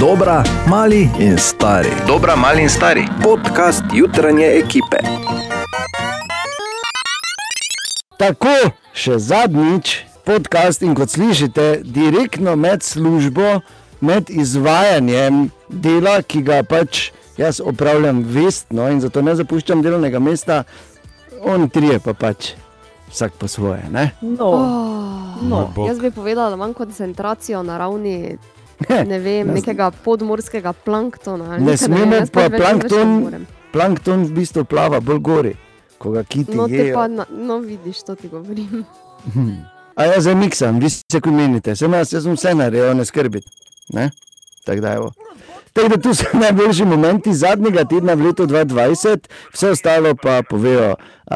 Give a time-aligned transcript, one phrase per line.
[0.00, 1.88] Dobra, mali in stari.
[2.06, 3.04] Dobra, mali in stari.
[3.22, 4.96] Podcast jutranje ekipe.
[8.18, 8.54] Tako,
[8.92, 13.60] še zadnjič podcast in kot slišite, direktno med službo,
[14.00, 20.62] med izvajanjem dela, ki ga pač jaz opravljam vestno in zato ne zapuščam delovnega mesta,
[21.42, 22.52] oni trije pa pač
[23.10, 23.82] vsak po svoje.
[23.90, 24.10] Ne?
[24.20, 24.52] No,
[25.38, 25.86] Oh, no.
[25.86, 28.36] jaz bi povedala, da imam koncentracijo na ravni
[29.06, 31.56] ne vem, Ne, nekega podmorskega planktona.
[31.58, 33.46] Ne nekaj, smemo pa ne plankton-.
[33.72, 35.54] Plankton v bistvu plava bolj gori,
[35.98, 36.94] ko ga kiti No, jejo.
[36.94, 38.84] pa, na, no, vidiš, to ti govorim.
[39.98, 43.04] A jaz zdaj miksam, vi se ko menite, sem jaz, jaz sem vse naredil, ne
[43.04, 43.50] skrbite.
[43.92, 44.10] Ne?
[44.64, 45.12] Tako da, evo.
[45.78, 50.94] Tako da tu so najboljši momenti zadnjega tedna v letu 2020, vse ostalo pa povejo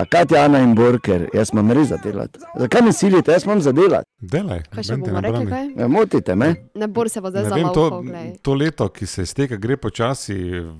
[0.08, 2.40] Katja, Ana in Borker, jaz imam res za delati.
[2.58, 4.08] Zakaj me silite, jaz imam za delati?
[4.18, 5.46] Delaj, Kaj še bomo ne rekli?
[5.50, 5.68] Kaj?
[5.76, 6.48] Ja, Motite me.
[6.74, 8.32] Ne bor se pa zdaj Ne vem, to, zalaufal.
[8.42, 10.34] to leto, ki se izteka, gre počasi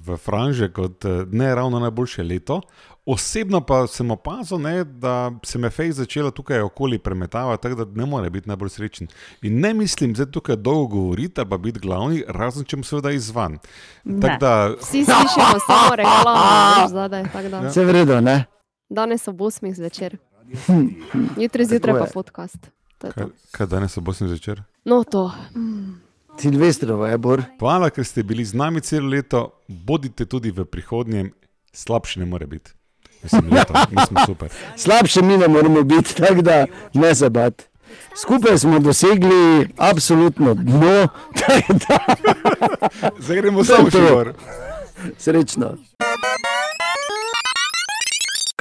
[0.08, 2.60] v franže, kot eh, ne ravno najboljše leto.
[3.06, 8.00] Osebno pa sem opazil, ne, da se me fej začela tukaj okoli premetavati, tako da
[8.00, 9.08] ne more biti najbolj srečen.
[9.42, 13.58] In ne mislim, da tukaj dolgo govoriti, pa biti glavni, razen če mu seveda izvan.
[14.20, 16.36] Tako da, Vsi slišimo samo reklame,
[16.82, 17.24] veš, zadaj.
[17.68, 18.44] Vse vredo, ne?
[18.88, 20.16] Danes ob 8 zvečer.
[21.38, 22.70] Jutri zjutraj pa podcast.
[22.98, 24.62] Kaj, kaj danes ob 8 zvečer?
[24.84, 25.32] No, to.
[26.38, 27.42] Silvestrovo je bor.
[27.58, 31.32] Hvala, ker ste bili z nami celo leto, bodite tudi v prihodnjem,
[31.72, 32.72] slabše ne more biti.
[33.22, 34.48] Mislim, leto, mi smo super.
[34.76, 37.62] Slabše mi ne moramo biti, tako da ne se bat.
[38.16, 41.08] Skupaj smo dosegli absolutno dno,
[43.18, 44.32] Zdaj gremo samo še gor.
[45.18, 45.74] srečno.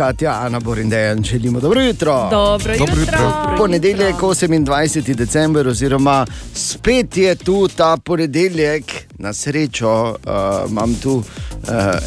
[0.01, 2.27] Katja, Ana Borindejan, želimo dobro jutro.
[2.31, 2.99] Dobro Dobro jutro.
[2.99, 3.55] jutro.
[3.57, 5.15] Ponedeljek, 28.
[5.15, 8.83] december, oziroma spet je tu ta ponedeljek,
[9.17, 11.23] na srečo uh, imam tu uh,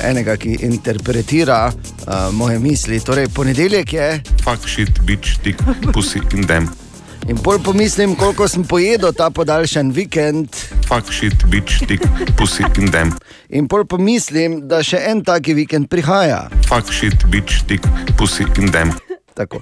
[0.04, 3.00] enega, ki interpretira uh, moje misli.
[3.00, 6.83] Torej, ponedeljek je fuck shit, bitch, dick, pussy in dem.
[7.28, 10.48] In bolj pomislim, koliko sem pojedel ta podaljšan vikend.
[10.88, 12.04] Fuck shit, bitch, dick,
[12.38, 13.12] pussy in dem.
[13.48, 16.48] In bolj pomislim, da še en taki vikend prihaja.
[16.68, 17.86] Fuck shit, bitch, dick,
[18.18, 18.92] pussy in dem.
[19.34, 19.60] Tako.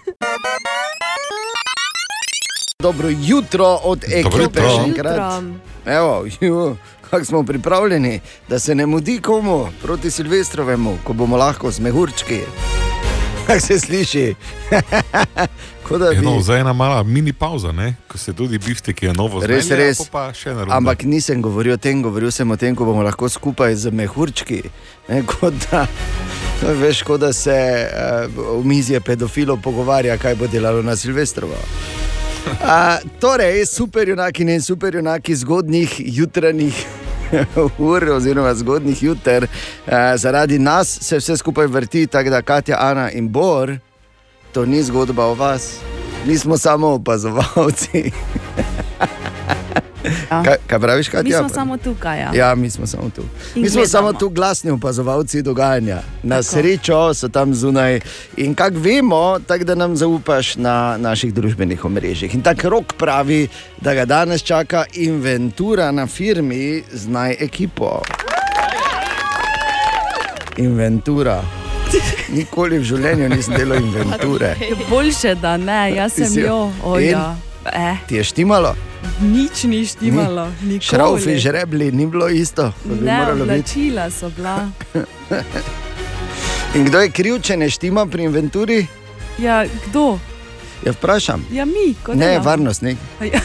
[2.83, 4.69] Dobro jutro od ekipe jutro.
[4.69, 5.43] še enkrat.
[5.87, 6.77] Evo, ju,
[7.11, 12.41] kako smo pripravljeni, da se ne mudi komu proti Silvestrovemu, ko bomo lahko z mehurčki.
[13.47, 14.35] Kako se sliši?
[15.91, 17.95] Bi- Eno, zdaj ena mala mini pauza, ne?
[18.09, 20.01] ko se tudi bifte, ki je novo Res, zmelje, res.
[20.47, 20.77] ena runda.
[20.77, 24.63] Ampak nisem govoril o tem, govoril sem o tem, ko bomo lahko skupaj z mehurčki.
[25.09, 25.87] Ne, kot da,
[26.63, 31.59] veš, kot da se uh, v mizje pedofilov pogovarja, kaj bo delalo na Silvestrovo.
[32.47, 36.87] Uh, torej, superjunaki in superjunaki zgodnih jutranjih
[37.79, 43.11] ur, oziroma zgodnih juter, uh, zaradi nas se vse skupaj vrti, tako da Katja, Ana
[43.11, 43.77] in Bor,
[44.53, 45.77] to ni zgodba o vas,
[46.27, 48.11] nismo samo opazovalci.
[50.29, 51.23] Kaj, kaj praviš, Katja?
[51.23, 52.21] Mi smo samo tukaj.
[52.21, 52.31] Ja.
[52.35, 53.23] Ja, mi smo samo tu.
[53.55, 53.87] In Mi smo gledamo.
[53.89, 55.99] samo tu glasni opazovalci dogajanja.
[56.23, 56.43] Na Tako.
[56.45, 58.01] srečo so tam zunaj.
[58.37, 62.35] In kak vemo, tako da nam zaupaš na naših družbenih omrežjih.
[62.35, 63.49] In tako rok pravi,
[63.81, 68.03] da ga danes čaka inventura na firmi z naj ekipo.
[70.57, 71.43] Inventura.
[72.37, 74.55] Nikoli v življenju nisem delal inventure.
[74.71, 76.65] Je Boljše, da ne, jaz sem jo.
[76.67, 76.83] In?
[76.85, 77.37] Oja.
[77.73, 78.75] Eh, Ti je štimalo?
[79.21, 80.47] nič ni štimalo.
[80.63, 80.81] nikoli.
[80.81, 84.69] Šraufi, žrebli, ni bilo isto, Ne, oblačila so bila.
[86.75, 88.87] In kdo je kriv, če ne štima pri inventuri?
[89.39, 90.19] Ja, kdo?
[90.85, 91.47] Ja, vprašam.
[91.53, 92.99] Ja, mi, kot Ne, varnostnik.
[93.21, 93.41] Ja.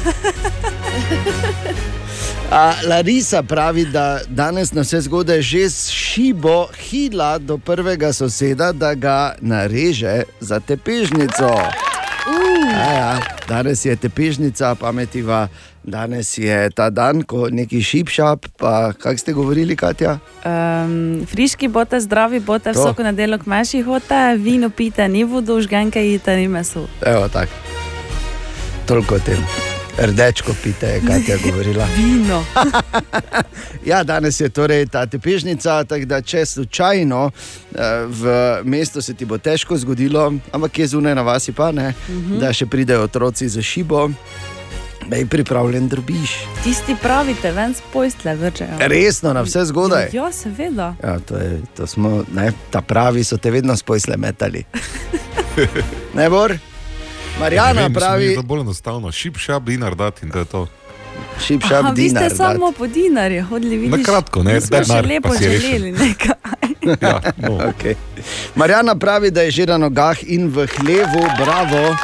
[2.52, 8.72] A, Larisa pravi, da danes na vse zgodaj že s šibo hila do prvega soseda,
[8.72, 11.52] da ga nareže za tepežnico.
[12.72, 15.47] Ja, ja, danes je tepežnica, pametiva,
[15.84, 20.20] danes je ta dan, ko neki šipšap, pa kako ste govorili, Katja?
[20.46, 22.79] Um, friški bote, zdravi bote, To.
[22.79, 26.88] vsako nedeljo k meši hote, vino pite, ni vodo, žgenke jite, ni meso.
[27.05, 27.52] Evo tako.
[28.85, 29.77] Toliko o tem.
[29.97, 31.88] Rdečko pite, je Katja govorila.
[31.97, 32.46] Vino.
[33.85, 38.34] Ja, danes je torej ta tepežnica, tako da če slučajno eh, v
[38.64, 42.40] mestu se ti bo težko zgodilo, ampak je zunaj na vasi pa ne, uh -huh.
[42.40, 44.09] da še pridejo otroci za šibo,
[45.16, 46.32] je pripravljen drobiš.
[46.64, 48.70] Tisti pravite, ven s pojstle vrčejo.
[48.79, 50.09] Resno, na vse zgodaj.
[50.14, 50.96] Ja, seveda.
[51.03, 54.64] Ja, to je, to smo, ne, ta pravi so te vedno spojsle metali.
[56.14, 56.58] Ne, Bor?
[57.39, 60.31] Marijana Ne vem, mislim, da pravi, Je to bolj enostavno, šip šap, dinar dati in
[60.31, 60.67] to je to.
[61.45, 62.35] šip Aha, šap vi ste dinar.
[62.37, 63.97] samo po dinarju hodili, vidiš?
[63.97, 66.35] Na kratko, ne, Mi smo pa lepo želeli nekaj.
[67.01, 67.49] Ja, no.
[67.49, 67.95] Okay.
[68.55, 71.95] Marjana pravi, da je že na nogah in v hlevu, bravo.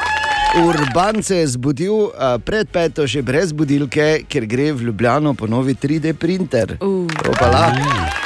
[0.59, 5.47] Urban se je zbudil a, pred peto, že brez budilke, ker gre v Ljubljano po
[5.47, 6.77] novi 3D printer.
[6.81, 7.07] Uh.
[7.29, 7.71] Opala.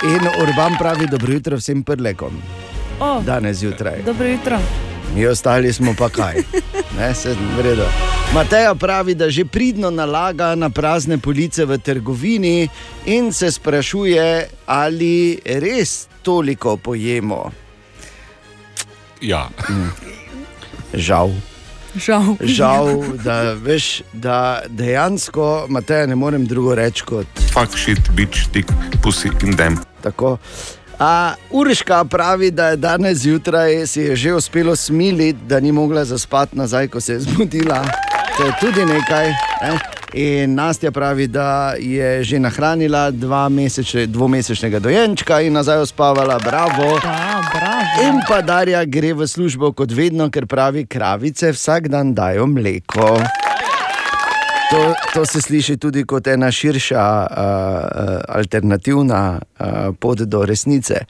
[0.03, 2.41] In Urban pravi, dobro jutro vsem prlekom,
[2.99, 4.01] O, danes zjutraj.
[4.05, 4.59] dobro jutro.
[5.15, 6.35] Mi ostali smo pa kaj.
[6.97, 7.13] Ne.
[8.33, 12.69] Mateja pravi, da že pridno nalaga na prazne police v trgovini
[13.05, 17.51] in se sprašuje, ali res toliko pojemo.
[19.21, 19.49] ja.
[20.93, 21.31] Žal.
[21.95, 22.35] Žal.
[22.41, 28.69] Žal, da, veš, da dejansko, Mateja, ne morem drugo reči kot Fuck shit, bitch, dick,
[29.03, 29.77] pussy in dem.
[30.01, 30.37] tako.
[30.99, 36.05] A, Urška pravi, da je danes zjutraj si je že uspelo smiliti, da ni mogla
[36.05, 37.85] zaspati nazaj, ko se je zbudila.
[38.37, 39.27] To je tudi nekaj.
[39.61, 39.79] Ne?
[40.13, 46.97] In Nastja pravi, da je že nahranila dva mesečne, dvomesečnega dojenčka in nazaj uspavala, bravo.
[47.03, 48.07] Ja, bravo.
[48.07, 53.17] In pa Darja gre v službo kot vedno, ker pravi, kravice vsak dan dajo mleko.
[54.71, 59.67] To, to se sliši tudi kot ena širša, uh, uh, alternativna uh,
[59.99, 61.05] pot do resnice.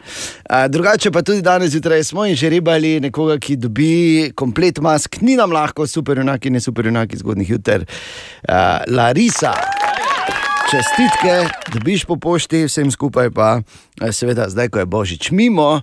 [0.50, 5.22] Uh, drugače pa tudi danes zjutraj smo in že ribali nekoga, ki dobi komplet mask,
[5.22, 7.86] ni nam lahko, super, enaki, ne super, enaki, zgodnih juter.
[8.50, 9.56] Uh, Larisa.
[10.68, 13.62] Čestitke, dobiš po pošti, vsem skupaj pa,
[14.12, 15.82] seveda, zdaj, ko je božič mimo,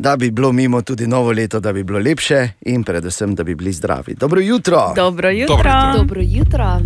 [0.00, 3.54] da bi bilo mimo tudi novo leto, da bi bilo lepše in predvsem, da bi
[3.54, 4.14] bili zdravi.
[4.14, 4.92] Dobro jutro.
[4.96, 5.56] Dobro jutro.
[5.56, 5.98] Dobro jutro.
[5.98, 6.80] Dobro jutro.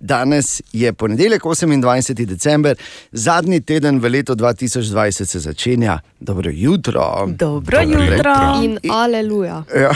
[0.00, 2.26] Danes je ponedeljek, 28.
[2.26, 2.76] december,
[3.12, 5.98] zadnji teden v letu 2020 se začenja.
[6.20, 7.26] Dobro jutro.
[7.28, 8.16] Dobro Dobro jutro.
[8.16, 8.34] jutro.
[8.62, 9.64] In aleluja.
[9.76, 9.90] Ja,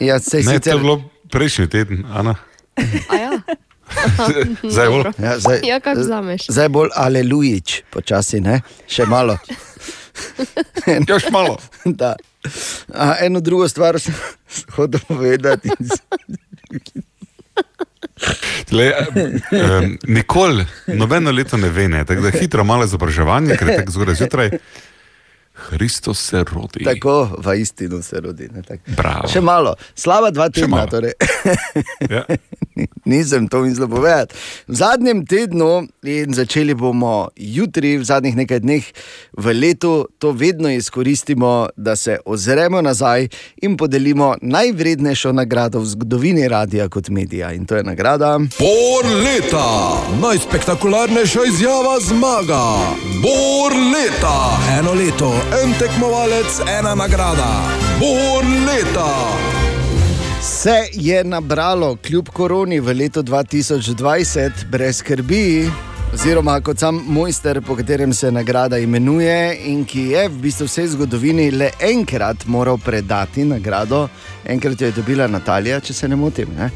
[0.00, 0.78] ja to je sicer.
[0.78, 2.34] bilo prejšnji teden, Ana.
[3.08, 3.40] A ja,
[4.74, 5.04] Zdaj bolj.
[5.18, 6.46] Ja, zdaj, ja kako vzameš?
[6.48, 8.60] zdaj bolj alelujič, počasi, ne?
[8.86, 9.38] še malo.
[10.86, 11.58] Ja, še malo.
[12.00, 12.16] Da.
[12.94, 14.14] A, eno drugo stvar sem
[14.74, 15.70] hotel povedati.
[18.70, 18.86] Le,
[19.52, 23.92] um, nikoli, nobeno leto ne ve, ne, tako da hitro malo izobraževanje, ker je tako
[23.92, 24.50] zgodaj zjutraj.
[25.70, 26.84] Hristos se rodi.
[26.84, 28.48] Tako v istinu se rodi.
[28.54, 28.82] ne, tako.
[28.96, 29.28] Bravo.
[29.28, 30.86] Še malo, slaba dva tedna.
[30.86, 31.12] Torej.
[32.10, 32.22] Ja.
[33.04, 34.34] Nisem to mislil povedati.
[34.68, 38.84] V zadnjem tednu, in začeli bomo jutri, v zadnjih nekaj dneh
[39.32, 43.28] v letu, to vedno izkoristimo, da se ozremo nazaj
[43.62, 47.52] in podelimo najvrednejšo nagrado v zgodovini radia kot medija.
[47.52, 48.38] In to je nagrada.
[48.58, 52.64] Bor leta, najspektakularnejša izjava zmaga.
[53.22, 57.48] Bor leta, eno leto, en tekmovalec, ena nagrada.
[58.00, 59.12] Bor leta.
[60.42, 65.70] Se je nabralo kljub koroni v letu 2020 brez skrbi.
[66.14, 70.88] Oziroma, kot sam mojster, po katerem se nagrada imenuje, in ki je v bistvu vsej
[70.94, 74.08] zgodovini le enkrat moral predati nagrado,
[74.44, 76.52] enkrat jo je dobila Natalija, če se ne motim.
[76.58, 76.70] Ne?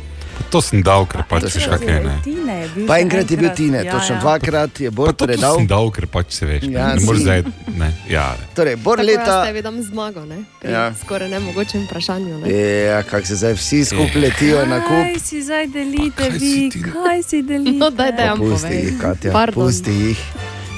[0.49, 2.01] To sem dal, ker pač veš, kaj je.
[2.01, 2.21] Ne.
[2.25, 4.21] Tine je bil Pa enkrat je bil Tine, Ja, točno ja.
[4.21, 5.55] dvakrat je Pa bolj to predal.
[5.55, 6.65] sem dal, ker pač se veš.
[6.65, 7.23] Ja, Ja, ne moreš si.
[7.23, 7.43] zdaj.
[7.75, 8.37] Ne, ja.
[8.53, 9.23] Torej, bor Tako leta.
[9.23, 10.45] jaz tebi dam zmago, ne?
[10.59, 10.95] Pri Ja.
[10.95, 12.39] skoraj nemogočem vprašanju.
[12.39, 12.83] Ne?
[12.83, 15.05] Ja, kako se zdaj vsi skupaj letijo na kup.
[15.05, 16.71] Kaj si zdaj delite, kaj si vi?
[16.71, 16.85] ti?
[16.85, 17.73] Kaj si delite?
[17.73, 19.63] No, daj, daj, vam Pusti jih, Katja, Pardon.
[19.63, 20.19] pusti jih.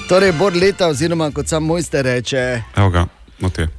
[0.05, 3.07] Torej, bor leta, oziroma kot sam mojster reče, Evo ga,
[3.39, 3.69] no te.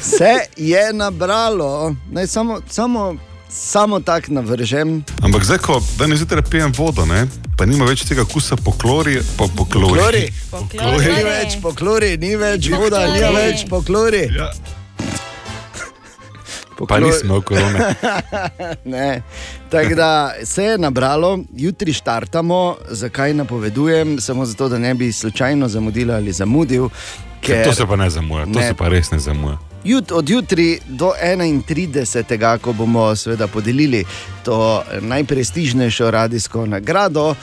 [0.00, 1.94] se je nabralo.
[2.10, 3.16] Naj samo, samo,
[3.48, 5.04] samo tako navržem.
[5.22, 7.26] Ampak zdaj, ko danes zjutraj pijem vodo, ne,
[7.58, 10.00] pa nima več tega kusa po klori, po, po klori.
[10.00, 10.30] Klori.
[11.06, 13.36] Ni več poklori, ni več voda, ni Poklori.
[13.36, 14.28] več poklori.
[14.36, 14.50] Ja.
[16.78, 16.98] Pa
[17.44, 17.94] korone.
[18.84, 19.22] Ne.
[19.70, 25.68] Tako da se je nabralo, jutri štartamo, zakaj napovedujem, samo zato, da ne bi slučajno
[25.68, 26.88] zamudil ali zamudil.
[27.40, 28.66] Ker To se pa ne zamuja, to Ne.
[28.68, 29.58] se pa res ne zamuja.
[29.84, 32.58] Jut, od jutri do 31.
[32.58, 34.04] ko bomo seveda podelili
[34.44, 37.34] to najprestižnejšo radijsko nagrado,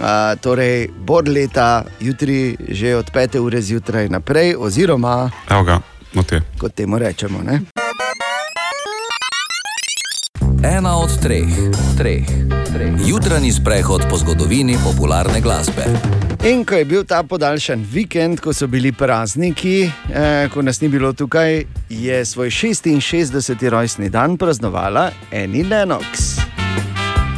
[0.00, 3.38] a, torej Bor leta, jutri že od 5.
[3.38, 5.80] ure zjutraj naprej, oziroma Evo ga,
[6.12, 6.40] no te.
[6.58, 7.42] kot temu rečemo.
[7.42, 7.60] Ne?
[10.64, 11.52] Ena od treh,
[11.98, 12.24] treh,
[12.72, 12.92] treh.
[13.06, 15.84] Jutranji sprehod po zgodovini popularne glasbe.
[16.40, 20.88] In ko je bil ta podaljšan vikend, ko so bili prazniki, eh, ko nas ni
[20.88, 23.68] bilo tukaj, je svoj 66.
[23.68, 26.40] rojstni dan praznovala Annie Lennox.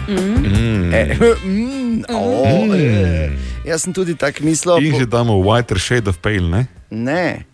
[0.08, 0.94] Mm.
[0.94, 3.32] E, mm, oh, eh.
[3.66, 4.78] Jaz sem tudi tako mislil.
[4.78, 6.66] In že damo whiter shade of pale, ne?
[6.90, 7.44] Ne.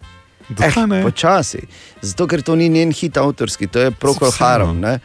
[0.88, 1.02] Ne?
[1.02, 1.64] počasi.
[2.00, 3.92] Zato, ker to ni njen hit avtorski, to je.
[4.38, 4.80] Harum.
[4.80, 4.98] ne.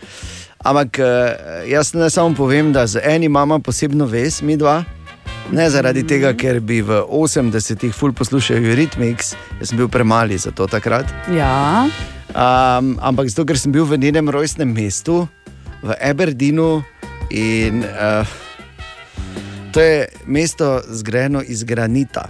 [0.59, 1.35] Ampak eh,
[1.71, 4.83] jaz ne samo povem, da z enim imamo posebno vez, mi dva.
[5.53, 10.51] Ne zaradi tega, ker bi v 80-ih ful poslušal Eurythmics, jaz sem bil premali za
[10.55, 11.09] to takrat.
[11.29, 11.85] Ja,
[12.33, 15.29] Um, ampak zato, ker sem bil v njenem rojstnem mestu,
[15.85, 16.81] v Aberdeenu.
[17.29, 18.25] In, uh,
[19.73, 22.25] to je mesto zgrajeno iz granita,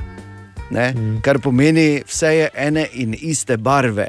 [0.72, 0.94] ne?
[1.24, 4.08] kar pomeni, vse je ene in iste barve.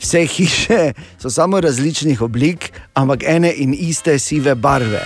[0.00, 5.02] Vse hiše so samo različnih oblik, ampak ene in iste sive barve.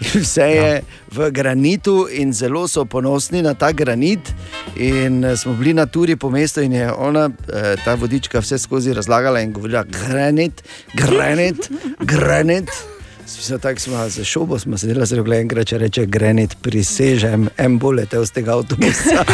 [0.14, 4.32] Vse je v granitu, in zelo so ponosni na ta granit.
[4.76, 8.58] In eh, smo bili na turi po mestu, in je ona, eh, ta vodička, vse
[8.58, 10.62] skozi razlagala in govorila: granit,
[10.94, 12.99] granit, granit.
[13.38, 18.18] Vse tako smo za šobo, smo sedeli zelo enkrat, če reče granit, prisežem, en bolete
[18.24, 19.24] z tega avtobusa.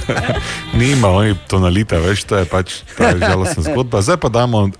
[0.78, 4.02] Nima oni tonalita, veš, to je pač ta žalostna zgodba.
[4.02, 4.72] Zdaj pa damo uh,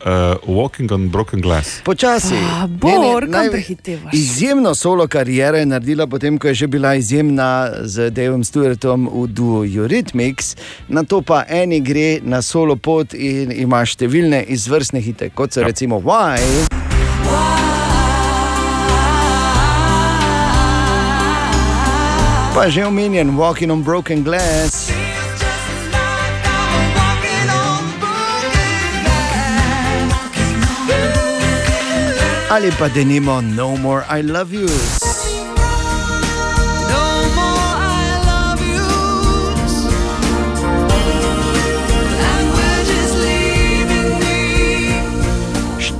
[0.47, 1.81] Walking on Broken Glass.
[1.85, 2.39] Počasi.
[2.39, 4.15] Ah, Bor, kam prehitevaš?
[4.15, 9.27] Izjemno solo kariero je naredila, potem ko je že bila izjemna z Davom Stewartom v
[9.27, 10.57] duo Eurythmics,
[10.89, 15.67] na to pa eni gre na solo pot in ima številne izvrstne hite, kot so
[15.67, 16.82] recimo Why.
[22.63, 24.87] Pa že omenjen Walking on Broken Glass.
[32.47, 34.71] Ali pa denimo No More I Love You.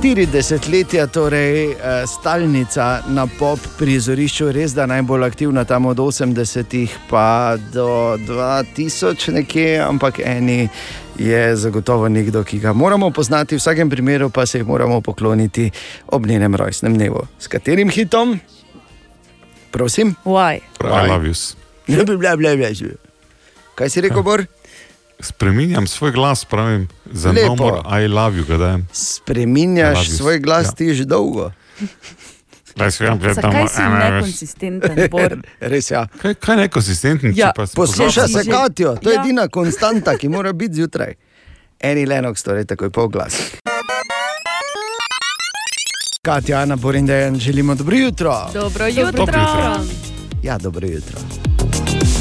[0.03, 6.97] Štiri desetletja, torej eh, stalnica na pop prizorišču, res da najbolj aktivna tam od 80-ih
[7.07, 10.67] pa do 2000 nekje, ampak eni
[11.15, 15.69] je zagotovo nekdo, ki ga moramo poznati, v vsakem primeru pa se jih moramo pokloniti
[16.11, 17.23] ob njenem rojstnem dnevu.
[17.39, 18.35] S katerim hitom?
[19.71, 20.17] Prosim?
[20.25, 20.59] Why?
[20.83, 21.39] I love you.
[21.87, 22.99] Ne bi bile, bile, bile.
[23.79, 24.43] Kaj si rekel, Bor?
[25.23, 27.47] Spreminjam svoj glas, pravim, za Lepo.
[27.47, 28.43] no more I love you.
[28.43, 30.71] I Spreminjaš svoj glas Ja.
[30.71, 31.51] ti že dolgo.
[32.75, 34.97] Gledam, Zakaj si nekonsistenten?
[35.61, 35.95] Res je.
[35.95, 36.07] Ja.
[36.21, 39.21] Kaj, kaj nekonsistenten, Ja, če pa si Posluša se Katijo, to je Ja.
[39.21, 41.13] edina konstanta, ki mora biti zjutraj.
[41.79, 43.35] Eni Lenox, torej takoj po glas.
[46.21, 48.49] Katja, Ana, Borin, Dejan, želimo dobro jutro.
[48.53, 49.11] Dobro jutro.
[49.11, 49.79] Dobro jutro.
[50.43, 51.19] Ja, dobro jutro.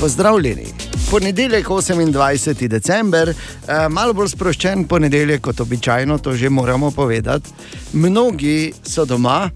[0.01, 0.67] Pozdravljeni.
[1.13, 2.69] Ponedeljek, 28.
[2.69, 7.51] december, eh, malo bolj sproščen ponedeljek kot običajno, to že moramo povedati.
[7.93, 9.51] Mnogi so doma,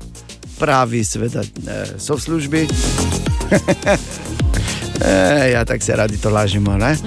[0.59, 2.67] pravi, seveda, eh, so v službi.
[5.07, 6.77] E, ja, tako se radi to lažemo.
[6.77, 6.97] ne?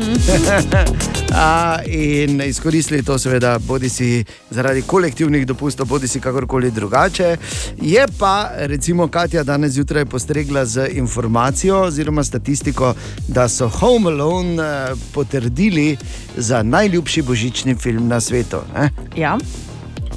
[1.34, 7.38] A, in izkoristili to, seveda, bodi si zaradi kolektivnih dopustov, bodi si kakorkoli drugače.
[7.82, 12.94] Je pa, recimo, Katja danes zjutraj postregla z informacijo oziroma statistiko,
[13.28, 15.98] da so Home Alone eh, potrdili
[16.38, 18.58] za najljubši božični film na svetu.
[18.76, 19.38] Ne, Ja,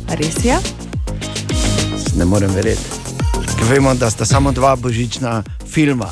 [0.08, 0.56] res je.
[2.16, 2.82] ne morem verjeti.
[3.58, 6.08] Ker Vemo, da sta samo dva božična filma.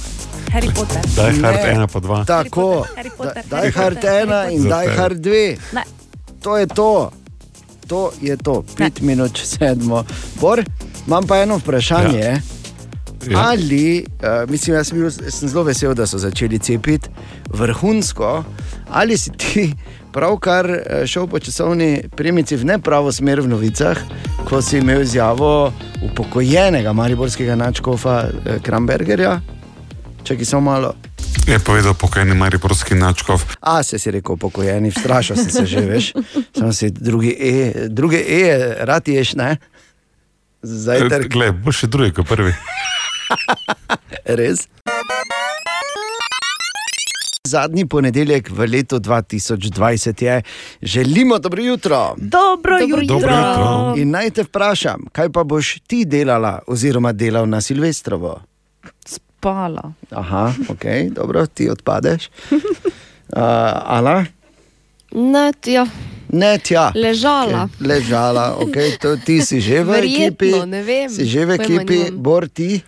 [0.50, 1.00] Harry Potter.
[1.16, 1.70] Daj hard Ne.
[1.70, 2.24] ena pa dva.
[2.24, 4.62] Tako, Harry Potter, da- Die Hard 1 in.
[4.64, 5.56] Die Hard 2.
[5.72, 5.82] Ne.
[6.40, 7.10] To je to.
[7.86, 10.04] To je to, pet minut čez sedmo.
[10.36, 10.62] Bor,
[11.06, 12.18] imam pa eno vprašanje.
[12.20, 12.38] Ja.
[13.22, 13.38] Ja.
[13.46, 17.10] Ali, uh, mislim, jaz sem, bil, sem zelo vesel, da so začeli cepiti
[17.50, 18.44] vrhunsko,
[18.88, 19.74] ali si ti
[20.12, 23.98] pravkar eh, šel po časovni premici v nepravo smer v novicah,
[24.44, 29.40] ko si imel izjavo upokojenega mariborskega načkofa eh, Krambergerja?
[30.24, 30.94] Čakaj samo malo.
[31.46, 33.42] Je povedal pokojni Mariborski načkov.
[33.60, 36.12] A se si rekel, pokojeni, strašil si se že, veš.
[36.58, 39.56] Sam si drugi E, druge E, rad ješ, ne?
[40.62, 42.52] Zajtrk, Glej, bo še drugi kot prvi.
[44.40, 44.68] res.
[47.48, 50.42] Zadnji ponedeljek v letu 2020 je,
[50.82, 52.14] želimo dobro jutro.
[52.18, 53.06] Dobro jutro.
[53.06, 53.94] Dobro jutro.
[53.96, 58.42] In naj te vprašam, kaj pa boš ti delala, oziroma delal na Silvestrovo?
[59.40, 59.96] Spala.
[60.12, 60.84] Aha, ok,
[61.16, 62.28] dobro, ti odpadeš.
[62.52, 62.60] Uh,
[63.96, 64.28] Ala?
[65.16, 65.86] Ne, ja,
[66.28, 66.92] Ne, tja.
[66.94, 67.66] ležala.
[67.72, 67.86] Okay.
[67.88, 69.00] Ležala, okay.
[69.00, 70.50] to, ti si že v Verjetno, ekipi.
[70.68, 72.84] ne vem, Si že v ekipi, bor ti.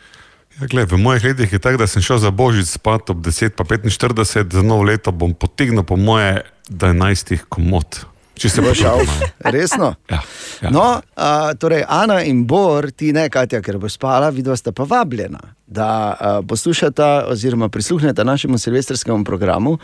[0.60, 3.56] Ja, glej, v mojih letih je tako, da sem šel za božič spat ob 10,
[3.56, 8.11] pa 45, za novo leto bom potegnil po moje 11 komod.
[8.42, 9.04] Če se bo Šel,
[9.54, 9.92] resno.
[10.10, 10.18] Ja,
[10.64, 10.70] ja.
[10.74, 14.82] No, a, torej, Ana in Bor, ti ne, Katja, ker bo spala, vidva sta pa
[14.88, 15.38] vabljena,
[15.70, 19.76] da a, poslušata oziroma prisluhneta našemu silvestrskemu programu.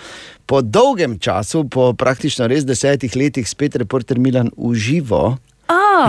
[0.50, 5.36] Po dolgem času, po praktično res desetih letih, spet reporter Milan uživo.
[5.68, 6.08] A,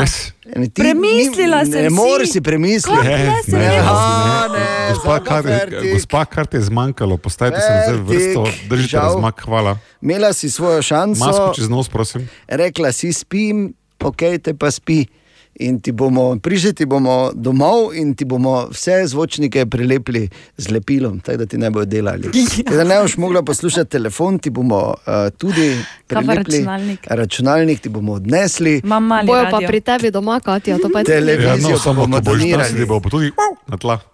[0.49, 1.93] Ne, ti Premislila ni- sem Ne si.
[1.93, 3.03] moreš si premisliti.
[3.03, 3.17] Ne
[3.49, 3.77] Ne, jaz?
[3.79, 5.43] aha, ne, Gospa, zdaj pa kar,
[5.93, 9.77] gospa, kar te je zmanjkalo, postavite se nazaj v vrsto, držite razmak, hvala.
[10.01, 12.29] Imela si svojo šanso, Masko čez nos, prosim.
[12.47, 15.05] rekla si spim, ok, te pa spi.
[15.59, 21.19] In ti bomo, prišli ti bomo domov in ti bomo vse zvočnike prilepili z lepilom,
[21.19, 22.31] tako da ti ne bodo delali.
[22.31, 25.75] Tako Da ne boš mogla poslušati telefon, ti bomo uh, tudi
[26.07, 27.07] pa prilepili računalnik?
[27.09, 28.81] računalnik ti bomo odnesli.
[29.25, 29.67] Bojo pa radio.
[29.67, 32.41] pri tebi doma, Katja, to pa je Televizijo Ja, no, pa samo bomo ko boš
[32.41, 33.31] sedel, bo pa tudi
[33.67, 33.99] na tla.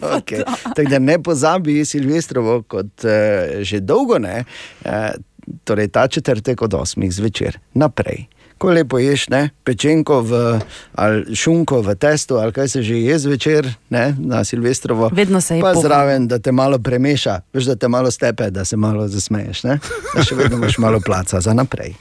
[0.00, 0.42] Okay.
[0.76, 4.44] Tako da ne pozabi Silvestrovo, kot uh, že dolgo ne,
[4.84, 4.90] uh,
[5.64, 8.26] torej ta četrtek od 8 zvečer naprej.
[8.60, 10.60] Ko lepo ješ, ne, pečenko v,
[10.92, 15.08] ali šunko v testu, ali kaj se že je zvečer ne, na Silvestrovo.
[15.12, 15.82] Vedno se je Pa pohval.
[15.82, 19.64] zraven, da te malo premeša, veš, da te malo stepe, da se malo zasmeješ.
[19.64, 19.78] Ne?
[20.14, 21.96] Da še vedno imaš malo placa za naprej.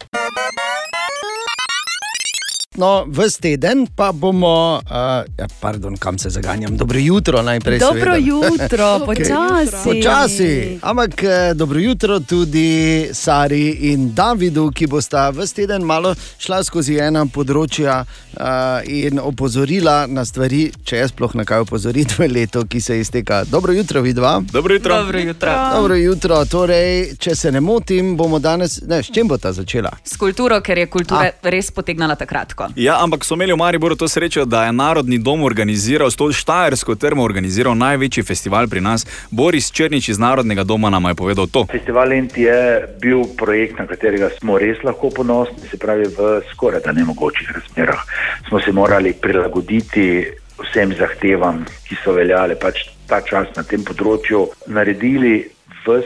[2.80, 4.92] No, ves teden pa bomo, uh,
[5.38, 7.80] ja, pardon, kam se zaganjam, dobro jutro najprej.
[7.80, 8.18] Dobro seveda.
[8.18, 9.84] jutro, počasi.
[9.84, 16.62] Počasi, ampak eh, dobro jutro tudi Sari in Davidu, ki bosta ves teden malo šla
[16.64, 18.48] skozi ena področja uh,
[18.88, 23.44] in opozorila na stvari, če je sploh na kaj opozoriti v letu, ki se izteka.
[23.52, 24.38] Dobro jutro, vidva.
[24.54, 25.02] Dobro jutro.
[25.04, 25.58] Dobro jutro.
[25.76, 29.92] Dobro jutro, torej, če se ne motim, bomo danes, ne, s čim bo ta začela?
[30.04, 32.56] S kulturo, ker je kultura res potegnala takrat.
[32.76, 36.30] Ja, ampak so imeli v Mariboru to srečo, da je Narodni dom organiziral, s to
[36.32, 39.06] Štajersko termo organiziral največji festival pri nas.
[39.32, 41.66] Boris Črnič iz Narodnega doma nam je povedal to.
[41.72, 46.86] Festival Lent je bil projekt, na katerega smo res lahko ponosni, se pravi v skoraj
[46.86, 48.06] da nemogočih razmerah.
[48.48, 50.30] Smo se morali prilagoditi
[50.62, 55.50] vsem zahtevam, ki so veljale pač ta čas na tem področju, naredili
[55.82, 56.04] vse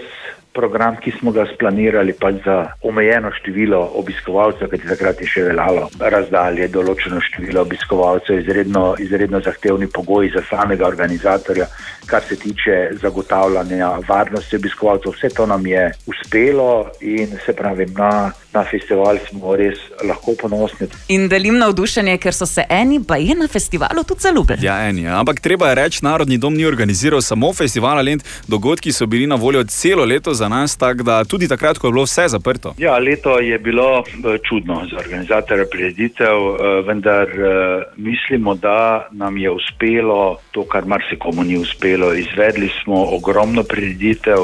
[0.54, 5.88] program, ki smo ga splanirali, pač za omejeno število obiskovalcev, kajti takrat je še veljalo
[6.00, 11.68] razdalje, določeno število obiskovalcev, izredno, izredno zahtevni pogoji za samega organizatorja,
[12.10, 15.18] kar se tiče zagotavljanja varnosti obiskovalcev.
[15.18, 20.88] Vse to nam je uspelo in se pravi, na, na festival smo res lahko ponosni.
[21.08, 24.66] In delim navdušenje, ker so se eni, pa je na festivalu tudi zaljubili.
[24.66, 25.20] Ja, eni, ja.
[25.20, 29.36] ampak treba je reči, Narodni dom ni organiziral samo festivala Lent, dogodki so bili na
[29.36, 32.74] voljo celo leto za nas, tako da tudi takrat, ko je bilo vse zaprto.
[32.78, 39.38] Ja, leto je bilo eh, čudno za organizatorja prireditev, eh, vendar eh, mislimo, da nam
[39.38, 42.14] je uspelo to, kar marsikomu ni uspelo.
[42.14, 44.38] Izvedli smo ogromno prireditev,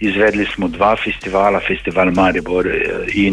[0.00, 2.72] izvedli smo dva festivala, festival Maribor eh,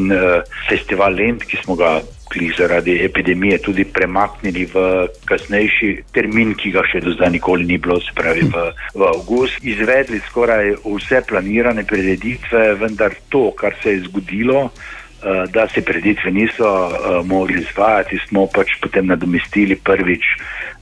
[0.07, 1.99] in eh, festival Lent, ki smo ga
[2.31, 7.77] glih zaradi epidemije tudi premaknili v kasnejši termin, ki ga še do zdaj nikoli ni
[7.79, 9.63] bilo, se pravi v, v avgust.
[9.63, 16.31] Izvedli skoraj vse planirane prireditve, vendar to, kar se je zgodilo, eh, da se prireditve
[16.31, 20.27] niso eh, mogli izvajati, smo pač potem nadomestili prvič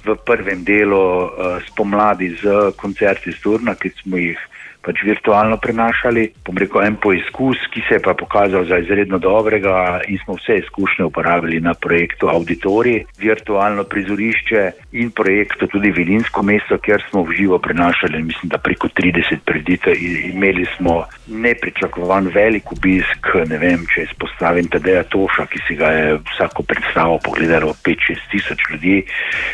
[0.05, 4.41] v prvem delu eh, spomladi z koncerti z Turna, ki smo jih
[4.85, 6.29] pač virtualno prenašali.
[6.45, 10.59] Bom rekel, en poizkus, ki se je pa pokazal za izredno dobrega in smo vse
[10.61, 14.61] izkušnje uporabili na projektu Auditori, virtualno prizorišče
[15.01, 19.97] in projektu tudi Vilinsko mesto, kjer smo v živo prenašali, mislim, da preko 30 preditev
[19.97, 25.91] in imeli smo nepričakovan velik obisk, ne vem, če izpostavim Tadeja Toša, ki si ga
[25.95, 29.01] je vsako predstavo pogledalo 5-6 tisoč ljudi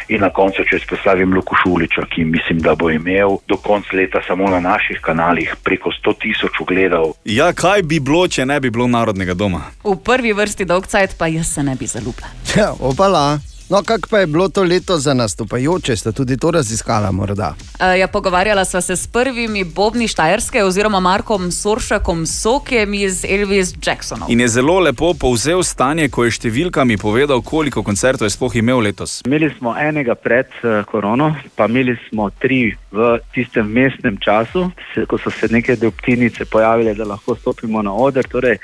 [0.10, 4.22] in na koncu, če izpostavim Luku Šuliča, ki mislim, da bo imel do konca leta
[4.28, 5.21] samo na naših kanalih
[5.64, 7.14] preko 100 tisoč ogledov.
[7.26, 9.62] Ja, kaj bi bilo, če ne bi bilo Narodnega doma?
[9.84, 12.28] V prvi vrsti dolg cajt, pa jaz se ne bi zaljubila.
[12.56, 13.40] Ja, opala.
[13.72, 17.54] No, kako pa je bilo to leto za nastopajoče, ste tudi to raziskala morda?
[17.58, 23.74] Uh, ja, pogovarjala sva se s prvimi Bobni Štajerske oziroma Markom Soršakom Sokem iz Elvis
[23.86, 24.32] Jacksonov.
[24.32, 28.84] In je zelo lepo povzel stanje, ko je številkami povedal, koliko koncertov je sploh imel
[28.84, 29.22] letos.
[29.26, 34.68] Imeli smo enega pred uh, korono, pa imeli smo tri v tistem mestnem času,
[35.08, 38.28] ko so se neke doptinice pojavile, da lahko stopimo na oder.
[38.28, 38.60] Torej,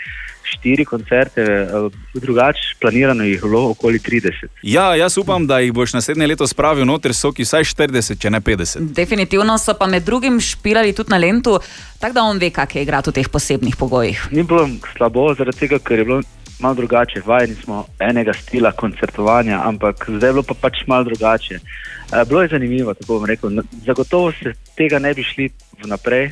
[0.52, 4.48] štiri koncerte, uh, drugače planirano jih je bilo okoli 30.
[4.64, 8.32] Ja, jaz upam, da jih boš naslednje leto spravil noter, so ki vsaj 40, če
[8.34, 8.94] ne 50.
[8.96, 11.60] Definitivno so pa med drugim špilali tudi na Lentu,
[12.00, 14.28] tako da on ve, kak je igrati v teh posebnih pogojih.
[14.32, 16.22] Ni bilo slabo, zaradi tega, ker je bilo
[16.60, 17.22] malo drugače.
[17.26, 21.60] Vajeni smo enega stila koncertovanja, ampak zdaj je bilo pa pač malo drugače.
[21.60, 23.62] Uh, bilo je zanimivo, tako bom rekel.
[23.86, 25.50] Zagotovo se tega ne bi šli
[25.84, 26.32] vnaprej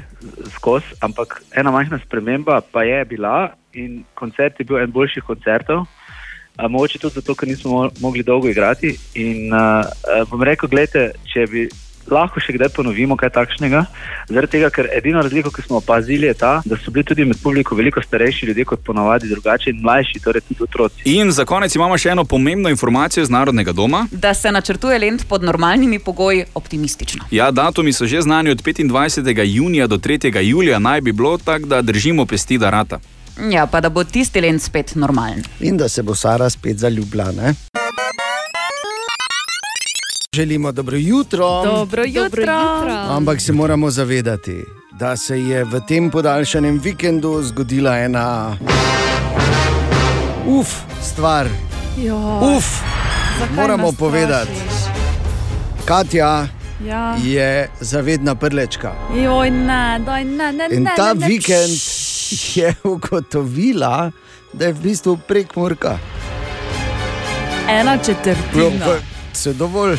[0.55, 5.85] skozi, ampak ena majhna sprememba pa je bila in koncert je bil en boljših koncertov.
[6.55, 8.95] Uh, mogoče tudi zato, ker nismo mo mogli dolgo igrati.
[9.13, 11.67] In uh, uh, bom rekel, gledajte, če bi
[12.11, 13.85] lahko še kdaj ponovimo kaj takšnega.
[14.29, 17.39] Zaradi tega, ker edina razlika, ki smo opazili, je ta, da so bili tudi med
[17.41, 21.05] publiko veliko starejši ljudje kot ponavadi, drugače in mlajši, torej tudi otroci.
[21.17, 24.05] In za konec imamo še eno pomembno informacijo iz Narodnega doma.
[24.11, 27.25] Da se načrtuje lent pod normalnimi pogoji optimistično.
[27.31, 29.43] Ja, datumi so že znani od 25.
[29.43, 30.29] junija do 3.
[30.41, 32.99] julija, naj bi bilo tako, da držimo pesti, da rata.
[33.41, 35.43] Ja, pa da bo tisti lent spet normalen.
[35.59, 37.31] In da se bo Sara spet zaljubila.
[37.31, 37.53] Ne?
[40.33, 41.61] Želimo dobro jutro.
[41.63, 42.43] Dobro jutro.
[43.09, 48.57] Ampak se moramo zavedati, da se je v tem podaljšanem vikendu zgodila ena
[50.47, 51.47] uf stvar.
[51.97, 52.55] Joj.
[52.57, 52.65] Uf,
[53.39, 54.51] Zakaj moramo povedati.
[55.85, 56.47] Katja
[56.81, 57.15] Ja.
[57.17, 58.91] je zavedna prlečka.
[59.15, 61.27] Joj, ne, daj, ne, ne, In ne, ta ne, ne.
[61.27, 61.71] vikend
[62.55, 64.11] je ugotovila,
[64.53, 65.97] da je v bistvu prek Murka.
[67.69, 68.85] Ena četrtina.
[69.33, 69.97] Se dovolj,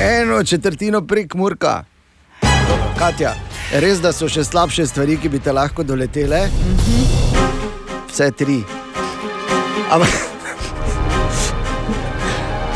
[0.00, 1.84] eno četrtino prek Murka.
[2.98, 3.34] Katja,
[3.72, 6.48] res da so še slabše stvari, ki bi te lahko doletele.
[8.08, 8.62] Vse tri.
[9.90, 10.08] Ampak.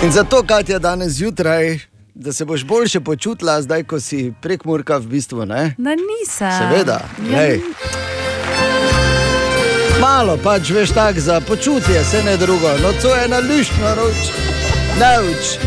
[0.03, 1.79] In zato, Katja, danes zjutraj,
[2.15, 5.47] da se boš boljše počutila, zdaj, ko si prek Murka v bistvu.
[5.47, 5.75] Ne?
[5.79, 6.53] Na nisem.
[6.59, 8.22] Seveda, Ja.
[10.00, 14.33] Malo pač veš tako za počutje, se ne drugo, no to je ena luštna roč,
[14.98, 15.59] nauč.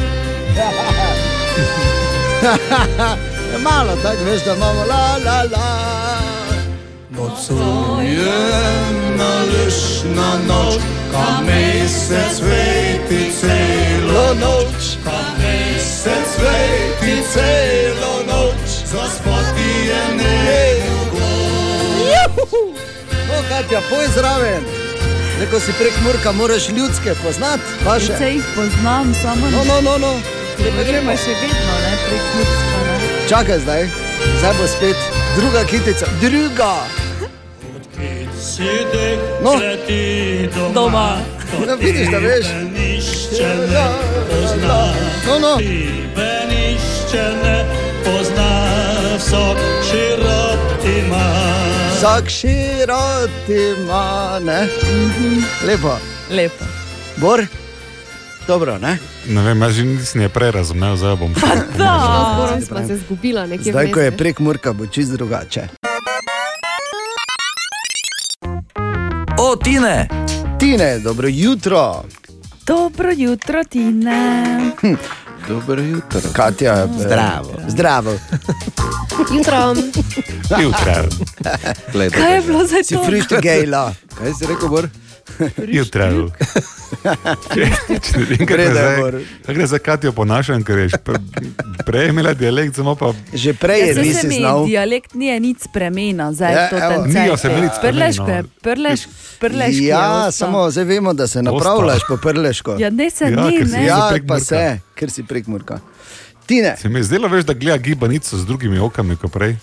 [3.68, 5.96] Malo tako veš, da imamo la la la.
[7.10, 8.26] Nocujena
[9.54, 20.02] lešna noč, ka mesec sveti celo noč, ka mesec sveti celo noč, zaspati je
[22.36, 22.85] Juhu!
[23.36, 24.64] No, Katja, poj zraven.
[25.40, 28.16] Neko si prek Murka, moraš ljudske poznati, vaše.
[28.20, 30.14] Če jih poznam, samo No, no, no, no.
[30.58, 32.96] Gremo še vedno, ne, prek Ljudska, ne.
[33.30, 33.88] Čakaj zdaj,
[34.40, 34.96] zdaj bo spet
[35.36, 36.72] druga kitica, druga.
[39.44, 39.60] No,
[40.74, 41.18] doma.
[41.68, 42.46] No, vidiš, da veš.
[45.28, 45.58] No, no.
[46.48, 47.55] Nišče ne
[52.16, 54.68] Vsak širot ima, ne?
[55.68, 55.98] Lepo.
[56.32, 56.66] Lepo.
[57.18, 57.46] Bor,
[58.48, 58.98] dobro, ne?
[59.28, 61.58] Ne vem, jaz nisem je prej razumel, zdaj bom šel.
[61.76, 65.68] Zborom smo se zgubila nekje Zdaj, ko je prek Murka, bo čist drugače.
[69.40, 70.08] O, Tine!
[70.60, 72.04] Tine, dobro jutro.
[72.66, 74.72] Dobro jutro, Tine.
[75.48, 76.22] Dobro jutro.
[76.34, 77.54] Katja, Zdravo.
[77.68, 78.12] Zdravo.
[79.32, 79.76] Jutro.
[80.64, 80.96] Jutro.
[82.12, 83.06] Kaj je bilo za Si to?
[83.06, 83.94] frišti gejla.
[84.14, 84.90] Kaj si rekel, Bor?
[85.68, 86.30] Jutro.
[87.50, 87.62] Če
[88.30, 88.46] je
[89.48, 91.20] gre za Katijo ponašam, ker je že pre-
[91.86, 93.12] prej imela dialekt, samo pa.
[93.34, 97.04] Že prej Ja, saj se mi dialekt ni nič spremenil, zdaj Ja, je to evo.
[97.04, 98.62] ten Nijo se mi nič Prleško je, spremenilo.
[98.62, 99.00] prleš,
[99.40, 99.88] prleško je.
[99.88, 102.76] Ja, samo zdaj vemo, da se napravljaš po prleško.
[102.78, 103.86] Ja, ne se Ja, ni, si ne.
[103.86, 105.80] Ja, pa se, ker si prek Murka.
[106.46, 109.56] Tine, Se mi je zdelo, veš, da gleda gibanico z drugimi okami kot prej.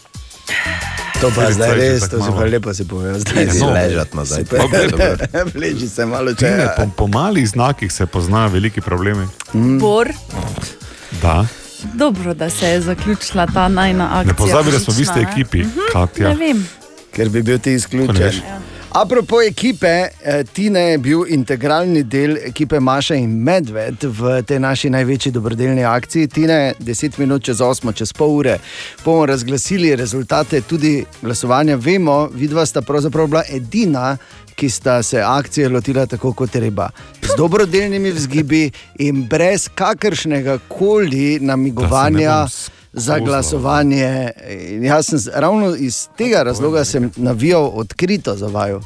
[1.21, 2.35] to pa zdaj je res, to malo.
[2.35, 3.21] pa lepo si povedal.
[3.21, 4.45] Zdaj si ležat nazaj.
[4.45, 5.29] Super.
[5.55, 6.39] Vleči se malo če.
[6.41, 9.27] Tine, po, po malih znakih se poznajo veliki problemi.
[9.79, 10.09] Bor,
[11.23, 11.47] Da.
[11.95, 14.25] dobro, da se je zaključila ta najna akcija.
[14.25, 15.23] Ne pozabi, da smo v isti ne.
[15.25, 16.33] ekipi, Ne Katja.
[16.33, 16.67] vem.
[17.13, 18.33] Ker bi bil ti ne izključen.
[18.95, 24.91] Apropo ekipe, eh, Tina je bil integralni del ekipe Maša in Medved v tej naši
[24.93, 26.29] največji dobrodelni akciji.
[26.29, 28.59] Tina je 10 minut čez 8, čez pol ure.
[29.05, 31.77] Bomo razglasili rezultate tudi glasovanja.
[31.77, 34.17] Vemo, vidva sta pravzaprav bila edina.
[34.55, 36.91] Ki sta se akcije lotila tako kot treba,
[37.23, 42.47] z dobrodelnimi vzgibi in brez kakršnega koli namigovanja
[42.93, 43.21] za spozval.
[43.23, 44.31] glasovanje.
[44.71, 48.81] In jaz sem ravno iz tega razloga sem navijal odkrito za vaju,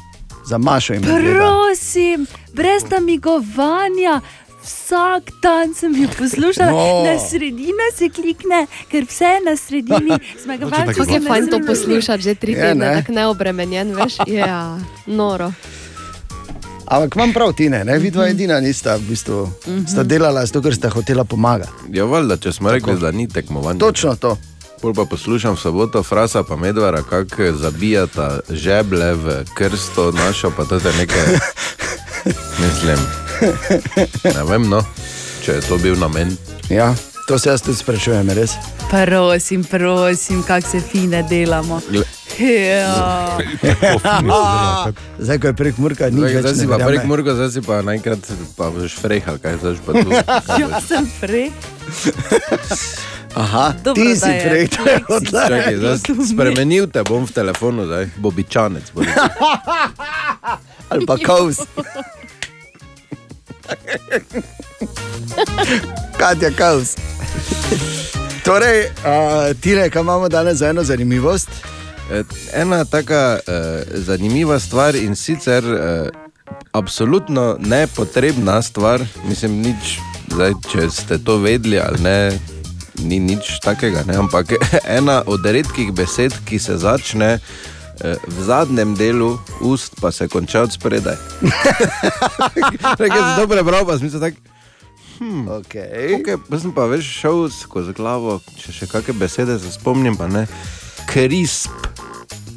[0.45, 1.33] za Mašo in Medveda.
[1.33, 4.21] Prosim, brez namigovanja.
[4.63, 7.03] Vsak dan sem jih poslušala, No.
[7.03, 10.19] na sredino se klikne, ker vse je na sredini.
[10.43, 11.67] Zmagovalci Kako so je fajn to sredini.
[11.67, 12.95] poslušati že tri Je, tedne, ne?
[12.95, 14.13] tako neobremenjen, veš?
[14.27, 15.51] Ja, noro.
[16.87, 17.97] Ampak imam prav, ti ne, ne?
[17.99, 19.49] vidva edina nista v bistvu.
[19.87, 21.91] Sta delala zato, ker sta hotela pomagati.
[21.91, 23.79] Ja, valjda, če smo rekli, da ni tekmovanja.
[23.79, 24.37] Točno to.
[24.81, 30.63] Pol pa poslušam v soboto Frasa pa Medvara, kako zabijata žeble v krsto našo, pa
[30.63, 31.27] to je nekaj.
[32.63, 32.99] Mislim,
[34.23, 34.83] ne vem, no,
[35.43, 36.37] če je to bil namen.
[36.69, 36.93] Ja,
[37.27, 38.51] to se jaz tudi sprašujem, res.
[38.89, 41.81] Prosim, prosim, kako se fine delamo.
[41.91, 42.37] Ja.
[45.19, 46.37] Zdaj, ko je prek Murka, ni več.
[46.39, 48.19] zdaj si ne pa prek Murga, zdaj si pa naenkrat
[48.55, 50.09] pa boš frehal, kaj zdaj pa tu.
[50.61, 51.49] Ja, sem prej.
[53.43, 54.73] Aha, Dobro, ti si je projekt.
[55.29, 55.97] Čakaj, zdaj
[56.31, 58.91] spremenil te bom v telefonu, zdaj bobičanec.
[58.93, 59.01] bo.
[60.89, 61.57] Ali pa kaus.
[66.19, 66.95] Katja kaus.
[68.45, 71.49] Torej, uh, Tine, kaj imamo danes za eno zanimivost?
[72.11, 73.53] Eh, Ena taka uh,
[73.93, 76.07] zanimiva stvar in sicer uh,
[76.71, 79.99] absolutno nepotrebna stvar, mislim, nič,
[80.31, 82.39] zdaj, če ste to vedeli ali ne,
[83.03, 84.15] ni nič takega, ne?
[84.15, 84.55] ampak
[84.99, 87.39] ena od redkih besed, ki se začne
[88.27, 91.17] v zadnjem delu ust, pa se konča od spredaj.
[93.01, 94.37] Nekaj sem to prebral, pa sem tak.
[95.17, 96.19] Hmm, okay.
[96.19, 100.27] Okay, pa sem pa več šel skozi glavo, če še kakšne besede se spomnim, pa
[100.29, 100.45] ne.
[101.09, 101.73] Crisp.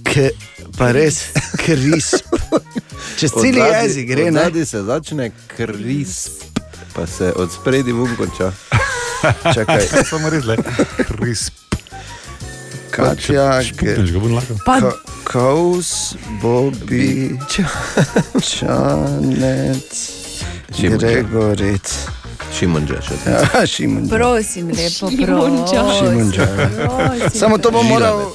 [0.05, 0.29] K,
[0.77, 1.31] pa res,
[1.63, 2.27] crisp.
[3.17, 4.29] Čez cel jezik gre?
[4.33, 6.45] Zadnji se začne crisp,
[6.93, 8.51] pa se od spredi vun konča.
[9.55, 9.87] Čakaj.
[10.09, 10.57] Samo res le.
[11.07, 11.57] Crisp.
[12.91, 14.57] Katja, Špukneš ga, bom lahko.
[14.67, 14.99] Ka-
[15.31, 17.39] Kaus, Bobi,
[18.43, 19.93] Čanec,
[20.75, 21.07] Šimunča.
[21.07, 21.87] Gregoric.
[22.51, 23.15] Šimunča še.
[23.25, 24.11] Ja, Šimunča.
[24.11, 25.83] Prosim, lepo, Šimunča.
[25.95, 26.47] Šimunča.
[26.77, 27.31] prosim.
[27.33, 28.27] Samo to bom moral.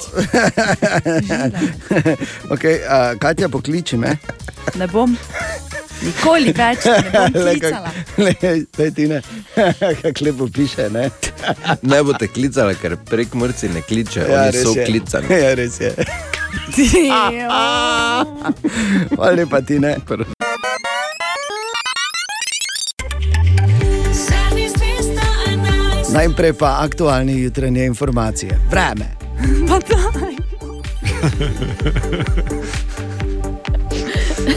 [2.48, 4.16] Okay, uh, Katja, pokliči me.
[4.74, 5.16] Ne bom.
[5.98, 7.90] Nikoli več ne bom Le, klicala.
[7.90, 8.34] kak- le,
[8.72, 9.20] daj ti ne.
[10.02, 11.06] Kako lepo piše, ne?
[11.82, 14.86] Ne boste klicali, ker prek mrci ne kliče, Ja, oni so je.
[14.86, 15.26] klicani.
[15.34, 15.92] Ja, res je.
[19.10, 19.96] Hvala lepa, ti ne.
[26.16, 28.58] Najprej pa aktualne jutranje informacije.
[28.70, 29.06] Vreme.
[29.68, 30.36] Pa daj.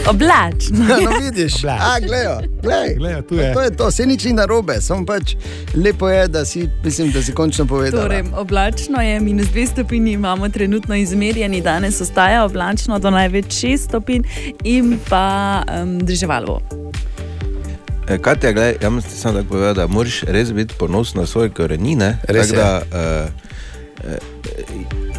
[0.08, 0.84] Oblačno.
[1.04, 2.94] No, vidiš, A, glejo, glej.
[2.96, 3.52] Glejo, tu je.
[3.54, 5.34] To je to, se nič ni narobe, samo pač
[5.74, 8.02] lepo je, da si, mislim, da si končno povedal.
[8.02, 13.76] Torej, oblačno je, minus 2 stopinji imamo trenutno izmerjeni, danes ostaja oblačno do največ 6
[13.76, 14.22] stopinj
[14.64, 16.60] in pa um, drževalo.
[18.08, 21.50] E, Katja, gledaj, jaz ti samo tako povedal, da moraš res biti ponosen na svoje
[21.50, 22.18] korenine.
[22.28, 24.16] Res tako Da, uh, uh,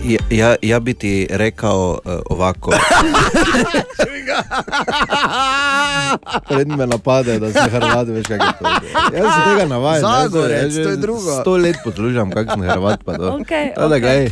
[0.03, 2.71] ja, ja, ja bi ti rekel uh, ovako.
[6.47, 8.65] Predn me napade, da se Hrvat veš, kaj je to.
[9.13, 9.65] Jaz se tega
[9.99, 11.41] Zagorec, jaz že to je drugo.
[11.41, 13.31] Sto let poslušam, kakšen Hrvat pa to.
[13.31, 13.99] Okej, Tako da, okej.
[14.01, 14.31] gledaj,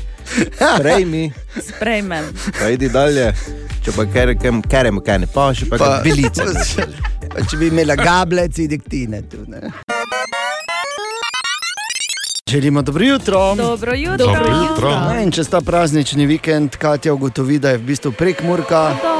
[0.76, 2.24] sprejmi, Sprejmem.
[2.60, 3.34] pa idi dalje.
[3.80, 6.44] Če pa kerem, kerem, kaj ne pa, še pa, Pa- pa bilice.
[7.30, 9.38] Pa če bi imela gablec, idiktine tu.
[9.48, 9.60] Ne?
[12.50, 13.56] Želimo dobro jutro.
[13.56, 14.18] Dobro jutro.
[14.18, 14.90] Dobro jutro.
[14.90, 18.94] No, in čez ta praznični vikend Katja ugotovi, da je v bistvu prek Murka.
[19.04, 19.19] No,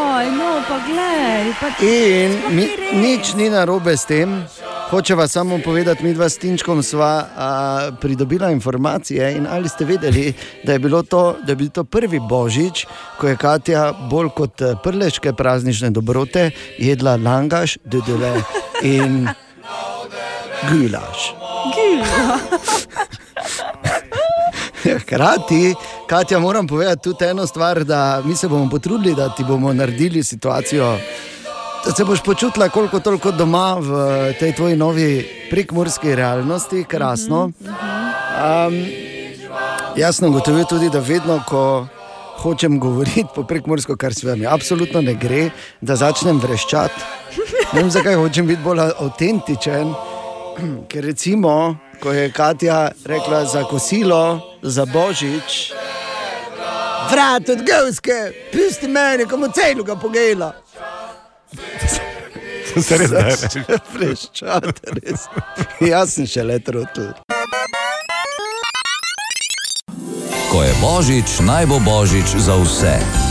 [1.60, 1.68] Pa...
[1.86, 4.46] In mi, nič ni narobe s tem.
[4.90, 7.50] Hočeva samo povedati, mi dva s Tinčkom sva a,
[8.02, 12.88] pridobila informacije in ali ste vedeli, da je, to, da je bil to prvi božič,
[13.18, 18.42] ko je Katja bolj kot eh, prleške praznične dobrote jedla langaš, dudele
[18.82, 19.30] in
[20.70, 21.34] gulaš.
[25.02, 25.76] Hkrati,
[26.08, 30.24] Katja, moram povedati tudi eno stvar, da mi se bomo potrudili, da ti bomo naredili
[30.24, 30.98] situacijo,
[31.86, 37.44] da se boš počutila koliko toliko doma v tej tvoji novi prekmorski realnosti, krasno.
[37.44, 38.86] Um,
[39.96, 41.88] jaz sem ugotovil tudi, da vedno, ko
[42.38, 45.50] hočem govoriti po prekmorsko, kar se vam absolutno ne gre,
[45.82, 47.02] da začnem vreščati.
[47.74, 49.94] Ne vem, zakaj hočem biti bolj avtentičen.
[50.88, 55.74] Ker recimo, ko je Katja rekla za kosilo, za božič,
[57.12, 60.54] vrat od Gavske, pusti meni, komu celo ga pogela.
[62.82, 63.64] Se res da rečeš.
[63.94, 65.26] Vreščati, res.
[65.82, 67.10] Jaz sem še le trotl.
[70.52, 73.29] Ko je božič, naj bo božič za vse.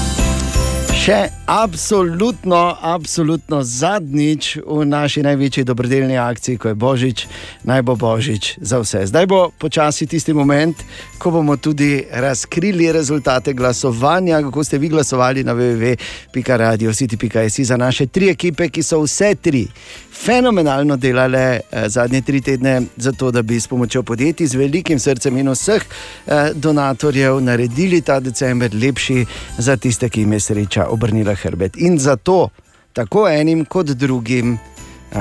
[1.08, 7.24] Še absolutno, absolutno zadnjič v naši največji dobrodelni akciji, ko je Božič,
[7.64, 9.06] naj bo Božič za vse.
[9.08, 10.76] Zdaj bo počasi tisti moment,
[11.16, 18.28] ko bomo tudi razkrili rezultate glasovanja, kako ste vi glasovali na www.radiositi.js za naše tri
[18.28, 19.64] ekipe, ki so vse tri
[20.12, 25.36] fenomenalno delale eh, zadnje tri tedne, zato da bi s pomočjo podjetij z velikim srcem
[25.36, 29.26] in vseh eh, donatorjev naredili ta decembr lepši
[29.58, 31.78] za tiste, ki jim je sreča obrnila hrbet.
[31.78, 32.48] In zato
[32.92, 35.18] tako enim kot drugim, eh,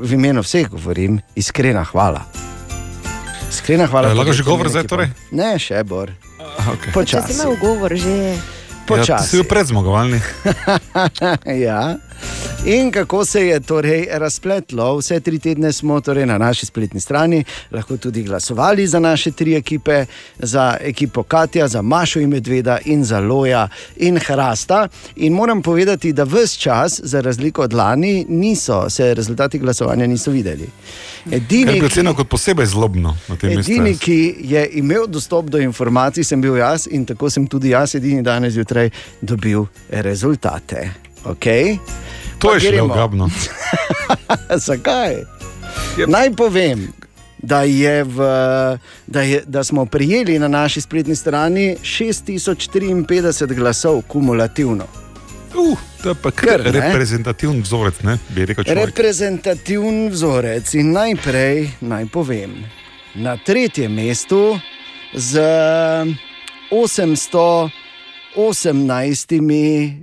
[0.00, 2.22] v imenu vseh govorim, iskrena hvala.
[3.50, 4.10] Iskrena hvala.
[4.10, 5.10] Eh, lahko že govor zdaj, torej?
[5.34, 6.14] Ne, še bor.
[6.38, 6.92] Okay.
[6.92, 7.34] Če si Počasi.
[7.34, 8.38] imel govor že.
[8.38, 9.28] Ja, Počasi.
[9.28, 10.20] si bil predzmagovalni.
[11.66, 11.98] ja.
[12.64, 17.44] In kako se je torej razpletlo, vse tri tedne smo torej na naši spletni strani
[17.70, 20.04] lahko tudi glasovali za naše tri ekipe,
[20.38, 24.88] za ekipo Katja, za Mašo in Medveda in za Loja in Hrasta.
[25.16, 30.30] In moram povedati, da vse čas, za razliko od lani, niso se rezultati glasovanja niso
[30.30, 30.68] videli.
[31.30, 33.72] Edini, ki, kot posebej zlobno na tem mestu.
[33.72, 37.94] edini, ki je imel dostop do informacij, sem bil jaz in tako sem tudi jaz,
[37.94, 41.11] edini danes zjutraj, dobil rezultate.
[41.24, 41.78] Okay?
[42.38, 42.84] To Pa je gremo.
[42.92, 43.30] ogabno.
[44.66, 45.14] Zakaj?
[46.06, 46.92] Naj povem,
[47.42, 48.16] da, je v,
[49.06, 54.84] da, je, da smo prijeli na naši spletni strani 6054 glasov kumulativno.
[55.54, 58.86] Uh, to je pa kar Kar, reprezentativen vzorec, ne, bi rekel človek.
[58.86, 62.64] Reprezentativen vzorec in najprej naj povem,
[63.14, 64.58] na tretjem mestu
[65.12, 65.40] z
[66.72, 67.68] 818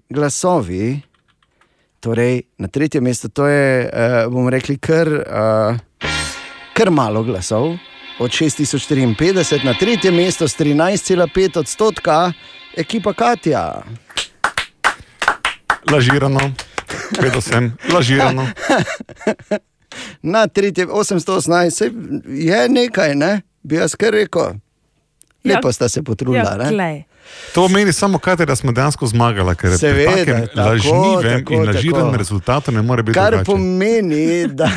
[0.10, 1.02] glasovi,
[2.00, 5.78] torej na tretjem mestu, to je, uh, bomo rekli, kar, uh,
[6.74, 7.76] kar malo glasov.
[8.20, 12.32] Od 6054 na tretje mesto s 13,5 odstotka,
[12.78, 13.82] ekipa Katja.
[15.92, 16.52] Lažirano,
[17.22, 18.48] vedel sem, lažirano.
[20.22, 21.90] Na tretje 818 saj
[22.28, 23.42] je nekaj, ne?
[23.64, 24.54] bi jaz kar rekel.
[25.46, 25.74] Lepo Ja.
[25.74, 26.58] sta se potrudila.
[26.60, 27.04] Ja.
[27.54, 31.66] To meni samo kaj, da smo dejansko zmagali, ker Seveda, takem tako, lažnivem tako, in
[31.66, 32.18] laživem tako.
[32.18, 33.46] rezultatu ne more biti Kar drugače.
[33.46, 34.72] pomeni, da,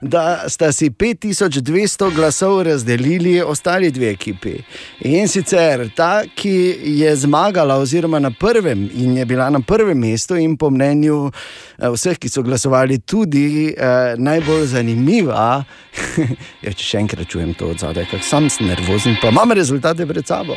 [0.00, 4.54] da sta si 5200 glasov razdelili ostali dve ekipi.
[5.00, 10.36] In sicer ta, ki je zmagala, oziroma na prvem in je bila na prvem mestu,
[10.36, 11.30] in po mnenju
[11.78, 15.64] eh, vseh, ki so glasovali, tudi eh, najbolj zanimiva.
[16.64, 20.06] ja, če še enkrat čujem to od zadaj, kako sam sem nervozen, pa imam rezultate
[20.06, 20.56] pred sabo.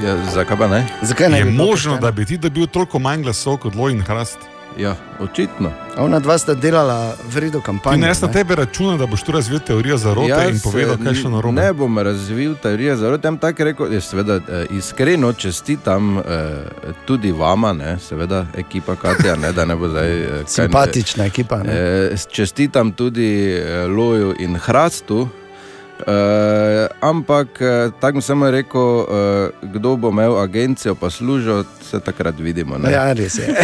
[0.00, 0.86] Ja, zakaj pa ne?
[1.02, 4.38] Zakaj ne Je možno, da bi ti dobil toliko manj glasov kot Loj in Hrast?
[4.76, 5.70] Ja, očitno.
[5.96, 7.94] Ona dva sta delala vredno kampanjo.
[7.94, 8.32] Tine, jaz na ne?
[8.32, 11.32] tebe računam, da boš tu razvil teorijo zarote Jaz, in povedal, kaj je šlo eh,
[11.32, 11.60] narobe.
[11.60, 16.22] Ne bom razvil teorije zarote, ampak tako rekel, jaz seveda eh, iskreno čestitam eh,
[17.04, 20.10] tudi vama, ne, seveda ekipa Katja, ne, da ne bo zdaj.
[20.14, 21.56] eh, kaj- Simpatična ekipa.
[21.58, 21.72] Ne?
[21.72, 25.28] Eh, čestitam tudi eh, Loju in Hrastu.
[26.06, 32.00] Eh, ampak eh, tako sem samo rekel, eh, kdo bo imel agencijo, pa služil, se
[32.00, 32.78] takrat vidimo.
[32.78, 32.92] Ne?
[32.92, 33.46] Ja, res je.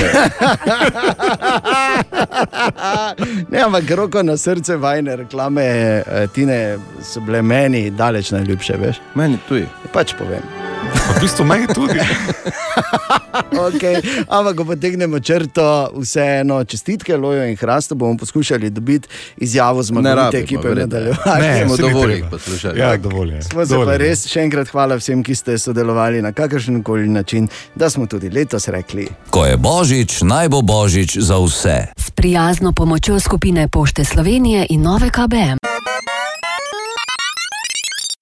[3.52, 8.96] ne, ampak roko na srce, vajne reklame, tine so bile meni daleč najljubše, veš?
[9.14, 9.66] Meni tudi.
[9.92, 10.59] Pač povem.
[10.90, 11.98] V bistvu meni tudi.
[13.68, 14.02] okay.
[14.28, 20.42] Ampak, ko potegnemo črto, vseeno čestitke Lojo in Hrastu bomo poskušali dobiti izjavo zmagovite rabimo,
[20.42, 21.42] ekipe v nadaljevanju.
[21.42, 22.80] Ne, smo dovolj poslušali.
[22.80, 23.42] Ja, dovolj.
[23.42, 27.08] Smo se Dovolj pa res še enkrat hvala vsem, ki ste sodelovali na kakršen koli
[27.08, 29.08] način, da smo tudi letos rekli.
[29.30, 31.78] Ko je božič, naj bo božič za vse.
[31.96, 35.69] S prijazno pomočjo skupine Pošte Slovenije in Nove KBM.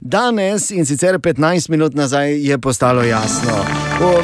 [0.01, 3.65] Danes in sicer 15 minut nazaj je postalo jasno.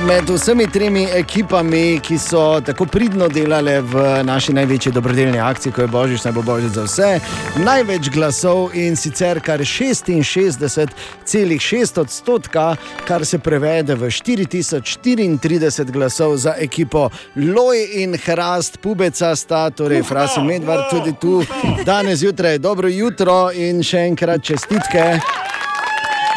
[0.07, 5.81] Med vsemi tremi ekipami, ki so tako pridno delale v naši največji dobrodelni akciji, ko
[5.83, 7.21] je Božič, naj bo Božič za vse,
[7.59, 17.11] največ glasov in sicer kar 66,6 odstotka, kar se prevede v 4034 glasov za ekipo
[17.35, 21.45] Loj in Hrast, Pubeca sta, torej Frasi Medvard tudi tu.
[21.85, 25.21] Danes zjutraj, dobro jutro in še enkrat čestitke.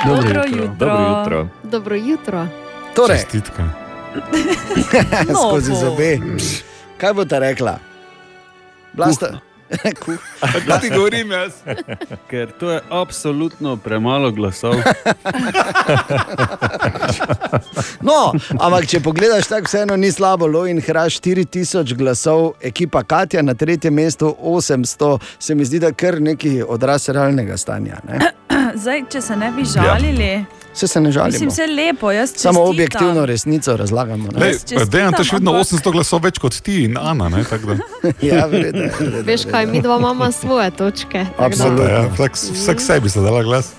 [0.06, 0.68] Dobro jutro.
[0.80, 1.48] Dobro jutro.
[1.64, 2.48] Dobro jutro.
[2.96, 3.70] Torej, Čestitka.
[5.48, 5.78] skozi bo.
[5.78, 6.20] zobe.
[6.98, 7.80] Kaj bo ta rekla?
[8.94, 9.40] Blasta,
[10.68, 11.54] Kaj ti govorim jaz?
[12.30, 14.74] Ker to je absolutno premalo glasov.
[18.02, 20.48] No, ampak če pogledaš, tako vseeno ni slabo.
[20.48, 26.22] Lojin Hraš 4000 glasov, ekipa Katja na tretjem mestu 800, se mi zdi, da kar
[26.22, 28.00] neki odraz realnega stanja.
[28.08, 28.32] Ne?
[28.78, 31.32] Zdaj, če se ne bi žalili, Vse se ne žalimo.
[31.32, 32.12] mislim, vse lepo.
[32.12, 34.30] jaz Samo objektivno resnico razlagamo.
[34.30, 34.40] ne.
[34.40, 34.54] Lej,
[34.86, 37.30] Dejan, to je še vedno ampak- 800 glasov več kot ti in Ana.
[37.30, 37.42] Ne,
[38.22, 41.26] ja, vredno, vredno, Veš kaj, mi dva imamo svoje točke.
[41.38, 41.84] Absolutno.
[41.84, 43.74] Ja, vsak, vsak sebi se dala glas.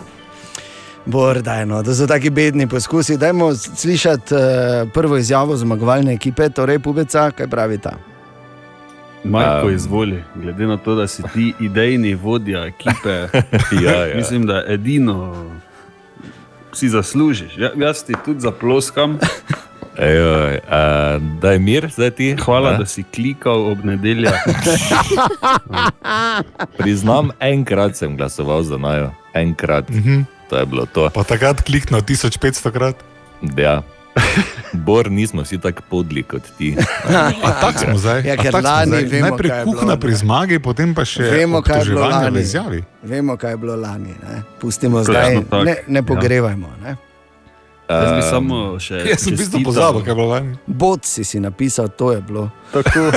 [1.07, 3.17] Bor, daj, no, da so taki bedni poskusi.
[3.17, 4.41] Dajmo slišati uh,
[4.93, 7.95] prvo izjavo zmagovalne ekipe, torej Pubeca, kaj pravi ta.
[9.25, 9.75] Marko, Um.
[9.75, 13.29] izvoli, glede na to, da si ti idejni vodja ekipe.
[13.85, 14.17] Ja, ja.
[14.17, 15.45] Mislim, da edino
[16.73, 17.57] si zaslužiš.
[17.57, 19.19] Ja, jaz ti tudi zaploskam.
[20.01, 22.37] Ejoj, a, daj mir, zdaj ti.
[22.37, 22.79] Hvala, Ne?
[22.79, 24.35] da si klikal ob nedeljah.
[26.79, 29.91] Priznam, enkrat sem glasoval za najo, enkrat.
[29.91, 30.23] Mhm.
[30.49, 31.11] To je bilo to.
[31.11, 32.97] Pa takrat kliknil 1500 krat.
[33.55, 33.83] Ja.
[34.87, 36.77] Bor, nismo vsi tako podli kot ti.
[37.45, 38.23] A tako smo zdaj.
[38.25, 39.05] Ja, tak lani zdaj.
[39.05, 42.01] vemo, Najprej kaj je bilo, kuhna pri zmagi, potem pa še Vemo, kaj je bilo
[42.03, 42.41] lani.
[42.41, 42.85] izjavi.
[43.03, 44.15] Vemo, kaj je bilo lani.
[44.23, 44.43] Ne?
[44.61, 46.03] Pustimo Točno zdaj, tako, ne, ne ja.
[46.03, 46.69] pogrevajmo.
[46.83, 46.97] Ne?
[47.89, 49.01] Jaz bi Um, samo še.
[49.11, 50.57] Jaz sem v bistvu pozabil, kaj je bilo lani.
[50.67, 52.51] Bot si si napisal, to je bilo.
[52.73, 53.09] Tako.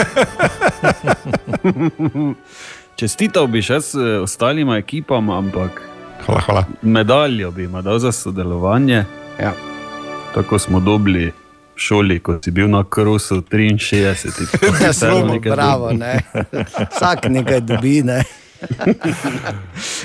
[2.96, 5.82] Čestital bi še eh, ostalima ekipama, ampak
[6.24, 6.64] hvala, hvala.
[6.82, 9.04] medaljo bi jim dal za sodelovanje.
[9.36, 9.52] Ja.
[10.34, 11.34] Tako smo dobili v
[11.76, 14.48] šoli, ko si bil na Krusu 63.
[14.60, 16.00] pa si Ja, vseeno slovo, nekaj bravo, dobil.
[16.00, 16.14] ne.
[16.96, 18.04] Vsak nekaj dobi.
[18.04, 18.24] Ne?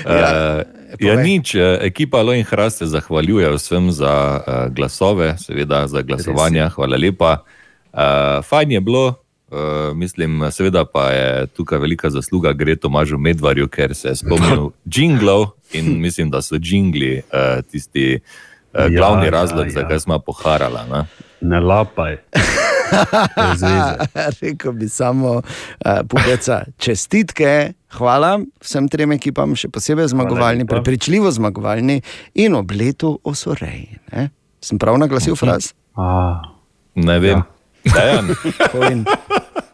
[0.05, 0.19] Ja,
[0.99, 1.23] ja, povej.
[1.23, 6.97] nič, eh, ekipa Lojn Hrast se zahvaljuje vsem za uh, glasove, seveda za glasovanje, hvala
[6.97, 7.43] lepa.
[7.93, 7.99] Uh,
[8.43, 13.95] fajn je bilo, uh, mislim, seveda pa je tukaj velika zasluga gre Tomažu Medvarju, ker
[13.95, 18.19] se je spomnil jinglov in mislim, da so jingli uh, tisti
[18.73, 19.71] Ja, glavni ja, razlog, ja.
[19.71, 20.85] zakaj smo poharala.
[20.85, 21.05] Ne?
[21.41, 22.17] Ne lapaj.
[24.41, 30.75] Rekel bi samo, uh, pubeca, čestitke, hvala vsem trem ekipam, še posebej zmagovalni, lepa.
[30.75, 32.01] prepričljivo zmagovalni
[32.35, 33.87] in ob letu osorej.
[34.11, 34.29] Ne?
[34.61, 35.73] Sem prav naglasil fraz?
[35.95, 36.41] A,
[36.97, 37.43] Ne vem.
[37.85, 38.27] Dejan,
[38.71, 39.05] Povem.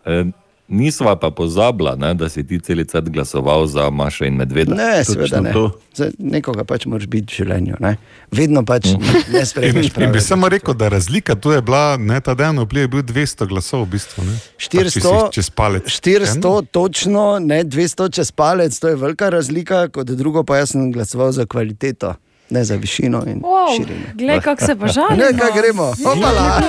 [0.06, 0.26] eh,
[0.68, 4.76] Nisva pa pozabila, ne, da si ti cel cel glasoval za Maša in Medveda.
[4.76, 5.52] Ne, seveda ne.
[5.94, 7.76] Za nekoga pač moraš biti v življenju.
[7.84, 7.98] Ne?
[8.32, 10.22] Vedno pač ne In, sprejmeš in bi prav.
[10.24, 13.84] samo rekel, da razlika tu je bila, ne, ta dan vpliv je bil 200 glasov,
[13.84, 14.24] v bistvu.
[14.24, 14.40] Ne?
[14.40, 15.92] Pa če si 400, čez palec.
[16.00, 20.94] 400 točno, ne 200 čez palec, to je velika razlika, kot drugo pa jaz sem
[20.96, 22.16] glasoval za kvaliteto,
[22.54, 24.06] ne za višino in Wow, širino.
[24.14, 25.18] glej, kako se pa žalimo.
[25.18, 26.62] Ne, kaj gremo, opala.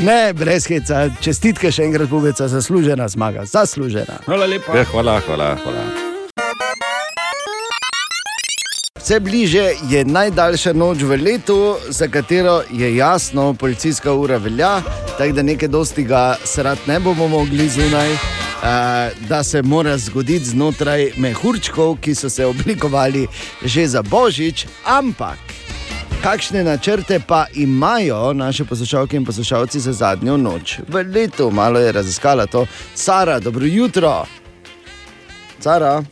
[0.00, 4.20] Ne, brez heca, čestitke še enkrat, pubeca, zaslužena zmaga, zaslužena.
[4.24, 4.76] Hvala lepa.
[4.76, 5.82] Ja, hvala, hvala, hvala.
[8.98, 11.56] Vse bliže je najdaljša noč v letu,
[11.88, 14.82] za katero je jasno, policijska ura velja,
[15.18, 18.10] tako da nekaj dosti ga srat ne bomo mogli zunaj.
[19.28, 23.26] Da se mora zgoditi znotraj mehurčkov, ki so se oblikovali
[23.64, 25.38] že za božič, ampak
[26.22, 31.50] kakšne načrte pa imajo naše poslušalke in poslušalci za zadnjo noč v letu?
[31.50, 32.66] Malo je raziskala to.
[32.94, 34.26] Sara, dobro jutro.
[35.60, 36.02] Sara,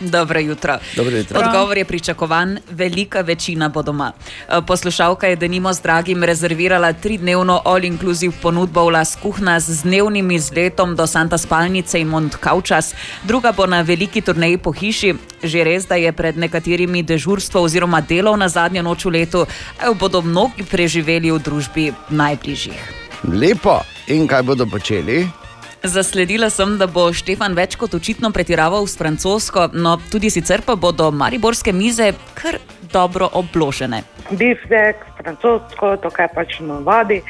[0.00, 0.78] Dobro jutro.
[0.96, 1.40] dobro jutro.
[1.40, 4.12] Odgovor je pričakovan, velika večina bo doma.
[4.48, 10.30] E, Poslušalka je denimo z dragim rezervirala tridnevno all-inclusive ponudbo v Las Kuhnas z dnevnim
[10.30, 15.14] izletom do Santa Spalnice in Mont Kaučas, druga bo na veliki turneji po hiši.
[15.42, 19.46] Že res, da je pred nekaterimi dežurstvo oziroma delov na zadnjo noč v letu,
[19.80, 22.80] a jo bodo mnogi preživeli v družbi najbližjih.
[23.24, 23.80] Lepo.
[24.08, 25.39] In kaj bodo počeli?
[25.82, 30.76] Zasledila sem, da bo Štefan več kot očitno pretiraval s francosko, no tudi sicer pa
[30.76, 32.58] bodo mariborske mize kar
[32.92, 34.02] dobro obložene.
[34.30, 37.22] biftek, francosko, to kaj pač navadi.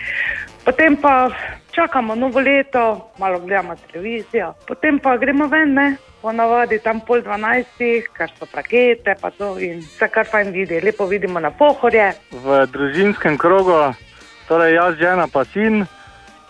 [0.64, 1.30] Potem pa
[1.70, 5.96] čakamo novo leto, malo gledamo televizijo, potem pa gremo ven, ne?
[6.20, 11.07] ponavadi tam pol dvanajstih, kar so rakete, pa to in vse kar fajn vidi, lepo
[11.07, 12.12] vidimo na pohorje.
[12.32, 13.94] v družinskem krogu,
[14.48, 15.86] torej jaz, žena, pa sin,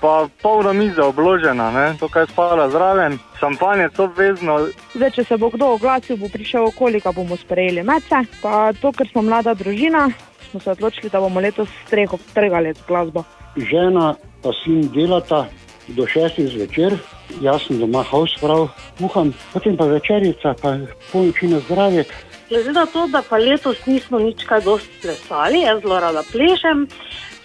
[0.00, 1.86] pa polno miza obložena, ne?
[2.00, 4.58] to kaj spala zraven, šampanjec obvezno.
[4.94, 8.24] Zdaj, če se bo kdo oglasil, bo prišel okoli, ga bomo sprejeli medse.
[8.42, 10.08] Pa to, ker smo mlada družina,
[10.50, 13.24] smo se odločili, da bomo letos streho trgali z glasbo.
[13.56, 15.46] Žena pa sin delata
[15.88, 16.96] do šestih zvečer,
[17.42, 20.76] jaz sem doma hausfrau, kuham, potem pa večerica, pa
[21.10, 22.04] polnoči na zdravje.
[22.50, 26.86] Glede na to, da pa letos nismo nič kaj dosti plesali, jaz zelo rada plešem,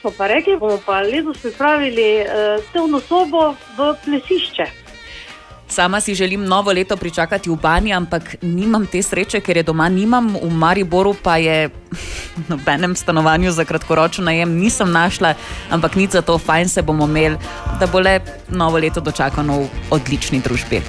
[0.05, 4.65] smo pa rekli, bomo pa letos pripravili uh, telno sobo v plesišče.
[5.67, 9.89] Sama si želim novo leto pričakati v banji, ampak nimam te sreče, ker je doma
[9.89, 11.69] nimam, v Mariboru pa je
[12.49, 15.33] nobenem stanovanju za kratkoročen najem nisem našla,
[15.69, 17.37] ampak nič za to, fajn se bomo imeli,
[17.79, 20.81] da bo le novo leto dočakano v odlični družbi.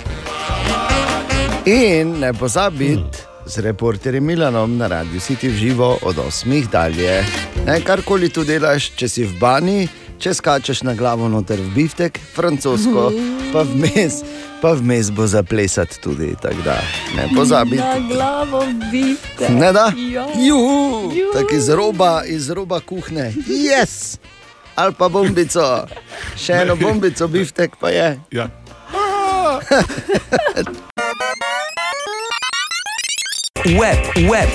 [1.65, 7.25] In ne pozabiti z reporterjem Milanom na radiju City v živo od 8 dalje.
[7.67, 9.89] Ne, karkoli tu delaš, če si v bani,
[10.19, 13.13] če skačeš na glavo noter v biftek, francosko,
[13.53, 14.23] pa vmes,
[14.63, 16.35] pa vmes bo zaplesati tudi.
[16.43, 16.83] tako Da,
[17.17, 17.83] ne pozabiti.
[17.83, 19.49] Na glavo bite.
[19.49, 19.93] Ne da?
[19.95, 20.27] Ja.
[20.35, 23.33] Juhu, tako iz roba, iz roba kuhne.
[23.47, 24.19] Yes!
[24.75, 25.87] Ali pa bombico,
[26.37, 28.21] še eno bombico, biftek pa je.
[28.31, 28.51] Ja.
[33.67, 33.99] Web,
[34.31, 34.49] web,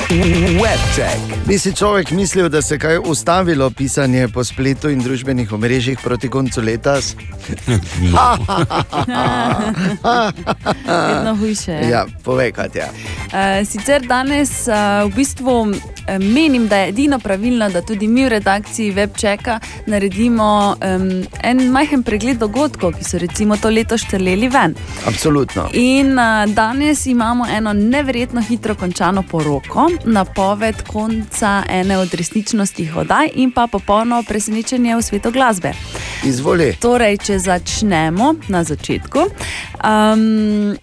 [0.62, 1.20] web check.
[1.48, 6.00] Bi si človek mislil, da se je kaj ustavilo pisanje po spletu in družbenih omrežjih
[6.04, 6.96] proti koncu leta?
[11.10, 11.72] Vedno hujše.
[11.72, 11.90] je.
[11.90, 12.88] Ja, povej, kaj je.
[12.88, 14.76] Uh, sicer danes uh,
[15.12, 15.76] v bistvu uh,
[16.20, 22.04] menim, da je edino pravilno, da tudi mi v redakciji WebChecka naredimo um, en majhen
[22.04, 24.76] pregled dogodkov, ki so recimo to leto štrleli ven.
[25.08, 25.68] Absolutno.
[25.74, 33.30] In uh, danes imamo eno neverjetno hitro končano poroko, napoved konca ene od resničnostnih oddaj
[33.34, 35.72] in pa popolno presenečenje v svetu glasbe.
[36.24, 36.76] Izvoli.
[36.82, 39.20] Torej, če začnemo na začetku.
[39.82, 40.78] Um,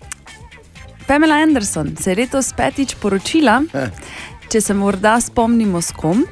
[1.07, 3.63] Pamela Anderson se je letos petič poročila,
[4.51, 6.27] če se morda spomnimo s kom.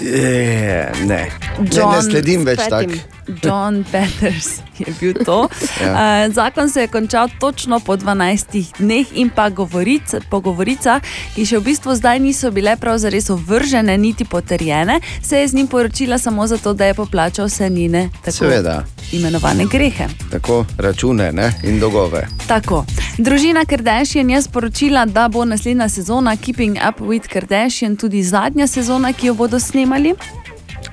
[0.00, 1.26] Je, ne.
[1.60, 3.13] ne, ne sledim več tako.
[3.42, 5.48] John Peters je bil to.
[5.84, 6.18] Ja.
[6.20, 6.30] ja.
[6.30, 11.02] Zakon se je končal točno po 12 dneh in pa govoric, po govoricah,
[11.34, 15.54] ki še v bistvu zdaj niso bile prav zares ovržene, niti potrjene, se je z
[15.54, 18.84] njim poročila samo zato, da je poplačal vse njene tako Seveda.
[19.12, 20.06] imenovane grehe.
[20.30, 21.52] Tako račune ne?
[21.64, 22.28] in dolgove.
[22.46, 22.84] Tako.
[23.18, 29.12] Družina Kardashian je sporočila, da bo naslednja sezona Keeping Up with Kardashian tudi zadnja sezona,
[29.12, 30.14] ki jo bodo snemali.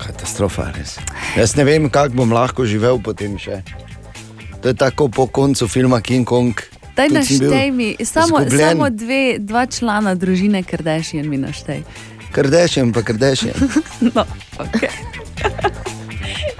[0.02, 0.98] Katastrofa, res.
[1.38, 3.62] Jaz ne vem, kako bom lahko živel potem še.
[4.62, 6.58] To je tako po koncu filma King Kong.
[6.98, 11.86] Daj naštej mi, samo, samo dve, dva člana družine Kardashian mi naštej.
[12.36, 13.56] Kardashian, pa Kardashian.
[14.14, 14.26] No,
[14.60, 14.92] okay.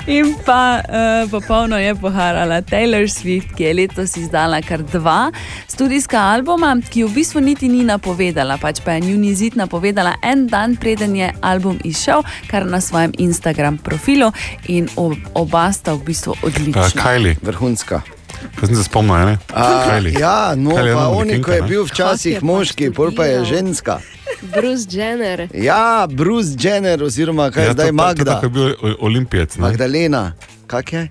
[0.08, 5.32] In pa uh, popolno je poharala Taylor Swift, ki je letos izdala kar dva
[5.68, 10.48] studijska albuma, ki v bistvu niti ni napovedala, pač pa je njun izid napovedala en
[10.48, 14.32] dan, preden je album izšel, kar na svojem Instagram profilu
[14.68, 16.88] in ob, oba sta v bistvu odlična.
[16.88, 17.38] Uh, Kajli.
[17.42, 18.02] Vrhunska.
[18.42, 19.38] Jaz sem se spomnil, ne?
[19.54, 23.46] A, ja, no, Kylie je pa oni, ko je bil včasih moški, pol pa je
[23.46, 24.00] ženska.
[24.44, 25.48] Bruce Jenner.
[25.54, 28.26] Ja, Bruce Jenner, oziroma kaj Ja, ja, zdaj to- to- Magda.
[28.26, 28.70] Tako je bil
[29.00, 29.56] olimpijec.
[29.56, 29.62] ne?
[29.62, 30.34] Magdalena,
[30.68, 31.08] kak je?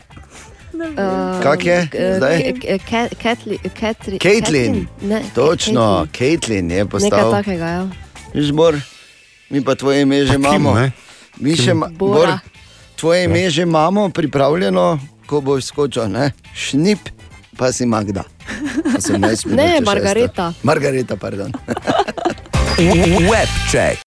[0.72, 2.36] Uh, Kak je zdaj?
[3.12, 3.58] Caitlin.
[4.18, 4.86] Caitlin.
[5.34, 7.30] Točno, Caitlin je Nekaj postal.
[7.32, 7.88] takega, ja.
[8.34, 8.80] Žbor,
[9.50, 10.74] mi pa tvoje ime že imamo.
[10.74, 10.92] ne?
[11.36, 11.74] Mi še.
[11.90, 12.28] Bor,
[12.96, 16.32] tvoje ime že imamo pripravljeno, ko boš skočil, ne?
[16.54, 16.98] Šnip,
[17.56, 18.24] pa si Magda.
[18.96, 19.80] 18 minut Ne.
[19.80, 20.52] Margareta.
[20.62, 21.52] Margareta, pardon.
[22.80, 24.00] Web check.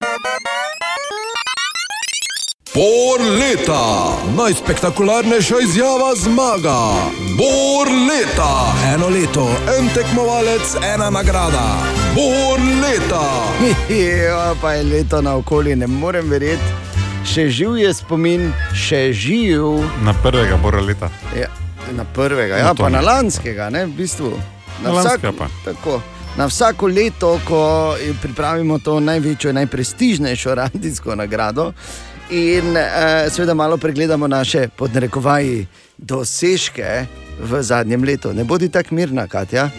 [2.74, 6.78] Bor leta, najspektakularnejša izjava zmaga.
[7.38, 9.45] Bor leta, eno leto,
[9.78, 11.78] en tekmovalec, ena nagrada.
[12.15, 13.21] Bor leta.
[14.26, 16.74] ja, pa je leto naokoli, ne morem verjeti.
[17.30, 19.86] Še živ je spomin, še živ.
[20.01, 21.11] Na prvega bora leta.
[21.38, 21.51] Ja,
[21.93, 22.97] na prvega, Na ja, to pa ne.
[22.97, 24.34] na lanskega, ne, v bistvu.
[24.82, 25.51] Na lanskega pa.
[25.61, 26.01] Tako,
[26.38, 31.73] na vsako leto, ko pripravimo to največjo, najprestižnejšo radijsko nagrado,
[32.29, 35.67] in eh, seveda malo pregledamo naše podnarekovaji
[35.97, 37.05] dosežke
[37.39, 38.34] v zadnjem letu.
[38.34, 39.69] Ne bodi tako mirna, Katja.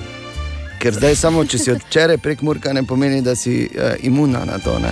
[0.85, 4.43] Ker zdaj samo, če si od včeraj prek Murka, ne pomeni, da si uh, imuna
[4.45, 4.75] na to.
[4.79, 4.91] Ne?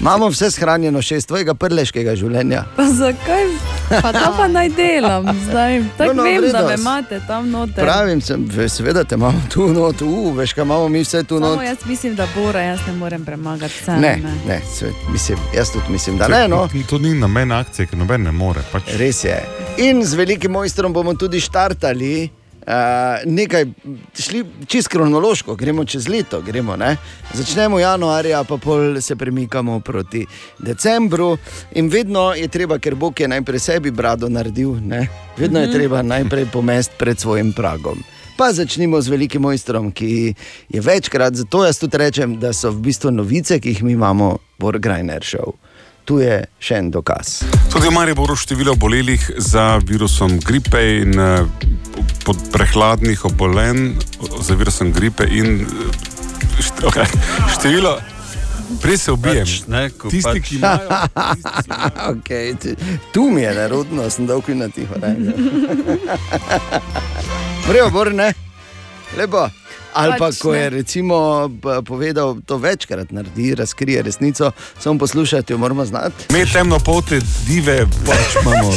[0.00, 2.64] Imamo vse shranjeno še iz tvojega prleškega življenja.
[2.74, 3.46] Pa zakaj?
[3.94, 5.78] Pa to pa naj delam zdaj.
[5.94, 7.84] Tako No, no, vem, v da me imate tam noter.
[7.84, 11.38] Pravim, sem, ve- seveda te imamo tu not, uh, veš, kaj imamo mi vse tu
[11.40, 11.62] not.
[11.62, 13.92] jaz mislim, da Bora, jaz ne morem premagati vse.
[13.92, 14.16] Ne,
[14.48, 16.48] ne, svet, mislim, jaz tudi mislim, da ne.
[16.48, 16.66] No.
[16.90, 18.66] To ni namen akcije, ker noben ne more.
[18.72, 18.96] Pač.
[18.98, 19.38] Res je.
[19.78, 22.30] In z velikim mojstrom bomo tudi štartali.
[22.64, 22.72] Uh,
[23.26, 23.66] nekaj,
[24.16, 26.40] šli čist kronološko, gremo čez leto.
[26.40, 26.96] Gremo, ne?
[27.34, 30.26] Začnemo januarja, pa pol se premikamo proti
[30.58, 31.36] decembru.
[31.74, 35.08] In vedno je treba, ker Bog je najprej sebi brado naredil, ne?
[35.36, 35.74] vedno je Mhm.
[35.74, 38.00] treba najprej pomest pred svojim pragom.
[38.36, 40.34] Pa začnimo z velikim mojstrom, ki
[40.68, 44.38] je večkrat, zato jaz tudi rečem, da so v bistvu novice, ki jih mi imamo,
[44.58, 45.52] Borgrajner šov.
[46.04, 47.40] Tu je še en dokaz.
[47.72, 51.46] Tudi v Mariboru število obolelih za virusom gripe in eh,
[52.20, 53.94] pod prehladnih obolenj
[54.38, 57.08] za virusom gripe in eh, okay,
[57.54, 57.96] število.
[58.82, 59.44] Prej se ubijem.
[59.44, 60.88] Pač, ne, ko Tisti, pač- ki imajo.
[62.12, 62.76] okay, ti-
[63.12, 64.92] tu mi je nerodno, sem dolg in na tiho.
[67.64, 68.32] Vrejo, bor ne.
[69.16, 69.48] Lepo.
[69.94, 71.46] Ali pa, Pač ko je recimo
[71.86, 76.32] povedal, to večkrat naredi, razkrije resnico, samo poslušati jo moramo znati.
[76.32, 78.70] Me temnopolte dive, pač imamo?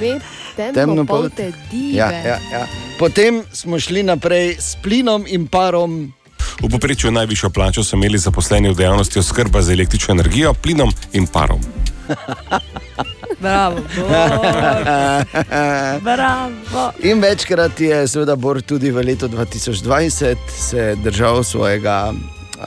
[0.00, 0.22] Med
[0.56, 0.72] Temnopolte.
[0.74, 1.98] temnopolte dive.
[1.98, 2.66] Ja, ja, ja.
[2.98, 6.12] Potem smo šli naprej s plinom in parom.
[6.62, 11.26] V povprečju najvišjo plačo so imeli zaposleni v dejavnosti oskrba z električno energijo, plinom in
[11.26, 11.60] parom.
[13.42, 13.76] Bravo,
[16.00, 16.92] Bravo.
[17.02, 22.64] In večkrat je, seveda, Bor tudi v letu 2020 se držal svojega, uh,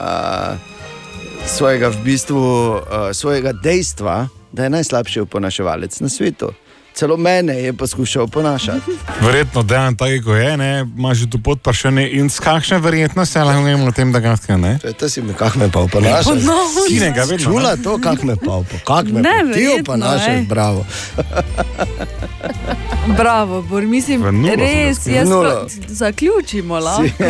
[1.46, 2.80] svojega, v bistvu, uh,
[3.12, 6.52] svojega dejstva, da je najslabši oponaševalec na svetu.
[6.96, 8.90] Celo mene je poskušal oponašati.
[9.20, 13.38] Verjetno, da je tako, kot je, ne, imaš že tu podprašene in s kakšne verjetnosti
[13.38, 14.78] lahko govorimo o tem, da ga skaj ne.
[14.98, 16.24] To si mi, kak me pa oponašaš.
[16.24, 16.86] Ponovno.
[16.88, 17.44] Kinega, vedno, ne.
[17.44, 19.12] Čula to, kak me pa oponašaš.
[19.12, 20.42] Me Ne, pa ti verjetno, oponašaš, ej.
[20.48, 20.86] bravo.
[23.16, 27.04] Bravo, Bor, mislim, sem res, ga jaz pa, zaključimo lahko.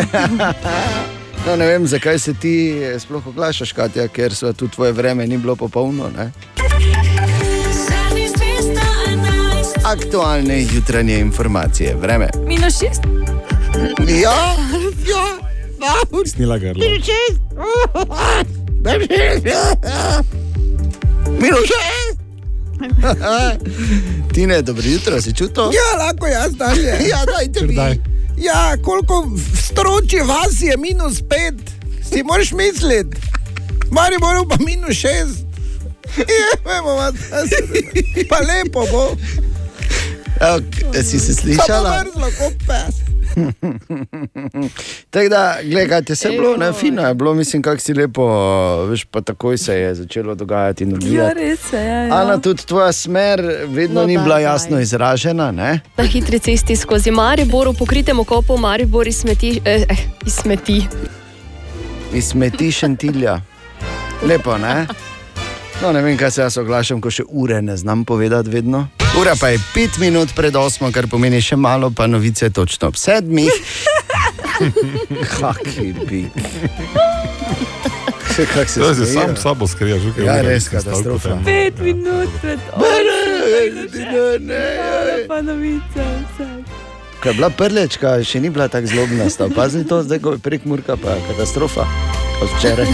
[1.46, 5.38] No, ne vem, zakaj se ti sploh oglašaš, Katja, ker so tudi tvoje vreme ni
[5.38, 6.10] bilo popolno.
[6.16, 6.32] Ne?
[9.86, 12.28] Aktualne jutranje informacije, vreme.
[12.46, 13.00] Minus šest.
[14.22, 14.56] Ja,
[15.80, 16.74] ja, Snila grlo.
[16.98, 17.40] šest.
[21.40, 22.18] Minus šest.
[24.34, 25.62] Tine, dobro jutro, si čutil?
[25.64, 26.94] Ja, lahko jaz dalje.
[27.10, 27.74] Ja, dajte mi.
[27.74, 27.98] Daj.
[28.38, 29.30] Ja, koliko
[29.68, 31.70] stroči vas je minus pet,
[32.12, 33.16] si moraš misliti.
[33.90, 35.46] Mari moral pa minus šest.
[36.16, 37.14] Ja, vemo, vas,
[38.28, 39.16] pa lepo bo.
[40.40, 40.60] Evo,
[41.02, 42.04] si se slišala?
[45.10, 48.26] Tako da, gledaj, ti je bilo, ne, fino je bilo, mislim, kako si lepo,
[48.84, 51.84] veš, pa takoj se je začelo dogajati in Ja, res je.
[51.84, 52.14] Ja, ja.
[52.14, 54.42] Ana, tudi tvoja smer vedno No, ni da, bila daj.
[54.42, 55.80] jasno izražena, ne?
[55.96, 59.60] Na hitri cesti skozi Maribor, v pokritem okopu Maribor iz smeti.
[59.64, 60.86] Eh, eh, iz smeti.
[62.14, 63.40] Iz smeti šentilja.
[64.22, 64.86] Lepo, ne?
[65.82, 68.86] No, ne vem, kaj se jaz oglašam, ko še ure ne znam povedati vedno.
[69.20, 72.96] Ura pa je pet minut pred osmo, kar pomeni še malo, pa novice točno ob
[72.96, 73.52] sedmih.
[75.36, 76.22] Kakšni bi.
[78.36, 79.20] Kako se To si smejijo.
[79.20, 81.38] sam sabo skrijaš, že Ja, res katastrofa.
[81.44, 84.50] Pet minut pred osem.
[85.28, 86.50] Pa novica, vse.
[87.22, 90.64] Ko je bila prlečka, še ni bila tako zlobna, pazi to, zdaj ko je prek
[90.64, 91.88] Murka, pa katastrofa.
[92.42, 92.86] Od včeraj.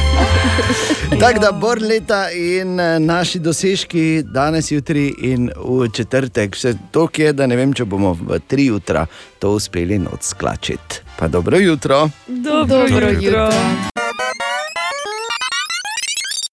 [1.21, 7.09] Tako da bor leta in eh, naši dosežki danes, jutri in v četrtek, vse to
[7.17, 9.07] je, da ne vem, če bomo v tri jutra
[9.39, 11.03] to uspeli noč sklačiti.
[11.19, 12.09] Pa dobro jutro.
[12.27, 13.49] Dobro, Dobro jutro.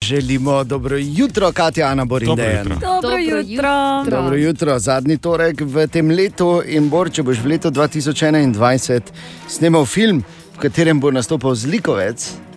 [0.03, 2.77] Želimo dobro jutro, Katja, Ana, Bor in Dobro jutro.
[3.01, 4.03] Dobro jutro.
[4.09, 9.01] Dobro jutro, zadnji torek v tem letu in Bor, če boš v letu 2021
[9.47, 10.23] snimal film,
[10.55, 12.48] v katerem bo nastopil zlikovec,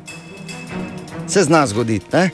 [1.28, 2.06] se zna zgoditi.
[2.12, 2.30] Ne?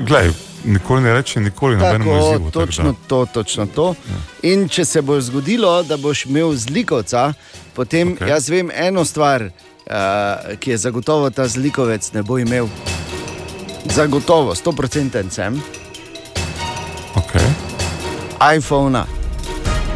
[0.00, 0.30] Glej,
[0.64, 2.50] nikoli ne reče, nikoli Tako, izzivu.
[2.50, 2.98] tako točno da.
[3.08, 3.94] to, točno to.
[4.42, 7.32] In če se bo zgodilo, da boš imel zlikovca,
[7.74, 8.28] potem okay.
[8.28, 12.68] jaz vem eno stvar, uh, ki je zagotovo ta zlikovec ne bo imel.
[13.84, 15.62] Zagotovo, 100% sem.
[17.14, 17.46] Okay.
[18.56, 19.17] iPhona.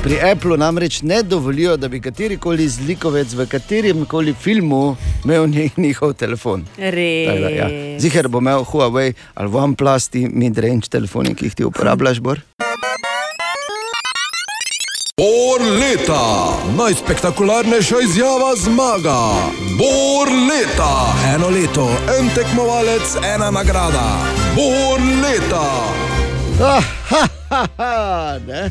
[0.03, 5.47] Pri Applu namreč ne dovolijo, da bi katerikoli zlikovec v katerem koli filmu imel
[5.77, 6.65] njihov telefon.
[6.77, 7.69] Da, ja.
[7.99, 12.41] Ziger bo imel Huawei ali OnePlus, ti mid-range telefoni, ki jih ti uporabljaš, Bor.
[15.17, 19.21] Bor leta, najspektakularnejša izjava zmaga.
[19.79, 21.87] Bor leta, eno leto,
[22.19, 24.09] en tekmovalec, ena nagrada.
[24.57, 25.67] Bor leta.
[26.59, 28.71] Ah, ha, ha, ha, ne?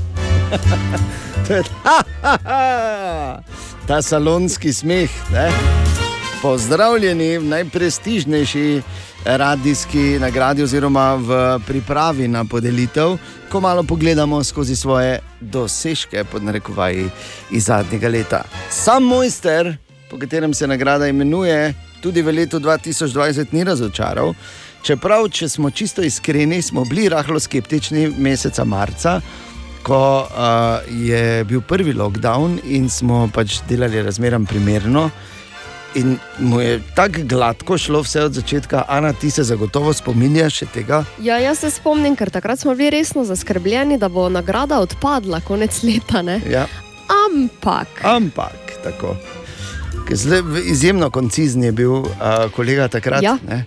[1.49, 3.43] Je ha, ha, ha.
[3.87, 5.09] Ta salonski smeh.
[5.33, 5.51] Ne?
[6.41, 8.81] Pozdravljeni v najprestižnejši
[9.25, 13.17] radijski nagradi, oziroma v pripravi na podelitev,
[13.49, 17.09] ko malo pogledamo skozi svoje dosežke, pod narekovaji
[17.51, 18.43] iz zadnjega leta.
[18.69, 19.75] Sam mojster,
[20.09, 24.33] po katerem se nagrada imenuje, tudi v letu 2020 ni razočaral.
[24.81, 29.21] Čeprav, če smo čisto iskreni, smo bili rahlo skeptični meseca marca,
[29.83, 35.09] ko uh, je bil prvi lockdown in smo pač delali razmeram primerno.
[35.95, 38.83] in mu je tako gladko šlo vse od začetka.
[38.87, 41.03] Ana, ti se zagotovo spominjaš tega?
[41.19, 45.83] Ja, jaz se spomnim, ker takrat smo bili resno zaskrbljeni, da bo nagrada odpadla konec
[45.83, 46.21] leta.
[46.21, 46.41] Ne?
[46.49, 46.67] Ja.
[47.27, 47.87] Ampak.
[48.03, 49.15] Ampak, tako.
[50.11, 52.07] Zle, izjemno koncizni je bil uh,
[52.55, 53.23] kolega takrat.
[53.23, 53.37] Ja.
[53.47, 53.65] ne.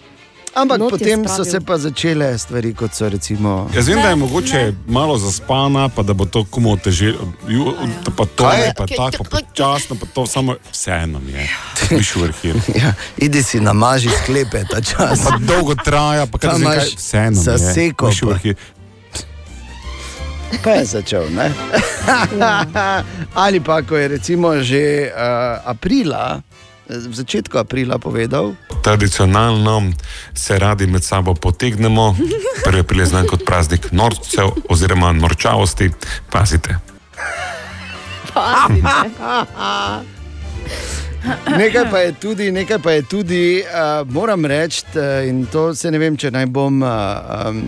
[0.54, 3.70] Ampak Not je potem so se pa začele stvari, kot so recimo.
[3.74, 7.32] Jaz vem, da je mogoče malo zaspana, pa da bo to komu otežilo,
[8.16, 11.48] pa to ne, pa tako, pa počasno, pa to samo vseeno je.
[11.88, 12.54] Piš v arhiv.
[12.74, 15.26] Ja, idi si namaži sklepe ta čas.
[15.26, 17.44] Pa dolgo traja, pa kaj imaš vseeno je.
[17.58, 18.34] zaseko Piš v pa.
[18.34, 18.54] arhiv.
[20.62, 21.26] Pa je začel.
[21.34, 21.50] Ne?
[23.44, 26.42] Ali pa, ko je recimo že uh, aprila,
[26.88, 29.82] v začetku aprila povedal, Tradicionalno
[30.34, 32.16] se radi med sabo potegnemo,
[32.64, 35.90] prvi april je znan kot praznik norcev oziroma norčavosti.
[36.30, 36.76] Pazite.
[41.58, 45.90] Nekaj pa je tudi, nekaj pa je tudi uh, moram reči, uh, in to se
[45.90, 46.88] ne vem, če naj bom, uh,
[47.48, 47.62] um,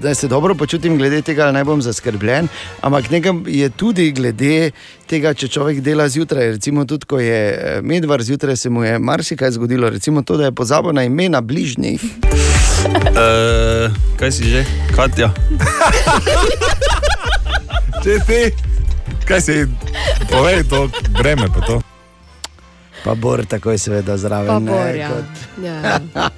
[0.00, 2.48] da se dobro počutim glede tega, ali naj bom zaskrbljen,
[2.80, 4.70] ampak nekaj je tudi glede
[5.06, 6.50] tega, če človek dela zjutraj.
[6.58, 10.50] Recimo tudi, ko je eh, medvar zjutraj, se mu je marsikaj zgodilo, recimo to, da
[10.50, 12.02] je pozabil na imena bližnjih.
[13.14, 14.64] Uh, kaj si že?
[14.96, 15.30] Katja.
[18.06, 18.40] Če ti,
[19.26, 19.54] kaj si,
[20.30, 20.86] povej to
[21.18, 21.85] breme pa to.
[23.06, 24.48] Pa Bor, takoj seveda zraven.
[24.48, 25.08] Pa ne, Bor, ja.
[25.08, 26.00] kot- Ja.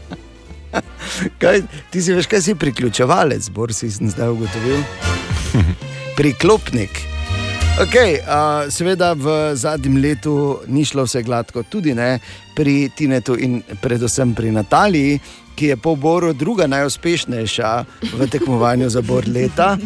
[1.39, 4.83] Kaj, ti si veš, kaj si priključevalec, Bor si sem zdaj ugotovil.
[6.15, 6.91] Priklopnik.
[7.79, 10.35] Okay, uh, seveda v zadnjem letu
[10.67, 12.19] ni šlo vse gladko, tudi ne
[12.53, 15.21] pri Tinetu in predvsem pri Nataliji,
[15.55, 17.71] ki je po Boru druga najuspešnejša
[18.13, 19.77] v tekmovanju za Bor leta.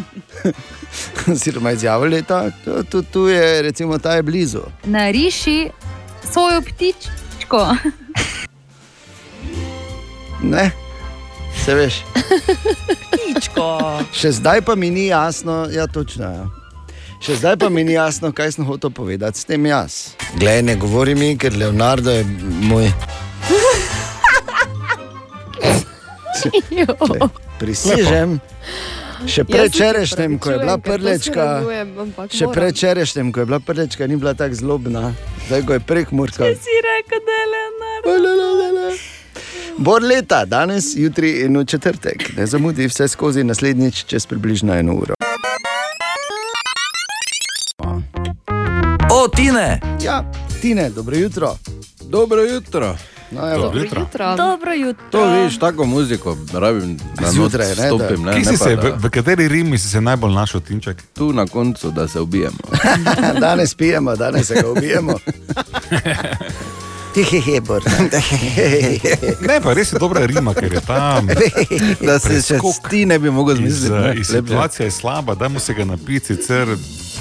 [1.31, 4.61] Oziroma izjavo leta, tu, tu, tu je recimo ta je blizu.
[4.85, 5.69] Nariši
[6.31, 7.75] svojo ptičko.
[10.43, 10.71] Ne,
[11.65, 12.01] se veš.
[13.11, 13.67] Ptičko.
[14.11, 16.25] Še zdaj pa mi ni jasno, ja, točno.
[16.25, 16.47] Ja.
[17.23, 20.11] Še zdaj pa mi ni jasno, kaj sem hotel povedati s tem jaz.
[20.35, 22.25] Glej, ne govori mi, ker Leonardo je
[22.67, 22.91] moj.
[27.59, 28.41] Prisežem.
[29.27, 31.45] Še prečerajšnjem, ko je bila prlečka,
[32.27, 35.13] še prečerajšnjem, ko je bila prlečka, ni bila tako zlobna,
[35.47, 36.49] zdaj ko je prekmurka.
[36.59, 38.91] Si rekel, da je Leonardo.
[39.77, 42.37] Bor leta, danes, jutri in v četrtek.
[42.37, 45.17] Ne zamudi vse skozi naslednjič čez približno eno uro.
[49.09, 49.79] O, Tine!
[50.03, 50.23] Ja,
[50.61, 51.57] Tine, dobro jutro.
[52.09, 52.95] Dobro jutro.
[53.33, 53.57] No.
[53.57, 54.05] Dobro jutro.
[54.37, 55.03] Dobro jutro.
[55.11, 58.23] To viš, tako muziko, rabim, da Zjutraj, ne, da- stopim.
[58.23, 60.97] Ne, ne pa, se, v, v kateri rimi si se najbolj našel, Tinček?
[61.13, 62.57] Tu na koncu, da se ubijemo.
[63.39, 65.17] danes pijemo, danes se ga ubijemo.
[67.15, 67.61] Hehehe.
[69.47, 71.27] Ne, pa res je dobra rima, ker je tam.
[72.01, 72.57] Da se še
[72.89, 73.93] ti ne bi mogel zmisliti.
[73.93, 74.23] eh, ne.
[74.23, 76.67] Situacija je slaba, dajmo se ga napiti, sicer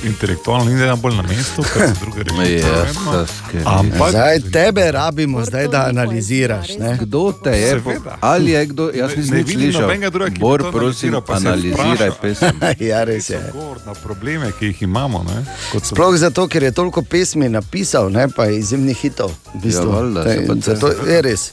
[0.03, 2.53] intelektualno ni najbolj na mestu, kar se druge reči.
[2.53, 3.59] Jesaske.
[3.67, 6.69] Ampak Zdaj tebe rabimo, zdaj, da analiziraš.
[6.77, 6.97] Ne?
[6.99, 7.71] Kdo te je?
[7.71, 8.17] Seveda.
[8.23, 8.91] Ali je kdo?
[8.91, 9.81] Jaz Ne- nisem ne vidim slišal.
[9.81, 12.61] nobenega drugega, ki bi Bor, to prosim, analiziraj pesem.
[12.83, 13.39] ja, res je.
[13.39, 15.23] odgovor na probleme, ki jih imamo.
[15.25, 15.45] Ne?
[15.73, 19.31] Kot so- Sploh zato, ker je toliko pesmi napisal, ne pa izjemnih hitov.
[19.55, 19.93] V bistvu.
[20.17, 21.51] Ja, je- se pa zato je res.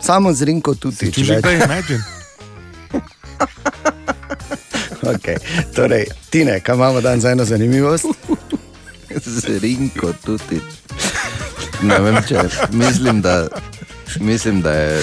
[0.00, 1.12] Samo z Rinko tudi.
[1.12, 2.00] Če že kdaj imagine.
[5.14, 5.36] Okay.
[5.74, 8.04] Torej, Tine, kaj imamo danes za eno zanimivost?
[9.24, 10.60] Zrinko tudi.
[11.82, 13.48] Ne vem, če mislim, da,
[14.20, 15.02] mislim, da je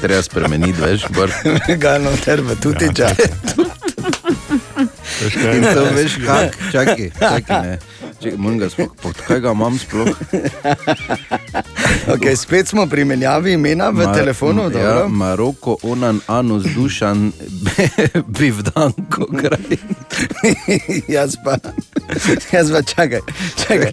[0.00, 1.06] treba spremeniti več.
[1.16, 1.32] Bor.
[1.76, 3.14] Gano terbe, tudi če.
[5.56, 7.78] In to veš, kak, čakaj, čakaj,
[8.20, 8.24] ne.
[8.24, 10.08] Čakaj, moram ga sploh, pod kaj ga imam sploh?
[12.08, 14.70] Okay, spet smo pri menjavi imena v Ma- telefonu.
[14.72, 15.08] Ja?
[15.08, 17.32] Maroko, onan, anus, dušan,
[18.38, 19.76] bivdanko, kraj.
[21.16, 21.56] jaz pa,
[22.52, 23.20] jaz pa čakaj,
[23.60, 23.92] čakaj.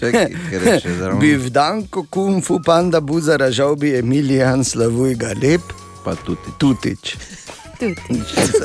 [0.00, 1.18] Čakaj, ker je še zraven.
[1.20, 5.64] Bivdanko, kung fu, panda, buzara, žalbi, Emilijan, slavuj ga lep.
[6.04, 6.56] Pa tudi.
[6.58, 7.16] Tutič.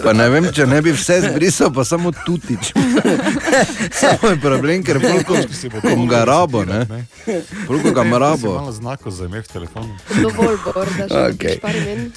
[0.03, 2.73] Pa ne vem, če ne bi vse zbrisal, pa samo tutič.
[4.01, 5.39] samo je problem, ker polko
[5.81, 6.85] kom ga rabo, ne.
[7.67, 8.57] Polko ga rabo.
[8.59, 9.95] Malo znakov za ime v telefonu.
[10.21, 11.35] Dovolj bor, da še Okej.
[11.35, 11.61] okay.
[11.63, 12.09] par imen.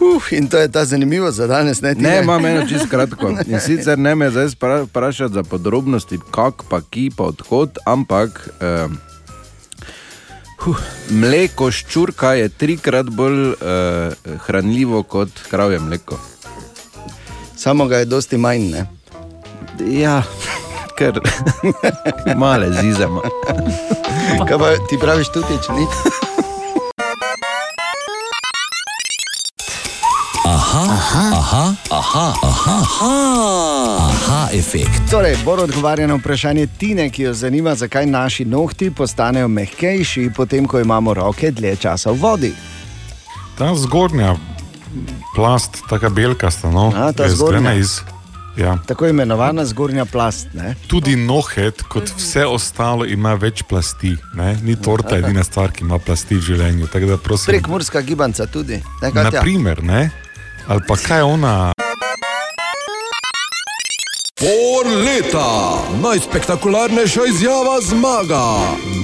[0.00, 1.94] Uf, in to je ta zanimivost za danes, ne?
[1.94, 3.28] Ne, imam eno čisto kratko.
[3.46, 4.48] In sicer ne me zdaj
[4.84, 8.88] vprašati za podrobnosti, kak pa ki pa odhod, ampak eh,
[10.58, 16.18] huh, mleko ščurka je trikrat bolj eh, hranljivo kot kravje mleko.
[17.56, 18.86] Samo ga je dosti manj, ne?
[19.90, 20.22] Ja,
[20.98, 21.20] ker
[22.42, 23.22] male zizemo.
[24.48, 25.86] Kaj pa ti praviš tudi, če ni?
[30.46, 33.12] Aha, aha, aha, aha, aha, aha,
[34.08, 35.10] aha efekt.
[35.10, 40.66] Torej, Bor odgovarja na vprašanje Tine, ki jo zanima, zakaj naši nohti postanejo mehkejši, potem
[40.66, 42.52] ko imamo roke dlje časa v vodi.
[43.58, 44.34] Ta zgornja
[45.34, 47.74] plast, tako belkasta, no, A, ta zgornja.
[47.74, 48.00] iz.
[48.56, 48.78] Ja.
[48.86, 50.46] Tako imenovana zgornja plast.
[50.54, 50.74] Ne?
[50.86, 54.14] Tudi nohet, kot vse ostalo, ima več plasti.
[54.34, 54.54] Ne?
[54.62, 56.86] Ni torta edina stvar, ki ima plasti v življenju.
[57.22, 58.82] prosim, Prek murska gibanca tudi.
[59.02, 60.10] Naprimer, ne?
[60.68, 61.72] ali pa kaj ona.
[64.40, 68.44] Bor leta, najspektakularnejša izjava zmaga.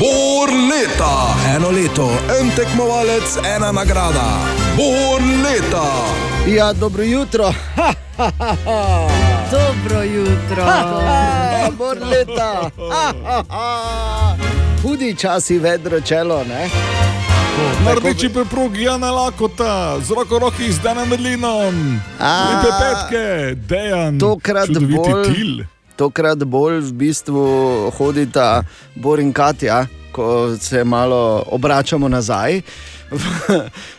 [0.01, 2.11] Bor leta, eno leto,
[2.41, 4.43] en tekmovalec, ena nagrada.
[4.77, 5.87] Bor leta.
[6.57, 7.53] Ja, dobro jutro.
[7.77, 9.09] Ha, ha, ha, ha.
[9.51, 10.65] Dobro jutro.
[11.79, 12.71] Bor leta.
[12.91, 14.37] Ha, ha, ha.
[14.83, 16.45] Hudi časi, vedro čelo.
[16.45, 16.71] Ne?
[17.85, 21.75] Na rdeči preprogi Jana Lakota, z roko roki z Danom Medlinom,
[22.21, 23.25] lepe petke,
[23.69, 25.65] dejan, Tokrat bolj, til.
[25.97, 27.43] tokrat bolj v bistvu
[27.99, 28.63] hodita
[28.97, 32.61] Bor in Katja, ko se malo obračamo nazaj.
[33.11, 33.19] V,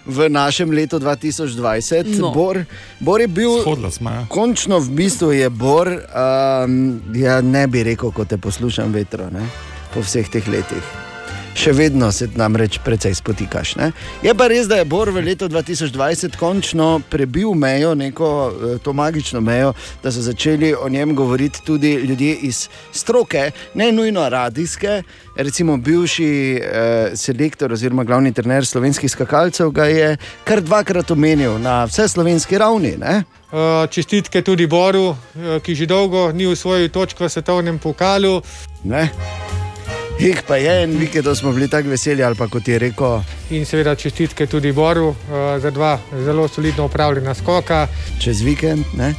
[0.08, 2.32] v našem letu 2020, No.
[2.32, 2.64] Bor,
[3.00, 3.60] Bor je bil.
[3.60, 4.24] Ja.
[4.32, 9.44] Končno v bistvu je Bor, um, ja ne bi rekel, ko te poslušam vetro, ne?
[9.92, 11.11] po vseh teh letih.
[11.52, 13.76] Še vedno se namreč precej spotikaš.
[13.76, 13.92] Ne?
[14.24, 18.94] Je pa res, da je Bor v letu 2020 končno prebil mejo, neko eh, to
[18.96, 19.74] magično mejo,
[20.04, 25.02] da so začeli o njem govoriti tudi ljudje iz stroke, ne nujno radijske.
[25.36, 30.16] Recimo bivši eh, selektor oziroma glavni trener slovenskih skakalcev ga je
[30.48, 32.96] kar dvakrat omenil na vse slovenski ravni.
[32.98, 33.24] Ne?
[33.52, 38.40] Uh, Čestitke tudi Boru, uh, ki že dolgo ni usvojil točko v svetovnem pokalu.
[38.88, 39.10] Ne?
[40.22, 43.22] Jih pa je en vikend, da smo bili tako veseli, ali pa kot je rekel.
[43.50, 45.16] In seveda čestitke tudi Boru uh,
[45.62, 47.88] za dva zelo solidno upravljena skoka.
[48.20, 49.14] Čez vikend, ne?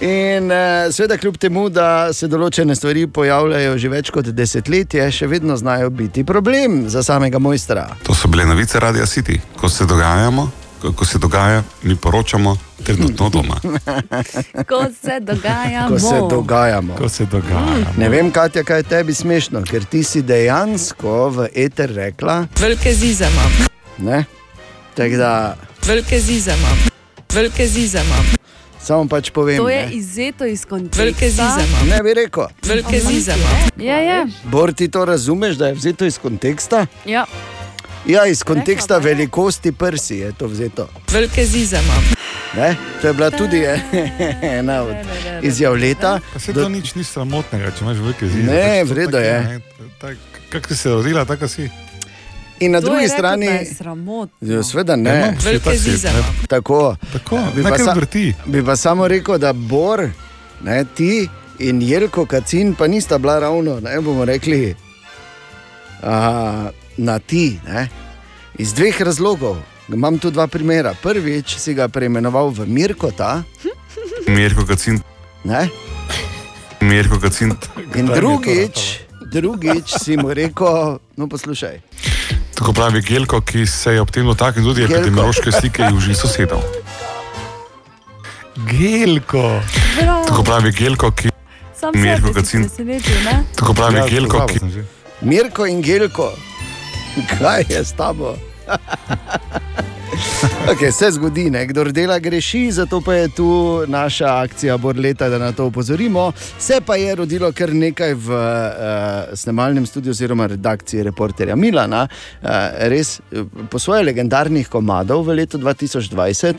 [0.00, 5.26] In uh, seveda, kljub temu, da se določene stvari pojavljajo že več kot desetletje, še
[5.26, 7.88] vedno znajo biti problem za samega mojstra.
[8.06, 10.67] To so bile novice Radia City, ko se dogajamo.
[10.96, 13.54] Ko se dogaja, mi poročamo, trenutno doma.
[14.68, 15.88] Ko se dogajamo.
[15.88, 16.94] Ko se dogajamo.
[16.94, 17.86] Ko se dogajamo.
[17.96, 22.46] Ne vem, Katja, kaj je tebi smešno, ker ti si dejansko v eter rekla.
[22.60, 23.66] Velike zize imam.
[23.98, 24.24] Ne?
[24.94, 25.56] Tako da
[25.86, 26.78] Velike zize imam.
[27.32, 28.24] Velike zize imam.
[28.80, 29.56] samo pač povem.
[29.56, 29.92] To je ne.
[29.92, 31.02] izzeto iz konteksta.
[31.02, 31.90] Velike zize.
[31.90, 32.46] Ne bi rekel.
[32.62, 33.34] Velike zize.
[33.76, 34.26] Ja, ja.
[34.44, 36.86] Bor ti to razumeš, da je vzeto iz konteksta?
[37.04, 37.24] ja.
[38.06, 40.88] Ja, iz konteksta velikosti prsi je to vzeto.
[41.10, 42.04] Velike zize imam.
[42.56, 42.76] Ne?
[43.00, 43.64] To je bila tudi
[44.58, 44.94] ena od
[45.42, 46.20] izjav leta.
[46.32, 48.42] Pa se to nič ni sramotnega, če imaš velike zide.
[48.44, 49.40] Ne, Pač to v redu tako je.
[49.42, 49.60] ne,
[49.98, 50.16] tak-
[50.48, 51.70] Kako si se rodila, tako si.
[52.60, 54.48] In na To drugi strani, sramotno.
[54.48, 55.20] ja, seveda Ja, ne.
[55.22, 56.22] no, Velike si, zize ne.
[56.48, 56.96] Tako.
[57.12, 57.94] Tako, bi, pa sa,
[58.46, 60.08] bi pa samo rekel, da Bor,
[60.62, 61.28] ne, ti
[61.58, 64.74] in Jelko Kacin pa nista bila ravno, ne bomo rekli,
[66.02, 67.60] a, na ti.
[67.66, 67.88] Ne.
[68.58, 69.56] Iz dveh razlogov.
[69.88, 70.92] Imam tu dva primera.
[71.02, 73.42] Prvič si ga preimenoval v Mirkota,
[74.28, 75.00] Mirko Kacin.
[75.44, 75.68] ne?
[76.80, 77.56] Mirko Kacin.
[77.96, 79.00] in drugič,
[79.32, 81.80] drugič si mu rekel, no poslušaj.
[82.54, 86.60] Tako pravi Gelko, ki se je ob tem dotaknil tudi epidemiološke slike južnih sosedov.
[88.66, 89.62] Gelko.
[90.00, 90.24] Bravo.
[90.26, 91.30] Tako pravi Gelko, ki.
[91.80, 92.68] Sam Mirko Kacin.
[93.56, 94.58] Tako pravi Ja, Gelko, ki.
[95.20, 96.32] Mirko in Gelko,
[97.38, 98.36] kaj je s tabo?
[100.70, 101.66] Okay, se zgodi, ne?
[101.66, 106.32] kdo dela greši, zato pa je tu naša akcija Borleta, da na to opozorimo.
[106.58, 112.48] Se pa je rodilo kar nekaj v uh, snemalnem studiu oziroma redakciji reporterja Milana, uh,
[112.78, 116.54] res eh, po svoje legendarnih komadov v letu 2020.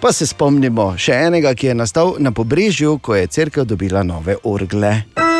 [0.00, 4.36] Pa se spomnimo še enega, ki je nastal na pobrežju, ko je crkva dobila nove
[4.44, 5.33] orgle.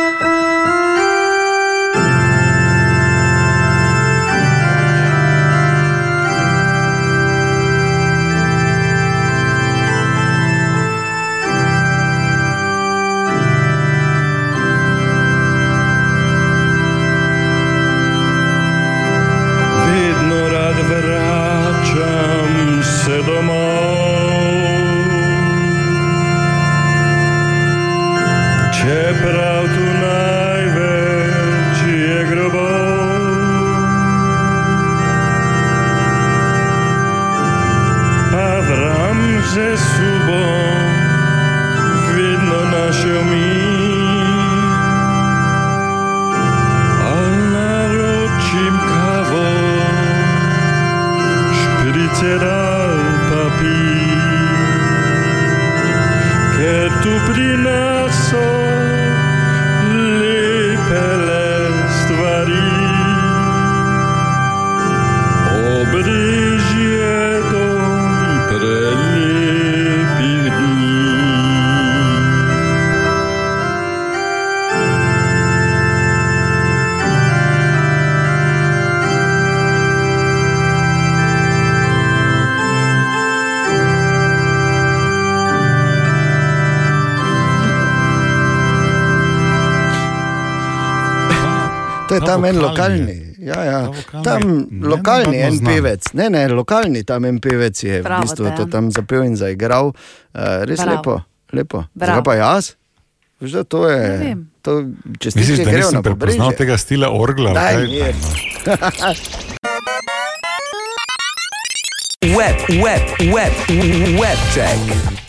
[92.15, 93.17] To je Ta tam en lokalni.
[93.41, 93.79] Ja, ja.
[94.23, 94.41] Tam
[94.71, 95.67] Ne, lokalni navadno en znam.
[95.67, 99.35] pevec, ne, ne, lokalni tam en pevec je v Bravo, bistvu to tam zapel in
[99.35, 99.91] zaigral.
[100.31, 100.91] Uh, res Bravo.
[100.93, 101.15] lepo,
[101.53, 101.79] lepo.
[101.93, 102.79] Zakaj pa jaz?
[103.41, 103.99] Veš, da to je.
[103.99, 104.41] Ne vem.
[104.63, 104.81] To
[105.27, 106.57] Misliš, da nisem na prepoznal pobrežje.
[106.57, 107.51] tega stila orgla?
[107.53, 107.75] Daj.
[112.23, 113.53] Web, web, web,
[114.15, 114.79] web check.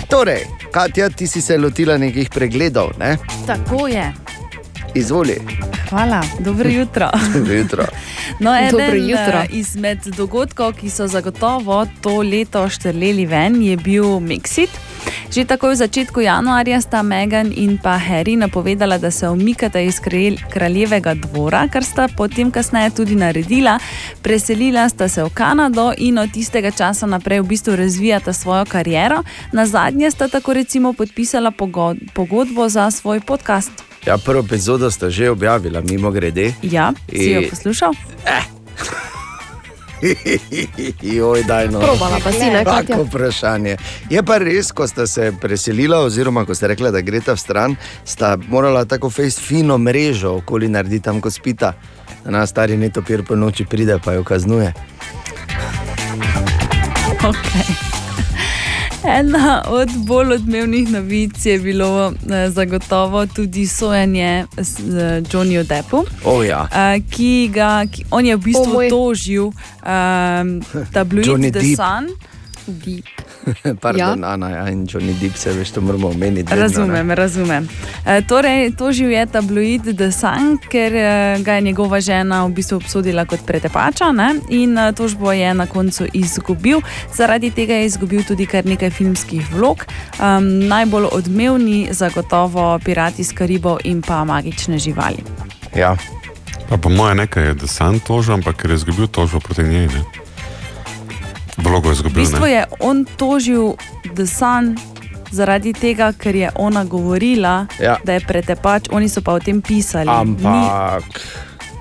[0.07, 3.17] Torej, Katja, ti si se lotila nekih pregledov, ne?
[3.43, 4.13] Tako je.
[4.96, 5.38] Izvoli.
[5.89, 7.10] Hvala, dobro jutro.
[7.34, 7.84] Dobro jutro.
[8.39, 9.39] No, Dobro eden jutro.
[9.39, 14.70] eh, izmed dogodkov, ki so zagotovo to leto štrleli ven, je bil Mexit.
[15.32, 20.00] Že takoj v začetku januarja sta Megan in pa Harry napovedala, da se umikata iz
[20.00, 23.80] kralj- kraljevega dvora, kar sta potem kasneje tudi naredila.
[24.22, 29.22] Preselila sta se v Kanado in od tistega časa naprej v bistvu razvijata svojo kariero.
[29.52, 33.84] Na zadnje sta tako recimo podpisala pogo- pogodbo za svoj podcast.
[34.06, 36.53] Ja, prvo epizodo sta že objavila, mimo grede.
[36.62, 37.93] Ja, si jo poslušal?
[41.18, 41.80] Joj, daj no.
[41.80, 42.95] Probala pa si, ne, Katja?
[42.95, 43.78] Tako vprašanje.
[44.10, 47.76] Je pa res, ko sta se preselila, oziroma ko ste rekla, da gresta v stran,
[48.06, 51.74] sta morala tako fejst fino mrežo okoli narediti tam, ko spita.
[52.26, 54.74] Nas stari netopir po noči pride, pa jo kaznuje.
[57.26, 57.95] Okay.
[59.08, 61.89] Ena od bolj odmevnih novic je bilo
[62.26, 66.03] eh, zagotovo tudi sojenje z eh, Johnnyjem Deppu.
[66.24, 66.68] O ja.
[66.68, 68.89] eh, Ki ga, ki, on je v bistvu O moj.
[68.89, 71.76] tožil um, tabloid The Depp.
[71.76, 72.10] Sun.
[73.82, 74.34] Pardon, ja.
[74.34, 76.43] Ana ja, in Johnny Depp se veš, to moramo omeniti.
[76.43, 76.62] vedno, ne.
[76.62, 77.70] Razumem, razumem.
[78.06, 82.78] E, torej, tožil je tabloid The Sun, ker e, ga je njegova žena v bistvu
[82.78, 84.36] obsodila kot pretepača ne?
[84.50, 86.82] in e, tožbo je na koncu izgubil.
[87.14, 89.86] Zaradi tega je izgubil tudi kar nekaj filmskih vlog.
[90.20, 95.24] Um, najbolj odmevni zagotovo Pirati iz Karibov in pa magične živali.
[95.76, 95.96] Ja.
[96.70, 99.88] Pa po mojem nekaj je, da sam tožil, ampak ker je izgubil tožbo proti njej.
[99.88, 100.24] Ne?
[101.58, 102.16] Vlogo je V izgubil.
[102.18, 102.51] bistvu ne?
[102.51, 103.74] je on tožil
[104.12, 104.76] The Sun.
[105.28, 107.97] Zaradi tega, ker je ona govorila, Ja.
[108.03, 110.06] da je pretepač, oni so pa o tem pisali.
[110.06, 111.03] Ni, Ampak.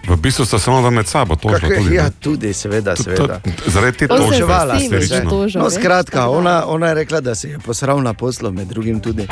[0.05, 1.61] V bistvu sta samo da med sabo tožila.
[1.61, 2.95] Kak, Tudi, ja, tudi, seveda.
[2.95, 3.41] To- to- seveda.
[3.66, 4.45] zaradi te tožbe
[4.75, 5.20] vsi se veš, že.
[5.20, 8.51] da toža, No, skratka, da- ona, ona je rekla, da se je posral na poslu,
[8.51, 9.29] med drugim tudi.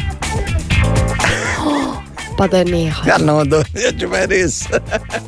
[2.33, 3.03] Pa da neha.
[3.07, 4.65] Ja, no, do, ja, je res.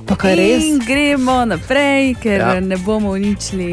[0.06, 0.62] Pa kaj res?
[0.64, 2.54] In gremo naprej, ker Ja.
[2.54, 2.60] ja.
[2.60, 3.68] ne bomo uničili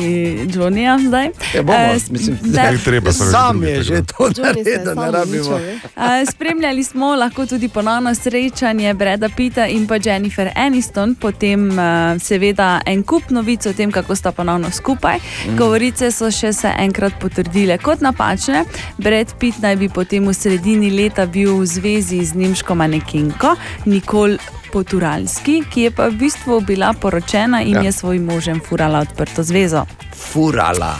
[0.47, 1.29] Johnnyja zdaj.
[1.55, 4.95] Ja, bomo, s- mislim, ne, Ni treba, so Sam je že to se je naredil,
[4.95, 5.57] ne rabimo.
[5.57, 11.83] Eh, Spremljali smo lahko tudi ponovno srečanje Breda Pitta in pa Jennifer Aniston, potem eh,
[12.19, 15.17] seveda en kup novic o tem, kako sta ponovno skupaj.
[15.17, 15.57] Mm.
[15.57, 18.65] Govorice so še se enkrat potrdile kot napačne.
[18.97, 22.75] Brad Pitt naj bi potem v sredini leta bil v zvezi z nemško
[23.21, 23.55] manekenko
[23.85, 24.37] Nikol
[24.71, 27.81] Poturalski, ki je pa v bistvu bila poročena in Ja.
[27.81, 29.85] je svojim možem furala odprto zvezo.
[30.15, 30.95] Furala.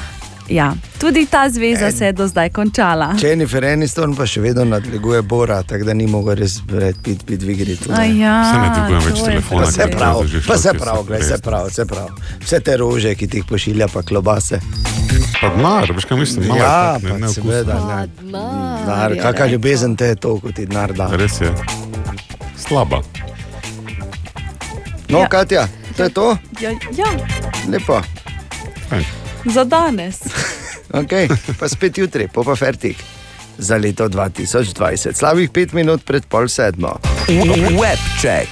[0.49, 3.13] Ja, tudi ta zveza En- se je do zdaj končala.
[3.21, 6.59] Jennifer Aniston pa še vedno nadleguje Bora, tako da ni mogel res
[7.03, 7.77] pit, pit v igri.
[8.19, 11.37] ja, Saj ne dvigujem več telefona, se ker prav, pa se prav, so, glej, se
[11.37, 12.09] prav, se prav.
[12.41, 14.59] Vse te rože, ki ti jih pošilja, pa klobase.
[15.41, 18.07] Pa denar, veš kaj mislim, malo Ja, tak, ne, pa seveda.
[18.85, 21.07] Denar, kakšna ljubezen te je to, kot ti denar da.
[21.15, 21.80] Res je.
[22.71, 23.01] Slaba.
[25.09, 25.27] No, Ja.
[25.27, 25.67] Katja,
[25.97, 27.09] to je to, Ja, ja,
[27.67, 28.01] lepo.
[29.45, 30.15] za danes.
[30.93, 31.27] Okay.
[31.59, 32.99] Pa spet jutri, po pa fertik.
[33.57, 36.99] Za leto 2020, slabih pet minut pred pol sedmo.
[37.79, 38.47] Web check.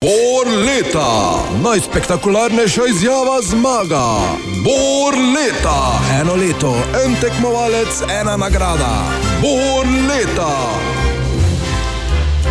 [0.00, 4.32] Bor leta, najspektakularnejša izjava zmaga.
[4.64, 6.72] Bor leta, eno leto,
[7.04, 9.04] en tekmovalec, ena nagrada.
[9.44, 10.52] Bor leta.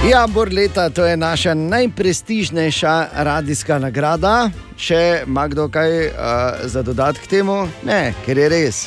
[0.08, 4.50] Ja, Bor leta, to je naša najprestižnejša radijska nagrada.
[4.78, 6.14] Še ima kdo kaj uh,
[6.64, 7.68] za dodat k temu?
[7.84, 8.80] Ne, ker je res.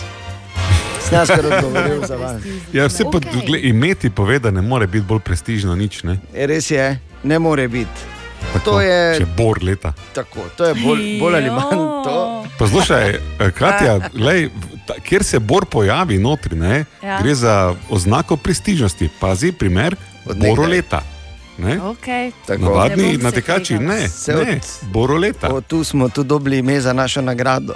[1.05, 2.41] Snaj kar odgovoril za vas.
[2.77, 3.13] Ja, vse okay.
[3.13, 6.01] pa, gled, imeti pove, da ne more biti bolj prestižno nič.
[6.09, 6.17] Ne?
[6.33, 6.87] E, Res je,
[7.23, 8.09] ne more biti.
[8.65, 9.93] To je, Če bor leta.
[10.17, 12.17] tako, to je bolj, bolj ali manj to.
[12.59, 14.49] Poslušaj, eh, Katja, lej,
[14.89, 17.09] ta, kjer se bor pojavi notri, ne, Ja.
[17.09, 17.21] ja.
[17.23, 17.55] gre za
[17.91, 19.09] oznako prestižnosti.
[19.21, 21.03] Pazi, primer, boro leta.
[21.59, 21.81] Ne?
[21.81, 22.33] Okay.
[22.59, 25.55] Navadni natekači, ne, Se ne, boro leta.
[25.55, 27.75] O, tu smo tudi dobili ime za našo nagrado.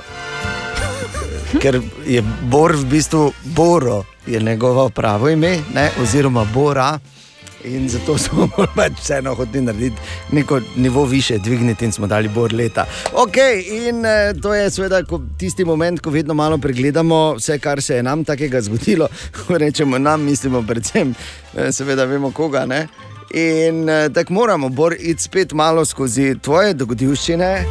[1.62, 5.90] Ker je Bor v bistvu Boro, je njegovo pravo ime, ne?
[6.02, 6.98] oziroma Bora.
[7.66, 9.96] In zato smo pač vseeno hoteli narediti
[10.30, 12.84] neko nivo više, dvigniti in smo dali bor leta.
[13.14, 13.36] Ok,
[13.68, 15.02] in eh, to je seveda
[15.36, 19.08] tisti moment, ko vedno malo pregledamo vse, kar se je nam takega zgodilo.
[19.38, 21.14] Ko rečemo nam, mislimo predvsem,
[21.54, 22.66] eh, seveda vemo koga.
[22.66, 22.86] Ne?
[23.32, 27.64] In eh, tako moramo, Bor, iti spet malo skozi tvoje dogodivščine,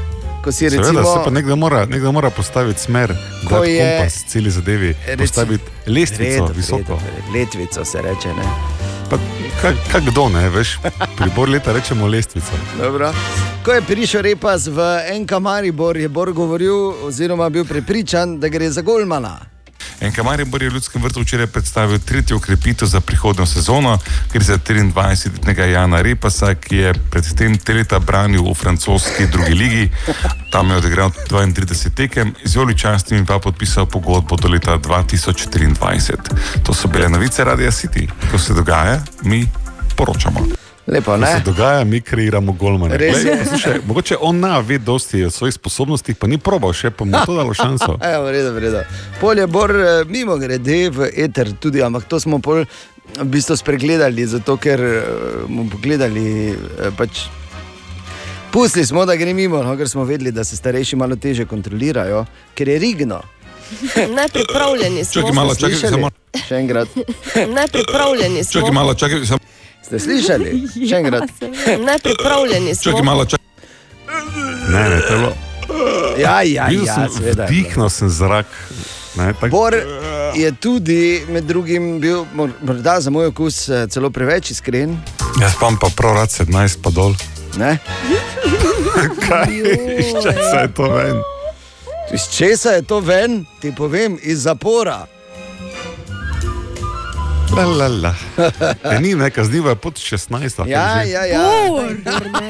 [0.44, 1.04] ko si Seveda recimo.
[1.06, 3.16] se pa nekdo mora, nekdo mora postaviti smer,
[3.50, 6.96] Ko je- kompas celi zadevi, Reci- postaviti lestvico Vredo, visoko.
[6.96, 7.32] vredo.
[7.34, 8.28] Letvico se reče.
[8.30, 8.75] Ne?
[9.10, 9.18] Pa,
[9.62, 10.78] kaj, kaj kdo ne, veš,
[11.18, 12.58] pri bor leta rečemo lestvico.
[12.82, 13.14] Dobro.
[13.66, 14.82] Ko je prišel repas v
[15.22, 19.55] NK Maribor, je Bor govoril, oziroma bil prepričan, da gre za Golmana.
[20.02, 24.00] NK Maribor je v Ljudskem vrtu včeraj predstavil tretjo ukrepitev za prihodnjo sezono,
[24.34, 29.90] gre za 23-letnega Jana Repasa, ki je predtem tri leta branil v francoski drugi ligi.
[30.52, 36.64] Tam je odigral 32 tekem, z veličastnimi pa podpisal pogodbo do leta 2023.
[36.64, 38.08] To so bile novice Radia City.
[38.32, 39.48] Ko se dogaja, mi
[39.96, 40.65] poročamo.
[40.88, 42.98] Lepo, se dogaja, mi kreiramo golmane.
[42.98, 43.40] Res Glej, je.
[43.40, 47.18] poslušaj, Mogoče on ne ve dosti o svojih sposobnostih, pa ni probal še, pa mu
[47.20, 47.98] to dalo šanso.
[48.14, 48.84] Evo, redo, redo.
[49.20, 52.62] Pol je Bor eh, mimo grede v eter tudi, ampak to smo pol
[53.16, 55.02] v bistvu spregledali, zato ker eh,
[55.44, 56.26] bomo pogledali.
[56.52, 57.26] eh, Pač,
[58.52, 62.22] Pustili smo, da gre mimo, no, ker smo vedeli, da se starejši malo teže kontrolirajo,
[62.54, 63.18] ker je rigno.
[64.20, 65.14] Nepripravljeni smo.
[65.18, 66.88] Čakaj malo, čakaj, samo- Še enkrat.
[67.60, 68.54] Nepripravljeni smo.
[68.54, 69.40] Čakaj malo, čakaj, samo.
[69.86, 70.50] Ste slišali?
[70.90, 71.30] Še enkrat.
[71.80, 72.92] Nepripravljeni smo.
[72.92, 73.46] Čakaj malo, čakaj.
[74.70, 75.34] Ne, ne, telo.
[76.18, 77.46] Ja, ja, Bil ja, seveda.
[77.46, 78.50] Vdihnil sem zrak.
[79.16, 79.76] Ne, tak, Bor
[80.36, 84.98] je tudi med drugim bil, mor- morda za moj okus, eh, celo preveč iskren.
[85.42, 87.16] Jaz pa pa prav rad 17 pa dol.
[87.58, 87.78] Ne?
[89.28, 89.48] Kaj?
[90.00, 91.22] Iz česa je to ven?
[92.14, 95.06] Iz česa je to ven, ti povem, iz zapora.
[97.56, 98.14] La, la, la.
[98.84, 100.62] E, ni ne, kaznivo je pod 16.
[100.62, 101.42] ali Ja, ja, ja.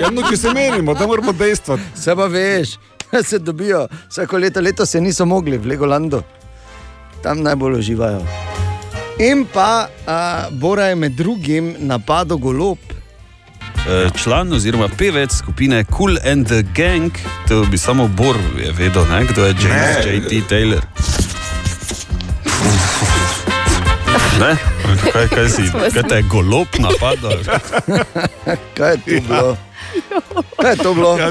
[0.02, 1.84] Ja, no, če se menimo, da moramo dejstvati.
[1.96, 2.78] Se pa veš,
[3.30, 6.24] se dobijo vsako leto, leto se niso mogli v Legolando,
[7.24, 8.22] tam najbolj uživajo.
[9.20, 12.78] In pa a, Bora je med drugim napadel golob.
[13.88, 17.12] Eh, Član oziroma pevec skupine Cool and the Gang,
[17.48, 19.26] to bi samo Bor je vedel, ne?
[19.26, 20.06] kdo je James.
[20.06, 20.42] J.T.
[20.50, 20.82] Taylor.
[24.36, 24.52] Ne?
[25.06, 27.40] Kaj, kaj, si, kaj te je golob napadal?
[28.78, 29.52] Kaj je to bilo?
[30.56, 31.12] Kaj je to bilo?
[31.18, 31.30] Ja,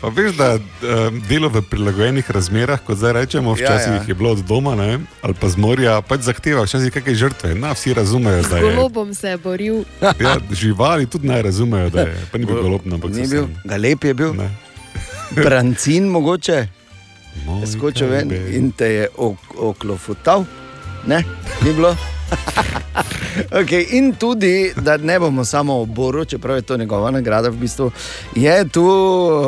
[0.00, 4.02] pa veš, da um, delo v prilagojenih razmerah, kot zdaj rečemo, včasih Ja, ja, ja.
[4.02, 4.08] ja.
[4.08, 7.54] je bilo od doma ne, ali pa z morja, pač zahteva včasih kakšne žrtve.
[7.54, 8.62] Na, vsi razumejo, da je.
[8.66, 9.84] Golobom se je boril.
[10.20, 12.20] Ja, živali tudi naj razumejo, da je.
[12.28, 14.32] Pa ni bil golob, ampak Ni bil, galep je bil.
[14.34, 14.50] Ne.
[15.32, 16.68] Brancin mogoče.
[17.46, 20.44] Moj Skočil ven in te je ok- oklofutal.
[21.06, 21.24] Ne,
[21.64, 21.96] ni bilo.
[23.50, 27.56] Okay, in tudi, da ne bomo samo o Boru, čeprav je to njegova nagrada, v
[27.56, 27.90] bistvu
[28.34, 28.84] je tu,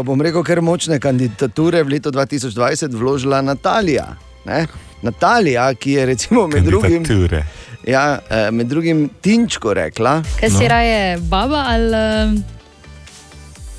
[0.02, 4.16] bom rekel, kar močne kandidature v letu 2020 vložila Natalija.
[4.44, 4.66] Ne?
[5.02, 7.44] Natalija, ki je recimo med drugim, Kandidature.
[7.86, 10.22] ja, eh, med drugim Tinčko rekla.
[10.40, 10.68] Kaj si no.
[10.68, 11.94] raje, baba ali
[12.26, 12.44] um,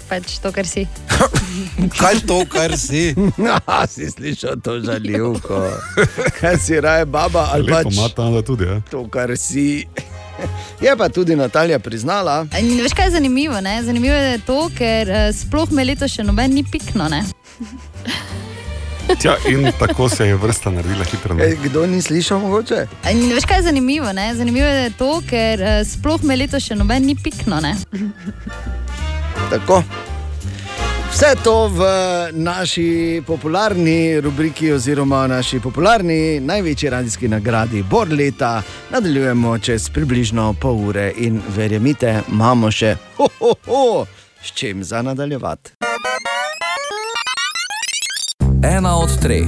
[0.10, 0.88] pač to, kar si?
[1.99, 3.12] Kaj to, kar si?
[3.47, 5.62] Ja, si slišal to žaljivko.
[6.39, 8.66] Kaj si raje, baba ali Lepo pač ima tam da tudi.
[8.66, 8.82] Ja.
[8.91, 9.88] to, kar si.
[10.86, 13.62] Je pa tudi Natalija priznala, In veš, kaj je zanimivo?
[13.62, 13.84] Ne?
[13.84, 17.10] Zanimivo je to, ker uh, sploh me letos še noben ni pikno.
[17.10, 17.24] Ne?
[19.16, 21.38] Tja, in tako se je vrsta naredila hitro.
[21.42, 22.86] Ej, kdo ni slišal mogoče?
[23.12, 24.12] In veš, kaj je zanimivo?
[24.13, 24.29] Ne?
[24.36, 27.62] Zanimivo je to, ker uh, sploh me letos še noben ni pikno.
[29.50, 29.84] Tako.
[31.12, 31.82] Vse to v
[32.32, 38.62] naši popularni rubriki, oziroma naši popularni največji radijski nagradi Bor leta,
[38.92, 44.05] nadaljujemo čez približno pol ure in verjemite, imamo še ho, ho, ho,
[44.43, 45.72] s čim za nadaljevati.
[48.64, 49.47] Ena od treh,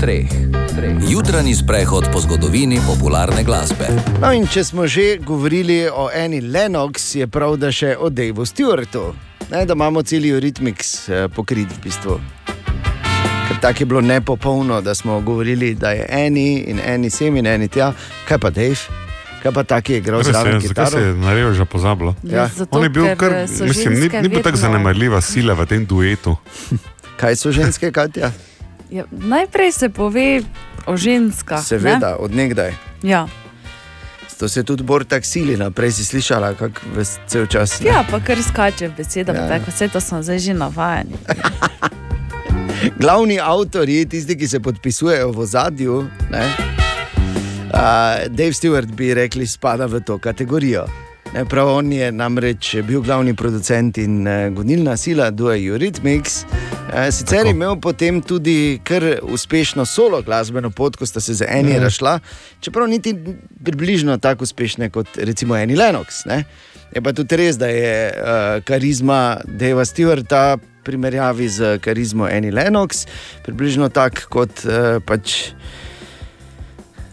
[0.00, 0.28] treh,
[0.76, 0.96] treh.
[1.10, 3.88] Jutranji sprehod po zgodovini popularne glasbe.
[4.22, 8.46] No, in če smo že govorili o eni Lennox, je prav, da še o Davu
[8.46, 9.10] Stewartu,
[9.50, 12.20] ne, da imamo cel ritmix eh, pokrit v bistvu.
[13.48, 17.46] Ker tako je bilo nepopolno, da smo govorili, da je eni in eni sem in
[17.46, 17.92] eni tja,
[18.28, 18.76] kaj pa Dave.
[19.42, 22.14] Kaj pa taki je igral zraven zakaj se je naredil že pozabilo?
[22.22, 22.48] Ja.
[22.48, 25.86] Zato, On je bil kar, eh, mislim, ni, ni bil tako zanemarljiva sila v tem
[25.86, 26.36] duetu.
[27.20, 28.32] Kaj so ženske, Katja?
[28.90, 30.42] Ja, najprej se pove
[30.86, 31.64] o ženskah.
[31.64, 32.70] Seveda, odnegdaj.
[32.70, 33.10] Ne?
[33.10, 33.28] Ja.
[34.40, 36.80] To se tudi bor taksili, naprej si slišala, kako
[37.26, 37.80] cel čas.
[37.80, 37.86] ne?
[37.86, 39.48] ja, pa kar skače beseda, Ja.
[39.48, 41.12] tako vse to smo zdaj že navajeni.
[43.00, 46.44] Glavni avtorji, tisti, ki se podpisujejo v zadju, ne,
[47.66, 47.76] uh,
[48.28, 50.86] Dave Stewart bi rekli, spada v to kategorijo.
[51.34, 56.40] Ne, prav on je namreč bil glavni producent in uh, gonilna sila Dua Eurythmics.
[56.42, 61.46] Uh, sicer je imel potem tudi kar uspešno solo glasbeno pot, ko sta se z
[61.48, 61.82] eni Mhm.
[61.82, 62.18] razšla,
[62.60, 63.14] čeprav niti
[63.64, 66.26] približno tako uspešne kot recimo Eni Lennox.
[66.26, 66.44] Ne.
[66.94, 72.50] Je pa tudi res, da je uh, karizma Deva Stewarta v primerjavi z karizmo Eni
[72.50, 73.06] Lennox
[73.46, 75.52] približno tak kot uh, pač.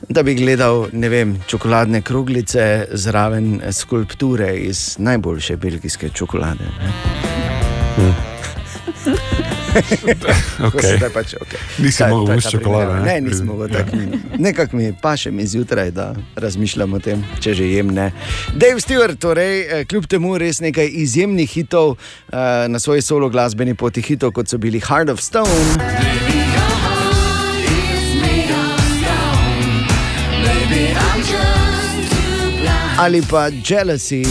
[0.10, 6.64] Da bi gledal, ne vem, čokoladne kroglice zraven skulpture iz najboljše belgijske čokolade.
[10.82, 11.84] se zdaj pač, okay.
[11.84, 13.14] Nisi Ta- mogel ust čokolade, ne?
[13.14, 13.98] Ne, nisem mogel tako.
[14.38, 18.12] Nekako mi paše mi zjutraj, da razmišljam o tem, če že jem ne.
[18.56, 21.98] Dave Stewart, torej, eh, kljub temu res nekaj izjemnih hitov eh,
[22.68, 26.47] na svoji solo glasbeni poti, hitov kot so bili Heart of Stone.
[32.98, 34.26] Ali pa Jealousy.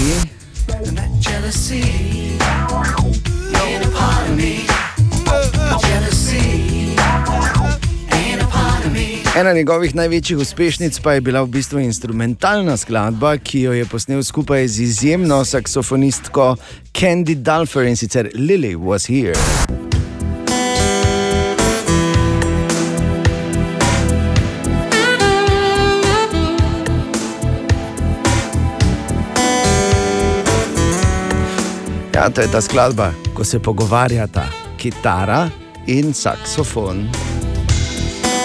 [9.36, 14.22] Ena njegovih največjih uspešnic pa je bila v bistvu instrumentalna skladba, ki jo je posnel
[14.22, 16.56] skupaj z izjemno saksofonistko
[16.92, 19.85] Candy Dulfer in sicer Lily Was Here.
[32.16, 34.46] Ja, to je ta skladba, ko se pogovarjata
[34.80, 35.50] kitara
[35.86, 37.08] in saksofon.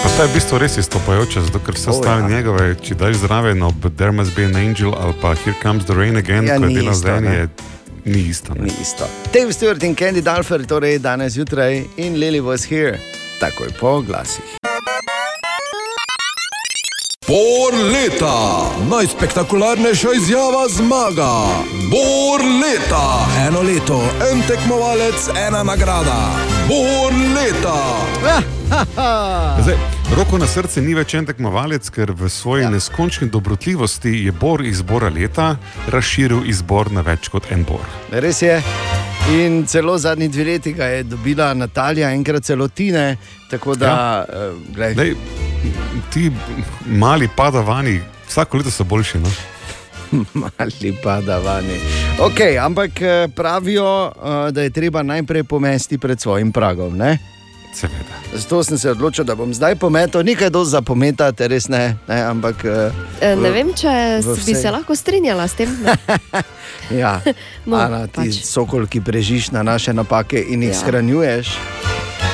[0.02, 2.28] Pa to je v bistvu res izstopajoče, zato ker vse ostale ja.
[2.28, 5.96] njegove, če daš zraven ob There Must Be an Angel ali pa Here Comes the
[5.96, 7.34] Rain Again, Ja, ko je delal isto, z eni, ne.
[7.34, 7.48] je
[8.04, 8.54] ni isto.
[8.54, 8.68] Ne?
[8.68, 9.08] Ni isto.
[9.32, 13.00] Dave Stewart in Candy Dulfer, torej danes zjutraj in Lily was here,
[13.40, 14.44] takoj po glasih.
[17.32, 21.32] Bor leta, najspektakularnejša izjava zmaga.
[21.90, 24.02] Bor leta, eno leto,
[24.32, 26.18] en tekmovalec, ena nagrada.
[26.68, 27.78] Bor leta.
[29.62, 29.76] Zdaj,
[30.16, 32.70] roko na srce ni več en tekmovalec, ker v svoji ja.
[32.70, 35.54] neskončni dobrotljivosti je Bor izbora leta
[35.88, 37.88] razširil izbor na več kot en Bor.
[38.12, 38.58] Res je.
[39.32, 43.16] In celo zadnji dve leti ga je dobila Natalija, enkrat celo Tine.
[43.50, 44.26] Tako da, ja.
[44.76, 45.16] uh, Dej,
[46.10, 46.30] ti
[46.86, 49.18] mali padavani, vsako leto so boljši.
[49.18, 49.30] No?
[50.34, 51.76] Mali padavani.
[52.20, 56.96] Okay, ampak eh, pravijo, eh, da je treba najprej pomesti pred svojim pragom.
[56.96, 57.18] Ne?
[57.74, 58.12] Seveda.
[58.34, 61.96] Zato sem se odločil, da bom zdaj pometel, nekaj do za pometati, res ne.
[62.04, 63.88] ne ampak, eh, E, Ne v- vem, če
[64.20, 65.72] v bi se lahko strinjala s tem.
[66.92, 67.20] Ja,
[67.66, 68.42] No, Ana, ti pač.
[68.44, 70.76] sokol, ki prežiš na naše napake in jih ja.
[70.76, 71.46] shranjuješ.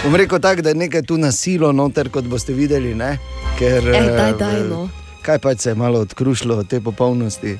[0.04, 2.94] Bom rekel tako, da je nekaj tu na silo, noter, kot boste videli.
[2.94, 3.18] Ne?
[3.58, 4.88] Ker, Ej, daj, eh, daj, v- no.
[5.22, 7.58] Kaj pa se je malo odkrušilo od te popolnosti?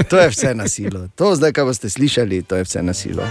[0.10, 1.08] to je vse na silo.
[1.14, 3.22] To zdaj, kaj boste slišali, to je vse na silo.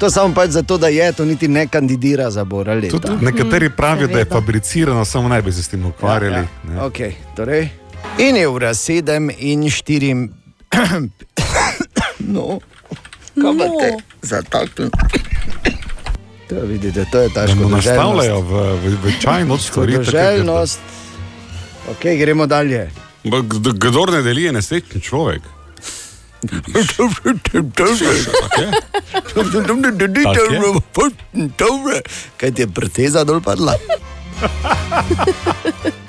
[0.00, 2.98] To samo pač zato, da je, to niti ne kandidira za Bora leta.
[2.98, 6.36] Tudi nekateri pravijo, da je fabricirano, samo naj bi se s tem ukvarjali.
[6.36, 6.80] Ja, ja.
[6.82, 7.68] Okay, torej.
[8.18, 10.28] In je ura 7 in 4.
[12.34, 12.60] no,
[13.38, 13.88] kaj pa te
[14.22, 14.90] zataknili?
[16.48, 17.86] To vidite, to je ta Da mu škodoželjnost.
[17.86, 19.92] nastavljajo v, v, v čaj noč stvari.
[19.92, 20.80] Škodoželjnost.
[21.90, 22.90] Ok, gremo dalje.
[23.74, 25.42] Kdor ne deli, je nesrečen človek.
[32.36, 33.74] Kaj ti je prteza dol padla?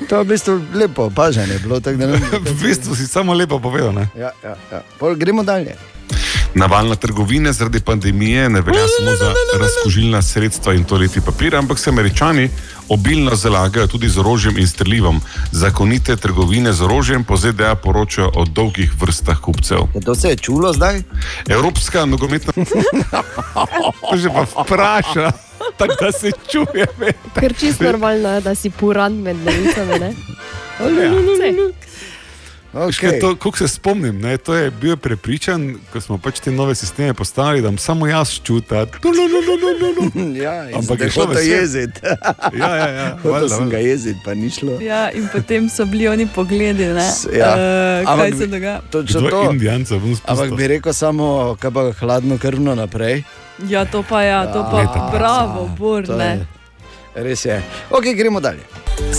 [0.10, 1.78] To je v bistvu lepo, pažanje bilo.
[1.78, 2.06] ne
[2.40, 3.94] V bistvu si samo lepo povedal.
[3.94, 4.10] Ne?
[4.18, 4.82] Ja, ja, ja.
[4.98, 5.78] Pol gremo dalje.
[6.54, 11.90] Navalna trgovina zaradi pandemije ne velja samo za razkožilna sredstva in toaletni papir, ampak se
[11.90, 12.50] američani
[12.90, 15.22] obilno zalagajo tudi z orožjem in strelivom.
[15.52, 19.78] Zakonite trgovine z orožjem po ZDA poročajo o dolgih vrstah kupcev.
[20.06, 21.02] To se je čulo zdaj?
[21.50, 22.54] Evropska nogometna.
[24.22, 25.32] Že pa vpraša,
[25.78, 26.86] tako da se čuje.
[27.40, 30.00] Ker čisto normalno je, da si puran med levicami.
[30.00, 30.14] ne?
[30.80, 31.89] Ja.
[32.74, 33.20] Okay.
[33.20, 37.14] To, koliko se spomnim, ne, to je bil prepričan, ko smo pač te nove sisteme
[37.14, 38.78] postavili, da samo jaz čutil.
[40.36, 41.52] Ja, Ampak je je šlo šlo to vesel.
[41.52, 42.00] jeziti.
[42.54, 43.10] Ja, ja, ja.
[43.16, 43.90] Hotel valjda, sem ga valjda.
[43.90, 44.78] jeziti, pa ni šlo.
[44.82, 47.56] Ja, in potem so bili oni pogledi, ne, Ja.
[47.58, 48.82] Eh, kaj se dogaja.
[48.91, 49.50] Točno to.
[49.52, 49.96] Indijanca.
[50.26, 53.24] Ampak bi rekel samo, kaj pa hladno krvno naprej.
[53.60, 56.26] Ja, to pa ja, to pa Ja, bravo, bor, to ne.
[56.26, 56.59] je-
[57.24, 57.62] Res je.
[57.91, 58.60] Ok, gremo dalje.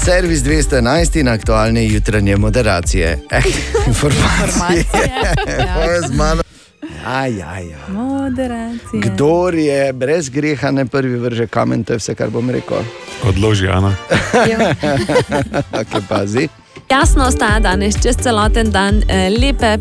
[0.05, 3.18] Servis 211 in aktualne jutranje moderacije.
[3.31, 3.43] Eh,
[3.90, 4.85] informacije.
[5.47, 5.74] Ja.
[5.74, 6.43] To je z mano.
[7.05, 7.78] Ja, ja, ja.
[7.89, 9.01] Moderacija.
[9.02, 12.78] Kdor je brez greha, ne prvi vrže kamen, to je vse, kar bom rekel.
[13.24, 13.94] Odloži, Ana.
[15.81, 16.48] okay, pazi.
[16.90, 19.77] Jasno ostaja danes čez celoten dan eh, lepe.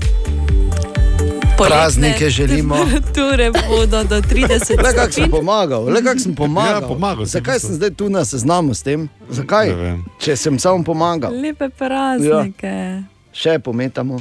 [1.60, 2.76] Poletne Praznike želimo.
[2.76, 6.81] Temperature bodo do 30 Le kako sem pomagal, le kako sem pomagal.
[6.81, 9.10] Ja, pomagal si, Zakaj sem zdaj tu na seznamu s tem?
[9.30, 9.73] Zakaj?
[10.19, 11.31] Če sem samo pomagal.
[11.41, 13.03] Lepe praznike.
[13.34, 14.19] Še pometamo.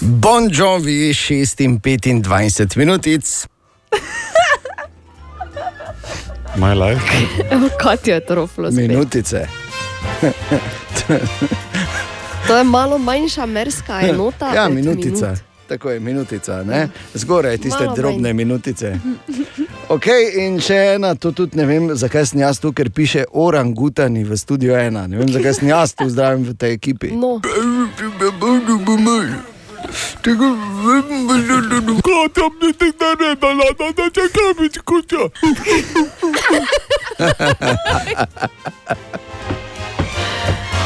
[0.00, 3.46] Bon Jovi 6 in 25 minutic.
[6.60, 7.02] My life.
[7.78, 8.88] Katja je troflo spet.
[8.88, 9.46] Minutice.
[12.46, 14.52] To je malo manjša merska enota.
[14.54, 15.26] Ja, minutica.
[15.26, 15.53] minut.
[15.68, 16.88] Tako je, minutica, ne?
[17.14, 18.36] Zgoraj tiste Malo drobne manj.
[18.36, 18.94] minutice.
[19.88, 20.06] Ok,
[20.40, 24.36] in še ena, to tudi ne vem, zakaj sem jaz tu, ker piše orangutani v
[24.36, 25.04] studiu ena.
[25.06, 27.12] Ne vem, zakaj sem jaz tu zdrav v tej ekipi.
[27.12, 27.36] No.
[32.00, 35.28] Kot tam ne te naredila, da da čakam več kuča.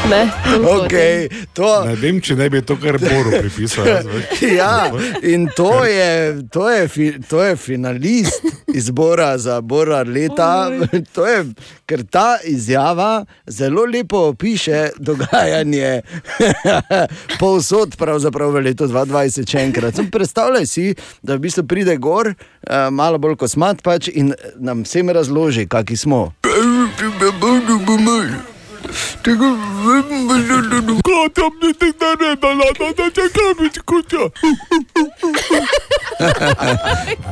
[0.07, 0.31] Ne,
[0.79, 3.87] Okay, to, Ne vem, če ne bi to kar Boru pripisal.
[4.59, 4.89] ja,
[5.21, 10.69] in to je, to, je fi, to je finalist izbora za Bora leta.
[11.15, 11.43] To je,
[11.89, 16.01] ker ta izjava zelo lepo opiše dogajanje
[17.39, 19.97] povsod, pravzaprav v letu 2020, še enkrat.
[19.97, 20.85] Samo Predstavljaj si,
[21.21, 25.97] da v bistvu pride gor, eh, malo bolj kosmat pač in nam vsem razloži, kakšni
[25.97, 26.21] smo.
[31.03, 34.23] Kot tam ne te naredila, da da čakam več kuča.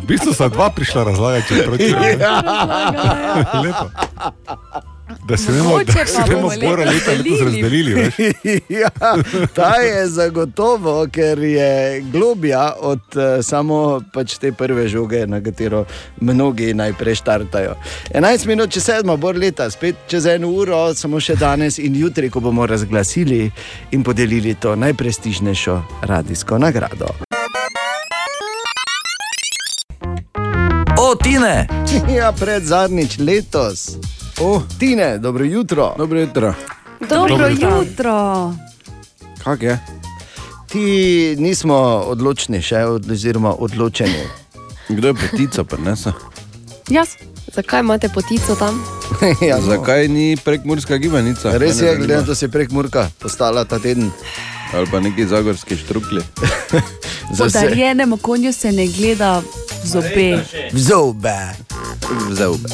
[0.02, 1.90] V bistvu sta dva prišla razlagati, če proti
[2.20, 2.36] Ja.
[3.64, 3.86] Lepo.
[5.28, 5.80] Da se ne bomo
[6.32, 7.94] bomo Bora letos leta letos razdelili.
[7.94, 8.16] veš.
[8.82, 8.90] ja,
[9.54, 15.86] ta je zagotovo, ker je globja od uh, samo pač te prve žoge, na katero
[16.22, 17.76] mnogi najprej štartajo.
[18.14, 22.30] 11 minut, če sedmo, bor leta, spet čez eno uro, samo še danes in jutri,
[22.30, 23.52] ko bomo razglasili
[23.92, 27.16] in podelili to najprestižnejšo radijsko nagrado.
[31.00, 31.68] O, Tine!
[32.18, 33.96] Ja, pred zadnjič letos.
[34.40, 35.96] O, Tine, dobro jutro.
[35.98, 36.54] Dobro jutro.
[37.10, 37.78] Dobro Dobro jutro.
[37.78, 38.54] jutro.
[39.44, 39.80] Kak je?
[40.68, 41.76] Ti nismo
[42.08, 44.28] odločni še, oziroma odločeni.
[44.96, 46.12] Kdo je potica prinesel?
[46.90, 47.08] Jaz.
[47.56, 48.84] Zakaj imate potico tam?
[49.50, 49.66] ja, no.
[49.66, 51.58] Zakaj ni prekmurska gibanica?
[51.58, 54.12] Res je, glede na to, da si prek Murka postala ta teden.
[54.74, 56.22] Ali pa neki zagorski štrukli.
[57.38, 60.44] Podarjenemu konju se ne gleda v zobe.
[60.74, 61.38] V zobe.
[62.30, 62.70] V zobe.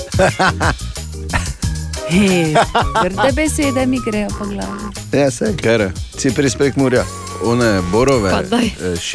[3.03, 4.80] Grde besede mi grejo po glavi.
[5.11, 5.56] Ja, se.
[5.57, 5.91] Kere?
[6.18, 7.03] Si prispek Murja.
[7.44, 9.11] One borove, bitch,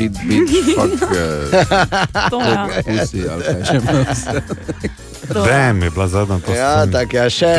[0.77, 2.69] fuck, eh, To, ja.
[2.85, 4.05] pussy, ali kaj že imam.
[5.45, 6.53] Dem je bila zadnja to.
[6.53, 7.55] Ja, tako ja, še,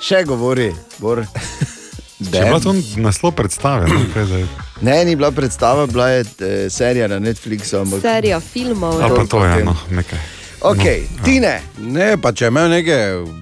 [0.00, 0.70] še govori.
[0.98, 1.24] Bor.
[2.32, 4.46] Če je bila to naslov predstave, no, kaj zdaj?
[4.80, 7.82] Ne, ni bila predstava, bila je eh, serija na Netflixu.
[7.82, 8.00] Ampak...
[8.00, 9.02] Serija filmov.
[9.02, 9.66] Ali pa to je, potem.
[9.66, 10.35] no, nekaj.
[10.60, 10.84] Ok,
[11.18, 11.60] No, Tine.
[11.78, 12.96] Ne, pa če imel neke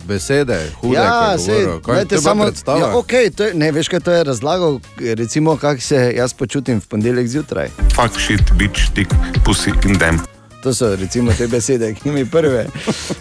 [0.08, 1.36] besede, hude, Ja,
[1.84, 4.24] kaj dajte to je bila samo, ja, okay, to je, ne, veš, kaj to je
[4.24, 4.80] razlagal,
[5.14, 7.70] recimo, kako se jaz počutim v ponedeljek zjutraj.
[7.94, 9.14] Fuck shit, bitch, dick,
[9.44, 10.20] pussy in dem.
[10.64, 12.66] To so recimo te besede, ki mi prve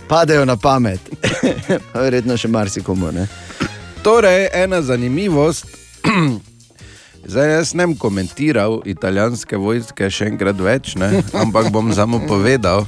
[0.08, 1.00] padejo na pamet.
[1.94, 3.12] Pa Verjetno še marsikomu.
[3.12, 3.28] Ne?
[4.04, 5.68] Torej, ena zanimivost.
[7.28, 11.22] Zdaj jaz ne bom komentiral italijanske vojske še enkrat več, ne?
[11.40, 12.88] ampak bom samo povedal,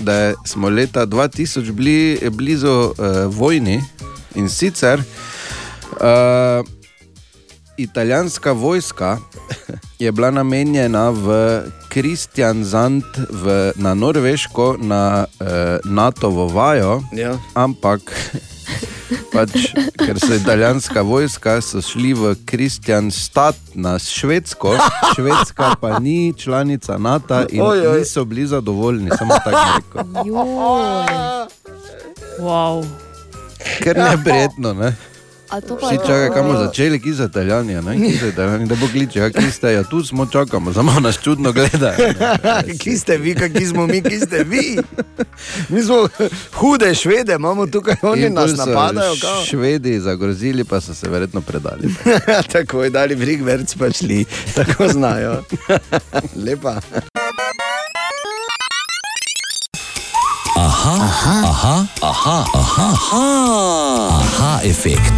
[0.00, 2.94] da smo leta 2000 bili blizu uh,
[3.26, 3.82] vojni
[4.34, 4.98] in sicer
[5.92, 6.66] uh,
[7.76, 9.18] italijanska vojska
[9.98, 13.02] je bila namenjena v Kristjansand
[13.76, 15.46] na Norveško, na uh,
[15.84, 17.38] NATO-vo vajo, Ja.
[17.54, 18.00] ampak
[19.32, 24.76] pač, ker so italijanska vojska, šli v Kristjanstad na Švedsko,
[25.16, 27.98] Švedska pa ni članica NATO in Oj, oj.
[27.98, 30.02] niso bili zadovoljni, samo tako rekel.
[32.40, 32.84] Wow.
[33.82, 34.96] Ker neprijetno, ne?
[35.48, 37.96] A to pa Vsi je to- čakajo, kam bomo začeli, ki so italijani, a ne
[37.96, 41.18] ki so italijani, da bo kliče, ja, ki ste, ja, tu smo, čakamo, samo nas
[41.18, 41.96] čudno gledajo.
[42.80, 44.78] ki ste vi, ki smo mi, ki ste vi.
[45.68, 46.08] Mi smo
[46.52, 49.14] hude švede, imamo tukaj, oni nas napadajo.
[49.20, 49.44] kao.
[49.44, 51.94] Švedi zagrozili, pa so se verjetno predali.
[52.52, 54.24] tako je dali brig, verc pa šli,
[54.54, 55.42] tako znajo.
[56.46, 56.80] Lepa.
[60.56, 63.24] Aha, aha, aha, aha, aha, aha,
[64.20, 65.12] aha efekt.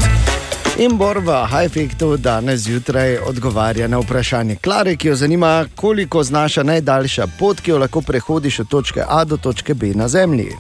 [0.79, 6.63] In Bor v Hajfektu danes zjutraj odgovarja na vprašanje Klare, ki jo zanima, koliko znaša
[6.63, 10.51] najdaljša pot, ki jo lahko prehodiš od točke A do točke B na Zemlji.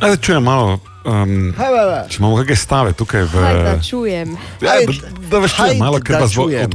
[0.00, 0.78] Ajde, čujem malo.
[1.04, 2.08] Um, Haj, haj, haj.
[2.08, 3.46] če imamo kakšne stave tukaj v.
[3.46, 4.36] Kaj da čujem?
[4.60, 4.92] Ja, da,
[5.30, 6.70] da veš, čujem Hajde, malo, ker da vas bo čujem.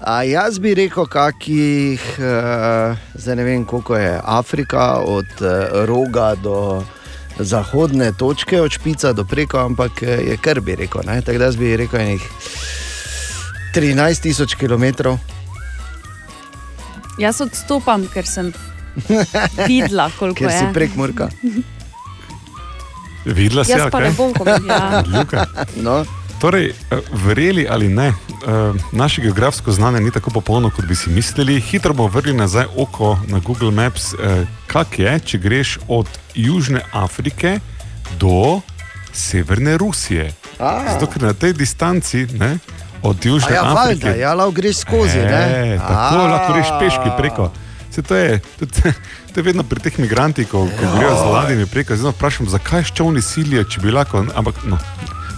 [0.00, 5.48] A jaz bi rekel, kakih, uh, zdaj ne vem, koliko je Afrika, od uh,
[5.88, 6.84] roga do
[7.38, 11.00] zahodne točke, od špica do preko, ampak eh, je kar bi rekel.
[11.06, 11.20] ne.
[11.20, 12.22] Tako da jaz bi rekel, enih
[13.74, 14.84] 13 tisoč km.
[17.18, 18.52] Jaz odstopam, ker sem
[19.66, 20.58] videla, koliko Ker je.
[20.58, 21.28] si prek Murka.
[23.24, 25.02] Videla si, Jaz pa ne bom komentirala.
[25.76, 26.04] No.
[26.40, 28.14] Torej, eh, verjeli ali ne, eh,
[28.92, 31.60] naše geografsko znanje ni tako popolno, kot bi si mislili.
[31.60, 36.80] Hitro bomo vrli nazaj oko na Google Maps, eh, kak je, če greš od Južne
[36.92, 37.58] Afrike
[38.18, 38.60] do
[39.12, 40.32] Severne Rusije.
[40.58, 40.84] A.
[40.92, 42.58] Zato, ker na tej distanci ne,
[43.02, 44.04] od Južne A ja, Afrike.
[44.04, 45.74] valjda, ja, lahko greš skozi, ne?
[45.74, 46.26] E, tako A.
[46.26, 47.50] lahko greš peški preko.
[47.90, 48.72] Se to, je, tudi,
[49.32, 51.96] to je vedno pri teh migrantih, ko, ko grejo z ladjami preko.
[51.96, 54.26] Zdaj vprašam, zakaj ščovni silijo, če bi lahko.
[54.36, 54.76] Ampak, no,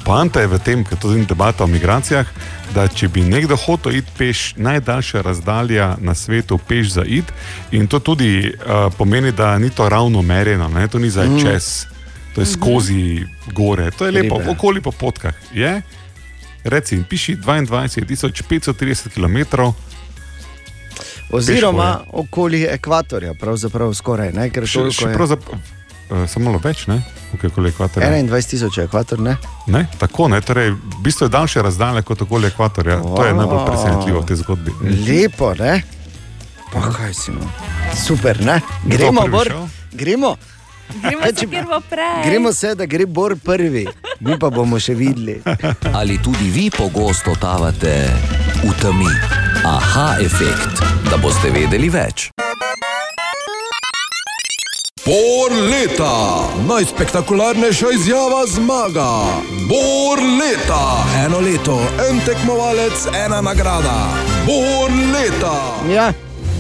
[0.08, 2.24] Poanta je v tem, ker je debata o migracijah,
[2.72, 7.28] da če bi nekdo hotel iti peš, najdaljša razdalja na svetu peš za id,
[7.76, 10.88] in to tudi uh, pomeni, da ni to ravno merjeno, ne?
[10.88, 11.34] to ni za Mm.
[11.36, 11.44] mm.
[11.44, 11.84] čez,
[12.34, 14.50] to je skozi gore, to je lepo, Ribe.
[14.50, 15.34] okoli po potkah.
[15.52, 15.82] Je?
[16.64, 19.68] Reci, in piši 22.530 km.
[21.30, 24.48] Oziroma okoli ekvatorja, pravzaprav skoraj, ne?
[24.50, 25.14] ker Še, še je.
[25.14, 25.60] pravzaprav,
[26.08, 27.02] samo malo več, ne?
[27.34, 28.08] Okoli ekvatorja.
[28.08, 29.36] 21 tisoč je ekvator, ne?
[29.66, 33.00] Ne, tako ne, torej, v bistvu je daljše razdalje kot okoli ekvatorja.
[33.02, 34.76] To je najbolj presenetljivo v tej zgodbi.
[35.08, 35.82] Lepo, ne?
[36.72, 37.44] Pa kaj si mu?
[37.96, 38.60] Super, ne?
[38.84, 39.52] Gremo, Bor,
[39.92, 40.36] gremo.
[41.02, 41.46] Gremo se.
[42.24, 43.86] Gremo se, da gre Bor prvi,
[44.20, 45.40] mi pa bomo še videli.
[45.98, 48.08] Ali tudi vi pogosto totavate
[48.64, 49.12] v temi?
[49.64, 50.80] Aha efekt,
[51.10, 52.30] da boste vedeli več.
[55.08, 59.10] Bor leta, najspektakularnejša izjava zmaga.
[59.68, 61.78] Bor leta, eno leto,
[62.10, 63.94] en tekmovalec, ena nagrada.
[64.46, 65.54] Bor leta.
[65.94, 66.12] Ja,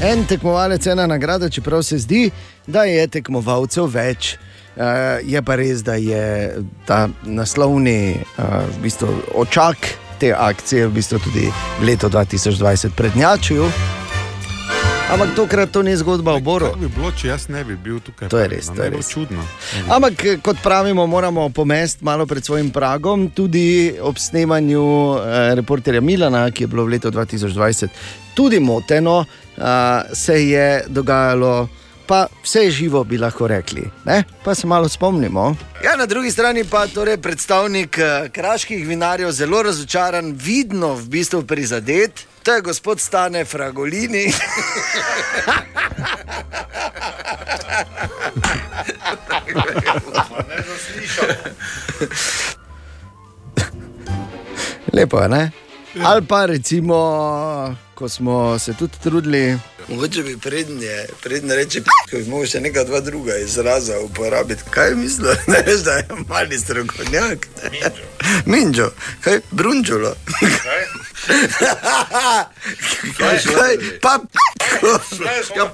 [0.02, 2.30] en tekmovalec, ena nagrada, čeprav se zdi,
[2.66, 4.38] da je tekmovalcev več.
[4.76, 9.12] Uh, je pa res, da je ta naslovni uh, v bistvu,
[9.44, 11.50] očak te akcije v bistvu tudi
[11.84, 13.68] leto 2020 prednjačil.
[15.08, 16.68] Ampak tokrat to ni zgodba o Boru.
[16.68, 18.28] Kaj bi bilo, če jaz ne bi bil tukaj?
[18.28, 19.08] To je res, to je res.
[19.08, 19.44] Čudno.
[19.88, 23.30] Ampak, eh, kot pravimo, moramo pomesti malo pred svojim pragom.
[23.32, 24.84] Tudi ob snemanju
[25.16, 27.88] eh, reporterja Milana, ki je bilo v letu 2020
[28.38, 29.64] tudi moteno, eh,
[30.14, 31.68] se je dogajalo.
[32.06, 33.82] Pa vse živo, bi lahko rekli.
[34.04, 34.24] Ne?
[34.44, 35.56] Pa se malo spomnimo.
[35.84, 41.42] Ja, na drugi strani pa torej predstavnik eh, kraških vinarjev, zelo razočaran, vidno v bistvu
[41.42, 42.27] prizadet.
[42.48, 44.32] To je gospod Stane Fragolini.
[54.92, 55.50] Lepo je, ne?
[56.04, 56.94] Ali pa recimo,
[57.94, 59.58] ko smo se tudi trudili.
[59.88, 64.62] Mogoče bi prednje, prednje reči, da bi lahko še nekaj dva druga izraza uporabiti.
[64.70, 65.44] Kaj misliš,
[65.84, 67.48] da je mali strokovnjak?
[68.46, 70.14] Minjo, kaj brunčulo.
[70.40, 71.07] Kaj?
[73.18, 73.76] Kaj, kaj?
[74.02, 74.18] Pa,
[75.56, 75.64] ja,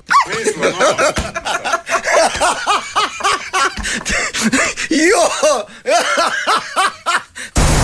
[4.91, 5.25] jo!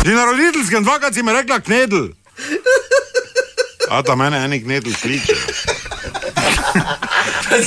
[0.04, 2.06] Že na roditeljskem dvakrat si mi rekla knedl.
[3.90, 5.34] A ta mene eni knedl kliče.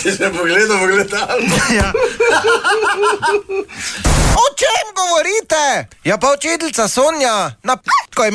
[0.01, 1.39] si se pogledal, pogledal.
[1.75, 1.91] Ja.
[4.33, 5.87] O čem govorite?
[6.03, 8.31] Ja, pa učiteljica Sonja, na p***ko je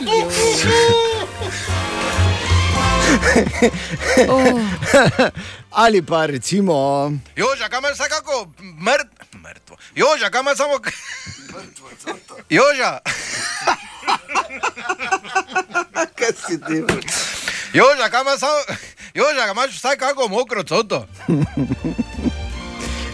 [0.00, 1.20] mislil.
[5.70, 7.10] Ali pa recimo.
[7.36, 9.76] Joža, kam je vsekako mrt, mrtvo?
[9.94, 10.74] Joža, kam je samo.
[12.50, 12.98] Joža.
[16.14, 16.82] Kaj si ti?
[17.72, 18.60] Joža, kam je samo.
[19.14, 21.06] Joža, imaš vsaj kako mokro coto?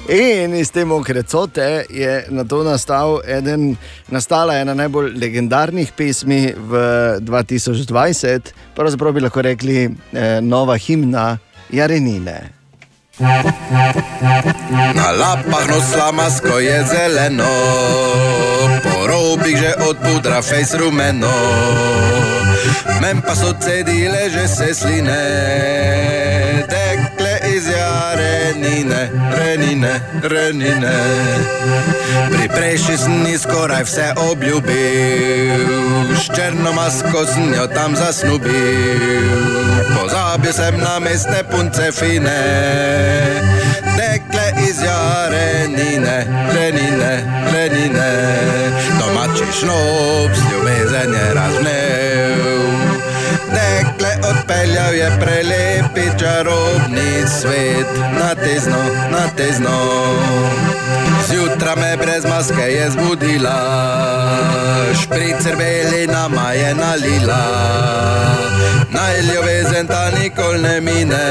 [0.08, 3.76] In iz te mokre cote je na to nastal eden,
[4.08, 6.72] nastala ena najbolj legendarnih pesmi v
[7.26, 11.38] 2020, pravzaprav bi lahko rekli eh, nova himna
[11.74, 12.38] Jarenine.
[14.94, 17.54] Na lapah nosla masko je zeleno,
[18.84, 21.34] po robih že od pudra fejs rumeno.
[23.00, 25.22] Men pa so cedile že se sline,
[28.47, 30.97] jarenine, renine, renine.
[32.31, 35.66] Pri prejšnji sem ji skoraj vse obljubil,
[36.14, 39.35] s črno masko sem jo tam zasnubil.
[39.94, 42.43] Pozabil sem na mestne punce fine,
[43.97, 47.12] tekle iz jarenine, renine,
[47.52, 48.10] renine.
[48.98, 52.15] Domači šnob, ljubezen je razvnev.
[54.30, 57.86] Odpeljal je prelepi čarobni svet,
[58.18, 59.78] na tezno, na tezno.
[61.28, 63.58] Zjutraj me brez maske je zbudila,
[65.02, 67.44] špricer beli nama je nalila.
[68.90, 71.26] Naj ljubezen ta nikoli ne mine,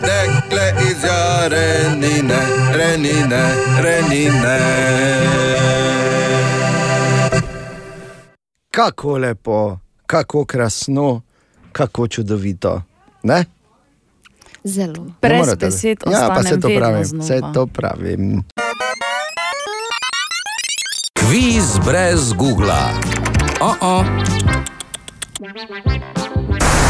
[0.00, 2.40] dekle iz jarenine,
[2.74, 3.42] renine,
[3.82, 4.58] renine.
[8.70, 11.22] Kako lepo, kako krasno,
[11.72, 12.82] kako čudovito.
[13.22, 13.44] Ne?
[14.64, 15.06] Zelo.
[15.22, 15.66] Brez morete?
[15.66, 18.42] besed ja, pa ostanem se to pravim, se to pravim.
[21.14, 22.92] Kviz brez Google.
[23.60, 24.04] Oh -oh.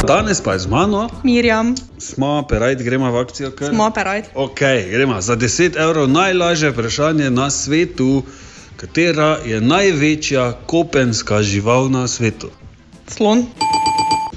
[0.07, 3.51] Danes pa je z mano, Mirjam, smo perajt, gremo v akcijo.
[3.51, 3.69] Kar?
[3.69, 4.25] smo perajt.
[4.35, 4.61] Ok,
[4.91, 6.09] gremo za 10 evrov.
[6.09, 8.23] Najlažje vprašanje na svetu,
[8.77, 12.51] katera je največja kopenska žival na svetu?
[13.07, 13.47] Slon,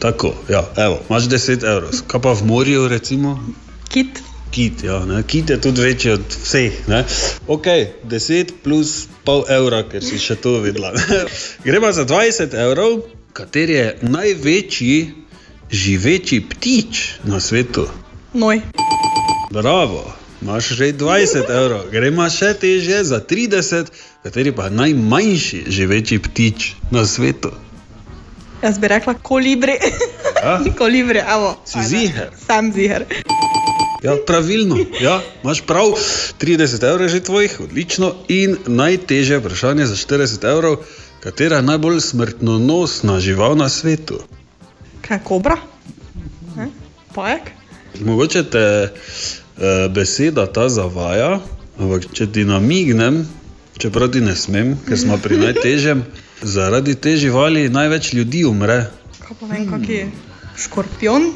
[0.06, 1.90] Tako, ja, evo, imaš 10 evrov.
[2.07, 3.40] Kaj pa v morju, recimo?
[3.90, 4.22] kit,
[4.52, 5.23] Kit, ja, ne?
[5.23, 6.88] Kit je tudi večji od vseh.
[6.88, 7.03] Ne?
[7.48, 7.65] Ok,
[8.03, 10.94] 10 plus pol evra, ker si še to videla.
[11.65, 13.02] Gremo za 20 evrov,
[13.34, 14.99] kateri je največji
[15.72, 17.88] živeči ptič na svetu.
[18.34, 18.61] noj,
[19.52, 23.91] Bravo, imaš že 20 evrov, gremo še teže za 30,
[24.23, 27.56] kateri pa je najmanjši živeči ptič na svetu.
[28.66, 29.74] Jaz bi rekla kolibri.
[30.80, 31.56] Kolibri, evo.
[31.66, 32.30] Si ziher?
[32.48, 33.06] Sam ziher.
[34.04, 35.86] Ja, pravilno, ja, imaš prav,
[36.42, 38.14] 30 evrov je že tvojih, odlično.
[38.28, 40.78] In najtežje vprašanje za 40 evrov,
[41.20, 44.20] katera je najbolj smrtonosna žival na svetu?
[45.02, 45.58] Kaj, kobra?
[46.58, 46.70] Ne?
[47.16, 47.50] Pajek?
[48.02, 51.40] Mogoče te uh, beseda ta zavaja,
[51.80, 53.24] ampak če ti namignem,
[53.78, 56.06] čeprav ti ne smem, ker smo pri najtežjem,
[56.41, 58.86] zaradi te živali največ ljudi umre.
[59.20, 60.12] Kaj pa vem, kak je
[60.57, 61.32] škorpion?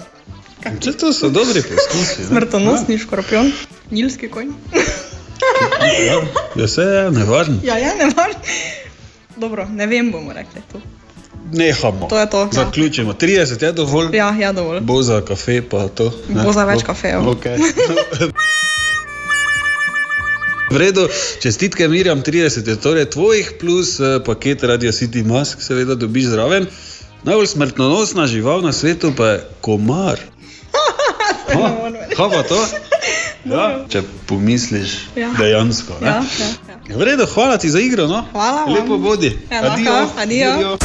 [0.84, 2.22] Če to so dobri poskusi.
[2.22, 2.26] ne?
[2.28, 3.52] Smrtonosni škorpion,
[3.90, 4.54] nilski konj.
[5.82, 6.16] Ja,
[6.56, 7.58] ja, vse je nevarno.
[7.64, 8.36] Ja, ja, ne morem.
[9.36, 10.80] Dobro, ne vem, bomo rekli to.
[11.52, 12.08] Nehamo.
[12.08, 12.48] To je to, ja.
[12.52, 13.12] Zaključimo.
[13.12, 14.16] 30 je dovolj.
[14.16, 14.80] Ja, ja, dovolj.
[14.80, 16.12] Bo za kafe pa to.
[16.28, 16.42] ne?
[16.44, 17.20] Bo za več kafejev.
[17.20, 17.60] Okay.
[20.74, 21.06] V redu,
[21.38, 26.66] čestitke Mirjam, 30 je torej tvojih, plus eh, paket Radio City Mask, seveda dobiš zraven.
[27.22, 30.18] Najbolj smrtonosna žival na svetu pa je komar.
[31.46, 31.70] Ha,
[32.10, 32.58] kaj pa to?
[33.44, 35.28] Ja, če pomisliš Ja.
[35.38, 35.92] dejansko.
[36.00, 36.06] ne?
[36.08, 36.48] Ja, ja,
[36.88, 36.96] ja.
[36.96, 38.06] V redu, hvala ti za igro.
[38.06, 38.24] No?
[38.32, 38.74] Hvala vam.
[38.74, 39.38] Lepo bodi.
[39.50, 40.78] Enako, adijo.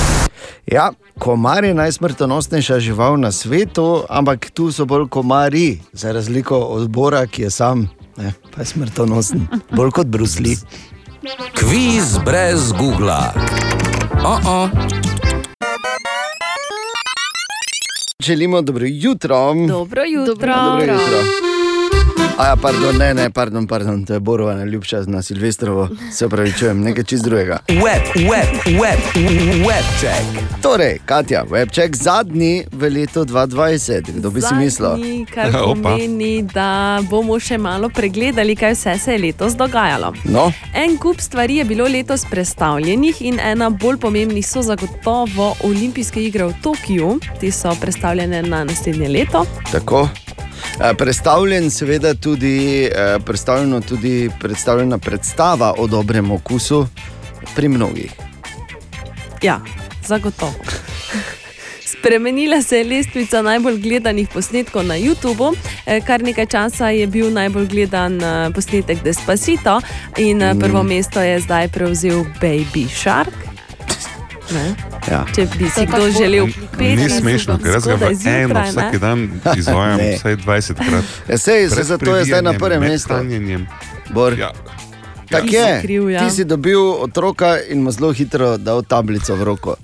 [0.67, 6.89] Ja, komar je najsmrtonosnejša žival na svetu, ampak tu so bolj komari, za razliko od
[6.89, 7.87] Bora, ki je sam,
[8.19, 10.57] ne, pa je smrtonosen, bolj kot Brusli.
[11.55, 13.31] Kviz brez Google.
[14.23, 14.69] Oh -oh.
[18.19, 19.53] Želimo dobro jutro.
[19.67, 20.53] Dobro jutro.
[20.55, 21.19] Dobro jutro.
[21.45, 21.48] A
[22.45, 27.03] ja, pardon, ne, ne, pardon, pardon, to je Borova najljubša na Silvestrovo, se upravičujem, nekaj
[27.03, 27.57] čist drugega.
[27.67, 28.99] Web, web, web,
[29.67, 30.43] webček.
[30.61, 34.89] Torej, Katja, webček zadnji v letu 2020, kdo bi si mislil?
[34.89, 40.13] Zadnji, Kar pomeni, da bomo še malo pregledali, kaj vse se je letos dogajalo.
[40.23, 46.23] No, En kup stvari je bilo letos predstavljenih, in ena bolj pomembnih so zagotovo olimpijske
[46.23, 47.19] igre v Tokiu.
[47.41, 49.45] Te so predstavljene na naslednje leto.
[49.71, 50.07] tako.
[50.81, 56.87] Eh, Predstavljen, seveda, tudi, eh, predstavljeno tudi predstavljena predstava o dobrem okusu
[57.55, 58.11] pri mnogih.
[59.41, 59.59] Ja,
[60.07, 60.53] zagotovo.
[61.85, 65.55] Spremenila se je lestvica najbolj gledanih posnetkov na YouTubu.
[65.85, 68.21] Eh, Kar nekaj časa je bil najbolj gledan
[68.55, 69.81] posnetek Despacito
[70.17, 73.48] in prvo mesto je zdaj prevzel Baby Shark.
[74.53, 74.75] Ne?
[75.11, 75.25] Ja.
[75.35, 79.27] Če bi si kdo želel Ni pet, smešno, ker jaz ga v eno vsak dan
[79.57, 81.05] izvajam vsaj 20 krat.
[81.29, 83.13] Ja, sej, saj zato je zdaj na prvem mestu.
[84.13, 84.39] Bor.
[84.39, 84.51] Ja.
[85.29, 85.81] Tako je.
[85.81, 86.25] kriv, ja.
[86.25, 89.75] Ti si dobil otroka in mu zelo hitro dal tablico v roko.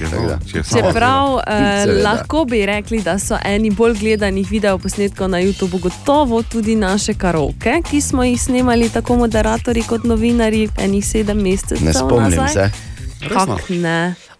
[0.00, 0.38] Tako da.
[0.52, 6.76] Čeprav eh, lahko bi rekli, da so eni bolj gledanih videoposnetkov na YouTubu gotovo tudi
[6.76, 12.40] naše karoke, ki smo jih snemali tako moderatorji kot novinari enih sedem mesecev Ne spomnim
[12.40, 12.70] nazaj.
[12.70, 12.89] se.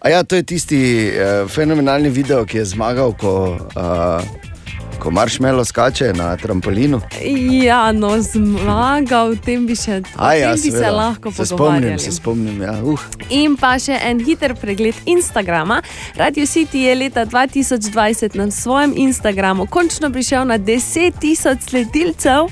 [0.00, 4.24] A ja, to je tisti uh, fenomenalni video, ki je zmagal, ko, uh,
[5.00, 7.00] ko maršmelo skače na trampolinu.
[7.64, 10.90] Ja, no, zmagal, tem bi, še, A ja, tem bi se seveda.
[10.96, 11.98] lahko se spomnim, pogovarjali.
[11.98, 12.62] se spomnim.
[12.62, 12.78] Ja.
[12.82, 13.04] Uh.
[13.28, 15.82] In pa še en hiter pregled Instagrama.
[16.16, 22.48] Radio City je leta 2020 na svojem Instagramu končno prišel na 10 tisoč sledilcev.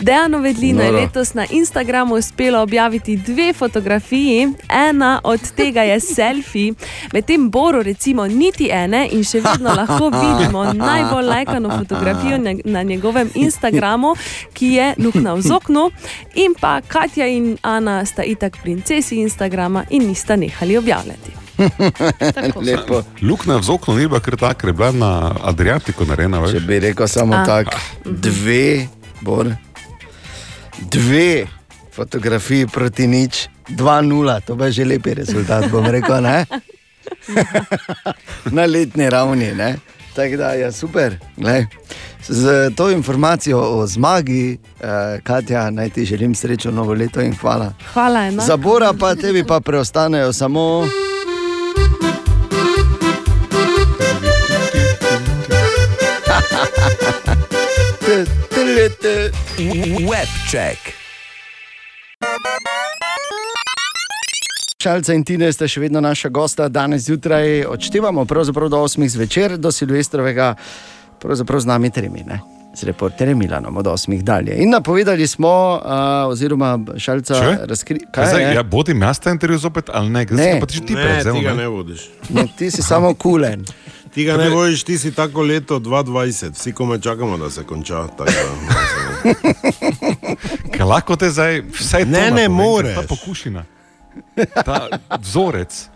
[0.00, 0.98] Dejano Vedlino je Noro.
[0.98, 6.72] letos na Instagramu uspelo objaviti dve fotografiji, ena od tega je selfie,
[7.12, 13.30] medtem Boru recimo niti ene in še vedno lahko vidimo najbolj lajkano fotografijo na- njegovem
[13.34, 14.14] Instagramu,
[14.52, 15.90] ki je luknja v oknu.
[16.34, 21.30] In pa Katja in Ana sta itak princesi Instagrama in nista nehali objavljati.
[22.56, 23.02] Lepo.
[23.22, 25.10] Luknja v oknu ni bila kar tako, ker je bila na
[25.42, 26.42] Adriatiku narejena.
[26.46, 27.44] Če bi rekel samo A.
[27.44, 27.70] tako,
[28.04, 28.86] dve,
[29.20, 29.50] bor,
[30.78, 31.46] dve
[31.92, 36.22] fotografiji proti nič, 2-0, to bo že lepi rezultat, bom rekel.
[36.22, 36.46] Ne?
[38.56, 39.54] Na letni ravni.
[39.54, 39.76] Ne?
[40.14, 41.18] Tako da je super.
[41.36, 41.66] Glej.
[42.28, 47.72] Z to informacijo o zmagi, eh, Katja, naj ti želim srečo novo leto in hvala.
[47.92, 48.46] Hvala enako.
[48.46, 50.88] Za Bora pa tebi pa preostanejo samo.
[59.58, 60.78] Webček.
[64.78, 69.56] Šalca in Tine sta še vedno naša gosta, danes zjutraj odštevamo pravzaprav do 8 zvečer,
[69.56, 70.54] do Silvestrovega,
[71.18, 72.38] pravzaprav z nami tremi, ne?
[72.70, 74.54] z reporterjem Milanom od 8 dalje.
[74.56, 75.90] In napovedali smo, uh,
[76.28, 77.56] oziroma Šalca Če?
[77.66, 77.98] razkri...
[78.06, 80.22] Zdaj, ja, bodim jaz ta intervju zopet ali ne?
[80.24, 80.60] Zdaj Ne.
[80.60, 81.34] pa ti ti Ne, prevzel.
[81.34, 81.56] ti ga ne?
[81.56, 82.06] ne vodiš.
[82.30, 83.66] Ne, ti si samo kulen.
[84.08, 88.06] Ti ga ne vodiš, ti si tako leto 2020, vsi komaj čakamo, da se konča.
[88.08, 89.07] tako da-
[90.76, 92.94] Kaj lahko te zdaj vse to Ne, ne moreš.
[92.94, 93.64] Ta pokušina,
[94.54, 94.88] ta
[95.18, 95.88] vzorec,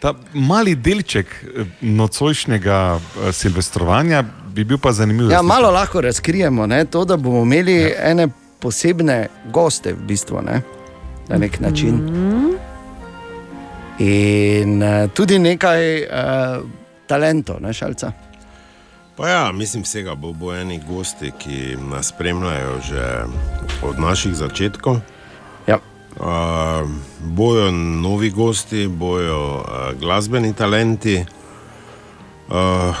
[0.00, 4.24] ta mali delček eh, nocojšnjega eh, silvestrovanja
[4.54, 5.30] bi bil pa zanimiv.
[5.30, 8.10] Ja, malo lahko razkrijemo ne, to, da bomo imeli ja.
[8.10, 8.28] ene
[8.60, 10.60] posebne goste, v bistvu, ne,
[11.28, 12.00] na nek način.
[13.98, 16.64] In uh, tudi nekaj uh,
[17.06, 18.12] talentov, ne šalca.
[19.16, 23.24] Pa ja, mislim, vsega bo, bo eni gosti, ki nas spremljajo že
[23.82, 25.00] od naših začetkov.
[25.66, 25.78] Ja.
[26.20, 26.90] Uh,
[27.20, 31.24] bojo novi gosti, bojo uh, glasbeni talenti.
[32.48, 32.96] Uh,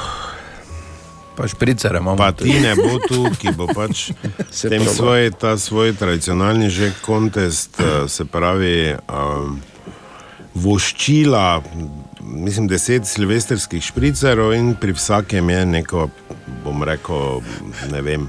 [1.36, 2.16] Pa špricere imamo.
[2.16, 4.08] Pa ti ne bo tu, ki bo pač
[4.72, 9.60] tem svoj, ta svoj tradicionalni že kontest, eh, se pravi, um,
[10.54, 11.60] voščila,
[12.26, 16.08] mislim, deset silvestrskih špricerov in pri vsakem je neko,
[16.64, 17.40] bom rekel,
[17.92, 18.28] ne vem,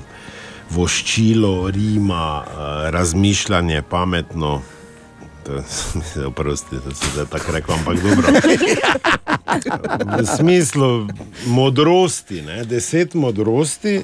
[0.70, 4.62] voščilo, rima, eh, razmišljanje, pametno.
[6.28, 8.28] Oprostite, da se zdaj tako rekel, ampak dobro.
[10.20, 11.08] V smislu
[11.46, 12.66] modrosti, ne?
[12.66, 14.04] deset modrosti,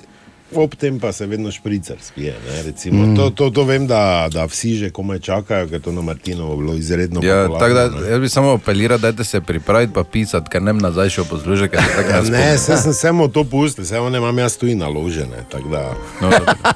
[0.57, 2.35] ob tem pa se vedno špricer spije.
[2.47, 3.05] ne, recimo.
[3.05, 3.15] Mm.
[3.15, 6.73] To, to, to vem, da, da vsi že komaj čakajo, ker to na Martinovo bilo
[6.75, 8.11] izredno Ja, popularno, tako da, ne.
[8.11, 11.77] jaz bi samo apeliral, da se pripravite pa pisati, ker ne bom nazaj šel poslušati,
[11.95, 14.77] tako Ja, ne ne, se sem samo to pustil, samo ne imam jaz tu in
[14.77, 15.45] naložene.
[15.71, 15.95] Da...
[16.21, 16.29] No,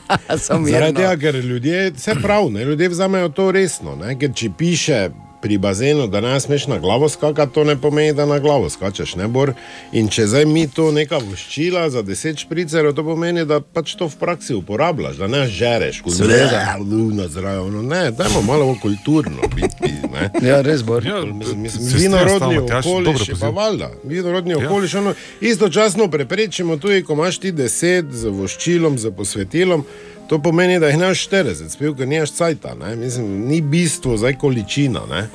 [0.71, 3.95] Zaradi tega, ker ljudje, vse prav, ne, ljudje vzamejo to resno.
[3.95, 5.09] Ne, ker če piše
[5.47, 9.15] pri bazenu, da ne smeš na glavo skakati, to ne pomeni, da na glavo skačeš.
[9.15, 9.53] Ne, Bor?
[9.91, 14.07] in če zdaj mi to neka voščila za deset špricerov, to pomeni, da pač to
[14.07, 16.75] v praksi uporabljaš, da ne žereš, kot Seveda.
[16.81, 17.71] luna zraven.
[17.73, 19.93] No, ne, dajmo malo bolj kulturno biti.
[20.11, 20.27] ne.
[20.41, 20.97] Ja, res bo.
[20.97, 24.51] Ja, Mislim, mislim, se strinjam s Vinorodni tabo, Matjaž, dobro okoliš, je pa valjda, vinorodni
[24.53, 24.59] Ja.
[24.59, 24.95] okoliš.
[24.95, 29.85] Ono, istočasno preprečimo tudi, ko imaš ti deset z voščilom, z posvetilom.
[30.27, 32.75] To pomeni, da jih imaš 40, spil, ker nimaš cajta.
[32.75, 32.95] Ne?
[32.95, 35.01] Mislim, ni bistvo zdaj količina.
[35.09, 35.27] Ne?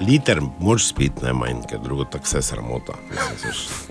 [0.00, 2.94] Liter moš spiti, ne manj, ker drugo tako vse sramota.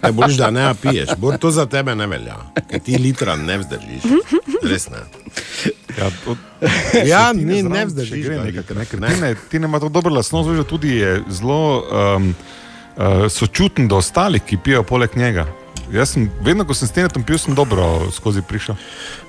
[0.02, 2.36] Najbolj, da ne piješ, bolj to za tebe ne velja,
[2.70, 4.08] ker ti litra ne vzdržiš.
[4.64, 5.03] Res ne.
[5.99, 6.38] Ja, od,
[7.12, 8.28] Ja, ni, ne če vzdržiš.
[8.28, 9.14] nekako, litra, ne, ker ne.
[9.16, 12.36] Tine, Tine ima to dobro lastnost, že tudi je zelo um,
[12.98, 15.48] uh, sočuten do ostalih, ki pijejo poleg njega.
[15.91, 18.76] Jaz sem, vedno, ko sem s Tinetom pil, sem dobro skozi prišel.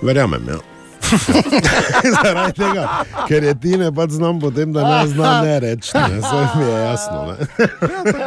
[0.03, 0.59] Verjamem, ja.
[2.15, 2.87] Zaradi tega,
[3.29, 5.93] ker je ti ne pač znam potem, da ne zna ne reči.
[5.95, 7.21] Ne, Vse mi je jasno.
[7.29, 7.69] Ne.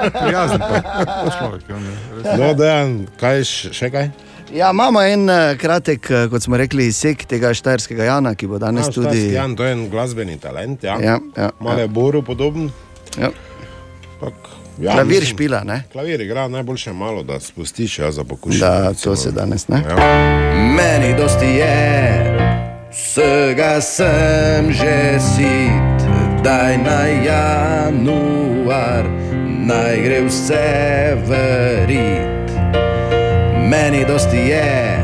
[0.10, 1.68] Prijazen pa, pa človek.
[1.70, 2.40] res.
[2.40, 4.10] No, dejan, kaj še, kaj?
[4.54, 8.60] Ja, imamo en eh, kratek, eh, kot smo rekli, izsek tega štajerskega Jana, ki bo
[8.62, 9.32] danes A, tudi.
[9.34, 10.84] Jan, to je en glasbeni talent.
[10.84, 11.00] Ja.
[11.02, 11.92] Ja, ja, Malo je ja.
[11.92, 12.70] Boru podoben.
[13.18, 13.32] Ja.
[14.22, 14.34] Tak,
[14.82, 15.84] Klavir mislim, špila, ne?
[15.92, 18.60] Klavir igra najboljše malo, da spustiš ja, za pokušanje.
[18.60, 19.84] Da, to se danes ne.
[19.90, 19.96] Ja.
[20.56, 22.65] Meni dosti je,
[22.96, 26.00] vsega sem že sit,
[26.44, 29.04] daj na januar,
[29.44, 32.48] naj gre vse verit.
[33.68, 34.96] Meni dosti je,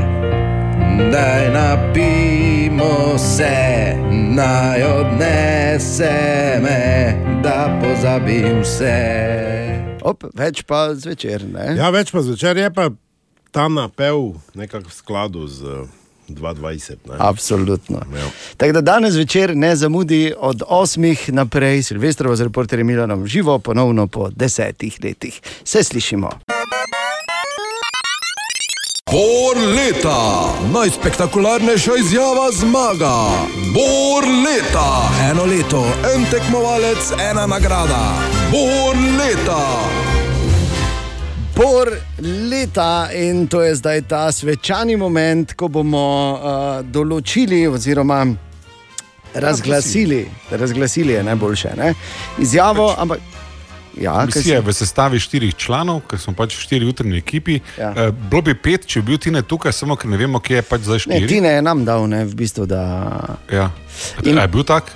[1.11, 6.15] daj napijmo se, naj odnese
[6.63, 7.11] me,
[7.43, 8.99] da pozabim vse.
[10.01, 11.43] Op, več pa zvečer.
[11.43, 11.75] Ne?
[11.77, 12.89] ja, več pa zvečer je pa
[13.51, 16.00] ta napev nekako v skladu z eh,
[16.35, 16.89] 220.
[17.09, 17.15] Ne?
[17.17, 18.01] Absolutno.
[18.15, 18.25] Ja.
[18.57, 24.07] Tako da danes večer ne zamudi od 8 naprej, Silvestrovo z reporterjem Milanom živo, ponovno
[24.07, 25.41] po desetih letih.
[25.63, 26.29] Se slišimo.
[29.11, 33.15] Bor leta, najspektakularnejša izjava zmaga.
[33.73, 35.83] Bor leta, eno leto,
[36.15, 38.13] en tekmovalec, ena nagrada.
[38.51, 39.67] Bor leta.
[41.55, 41.91] Bor
[42.21, 46.39] leta in to je zdaj ta svečani moment, ko bomo uh,
[46.83, 48.25] določili oziroma
[49.33, 50.21] razglasili,
[50.51, 51.93] razglasili je najboljše, ne?
[52.37, 53.19] izjavo, ampak.
[53.93, 57.59] Ja, Komisija je si- v sestavi štirih članov, ker smo pač štiri jutrni ekipi.
[57.77, 57.89] Ja.
[57.91, 60.61] Uh, bilo bi pet, če bi bil Tine tukaj, samo ker ne vemo, kje je
[60.61, 61.27] pač zdaj Ne, štiri.
[61.27, 62.83] Tine je nam dal, ne, v bistvu, da.
[63.51, 63.67] Ja.
[64.23, 64.37] In- In...
[64.37, 64.91] Je bil tak?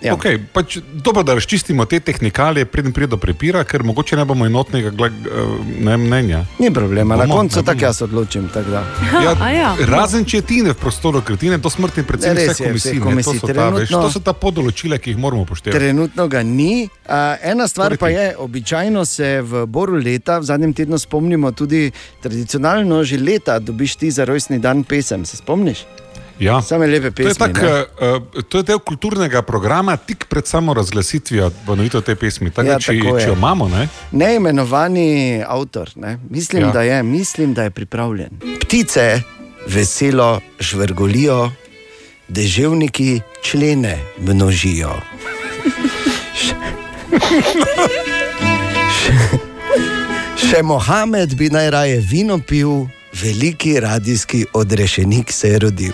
[0.00, 0.14] Ja.
[0.16, 4.46] Okay, pač, dobro, da razčistimo te tehnikalije, preden pride do prepira, ker mogoče ne bomo
[4.46, 6.44] enotnega gled, uh, ne, mnenja.
[6.58, 8.48] Ni problema, na Bomo, koncu ne tako jaz odločim.
[8.48, 8.84] tako da.
[9.24, 9.74] Ja, a ja.
[9.86, 12.94] razen če je Tine v prostoru, ker Tine je to smrtni predsednik Ne, res vseh
[12.94, 13.00] je, komisij.
[13.14, 15.76] ne, To, so ta, veš, to so ta podoločila, ki jih moramo upoštevati.
[15.76, 16.88] Trenutno ga ni.
[17.04, 21.90] Uh, ena stvar pa je, običajno se v Boru leta, v zadnjem tednu spomnimo tudi
[22.24, 25.28] tradicionalno, že leta dobiš ti za rojstni dan pesem.
[25.28, 25.84] Se spomniš?
[26.40, 26.62] Ja.
[26.62, 27.52] Same lepe To je, pesmi.
[27.52, 32.50] tak, uh, to je del kulturnega programa, tik pred samo razglasitvijo ponovitev te pesmi.
[32.50, 33.88] Tako, Ja, če, če jo imamo, ne?
[34.12, 35.08] Neimenovani
[35.46, 36.18] avtor, ne?
[36.30, 36.70] Mislim, Ja.
[36.70, 38.40] da je, mislim, da je pripravljen.
[38.60, 39.20] Ptice
[39.66, 41.50] veselo žvrgolijo,
[42.28, 44.96] deževniki člene množijo.
[50.40, 55.92] Še Mohamed bi najraje vino pil, veliki radijski odrešenik se je rodil.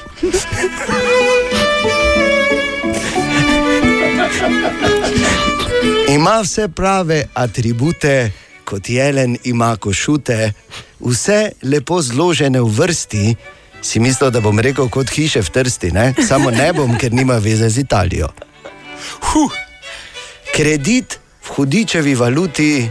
[6.09, 8.33] Ima vse prave atribute,
[8.65, 10.53] kot jelen ima košute,
[11.01, 13.35] vse lepo zložene v vrsti.
[13.83, 16.15] Si mislil, da bom rekel kot hiše v trsti, ne?
[16.29, 18.29] samo ne bom, ker nima veze z Italijo.
[19.21, 19.53] Huh.
[20.55, 22.89] Kredit v hudičevi valuti,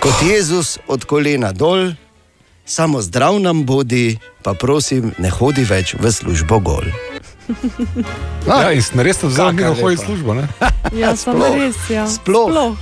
[0.00, 1.92] kot Jezus od kolena dol,
[2.70, 6.86] samo zdrav nam bodi, pa prosim, ne hodi več v službo gol.
[8.46, 10.04] Ja, in res ste vzeli mi hoj lepa.
[10.06, 10.46] službo, ne?
[11.02, 11.56] Ja, samo Sploh.
[11.58, 11.78] res.
[11.90, 12.06] Ja.
[12.06, 12.78] Sploh.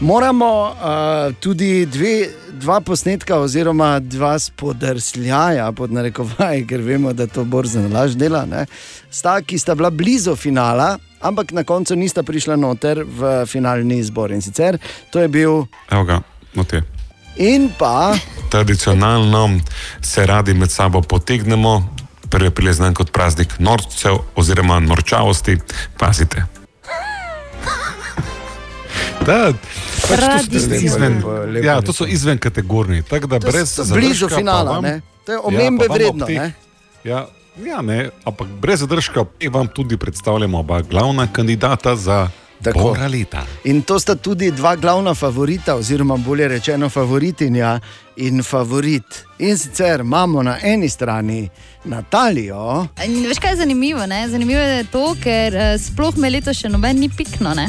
[0.00, 7.44] Moramo uh, tudi dve, dva posnetka, oziroma dva spodrsljaja, pod narekovaji, ker vemo, da to
[7.44, 8.46] borzen laž dela.
[8.48, 8.64] Ne?
[9.10, 14.32] Sta, ki sta bila blizu finala, ampak na koncu nista prišla noter v finalni izbor.
[14.32, 14.78] In sicer
[15.12, 16.22] to je bil Evo ga,
[16.56, 16.97] no te.
[17.38, 18.14] In pa.
[18.48, 19.60] Tradicionalno
[20.00, 21.94] se radi med sabo potegnemo,
[22.28, 25.58] prvi april je znan kot praznik norcev oziroma norčavosti.
[25.98, 26.44] Pazite.
[29.20, 29.52] Da,
[30.00, 33.02] pač to so izven, Lepo, lepo, ja, to so izven kategorij.
[33.02, 35.00] Tako da To brez zadržka pa finala, vam- ne?
[35.26, 36.52] To je Ja, omembe ob vredno, teh- ne?
[37.04, 37.26] Ja,
[37.58, 42.28] ja, ne, ampak brez zadržka vam tudi predstavljamo oba glavna kandidata za
[42.62, 42.78] Tako.
[42.78, 43.44] Bora leta.
[43.64, 47.80] In to sta tudi dva glavna favorita, oziroma bolje rečeno, favoritinja
[48.16, 49.24] in favorit.
[49.38, 51.48] In sicer imamo na eni strani
[51.84, 54.06] Natalijo, In veš, kaj je zanimivo?
[54.06, 54.28] Ne?
[54.28, 57.54] Zanimivo je to, ker eh, sploh me letos še noben ni pikno.
[57.54, 57.68] Ne?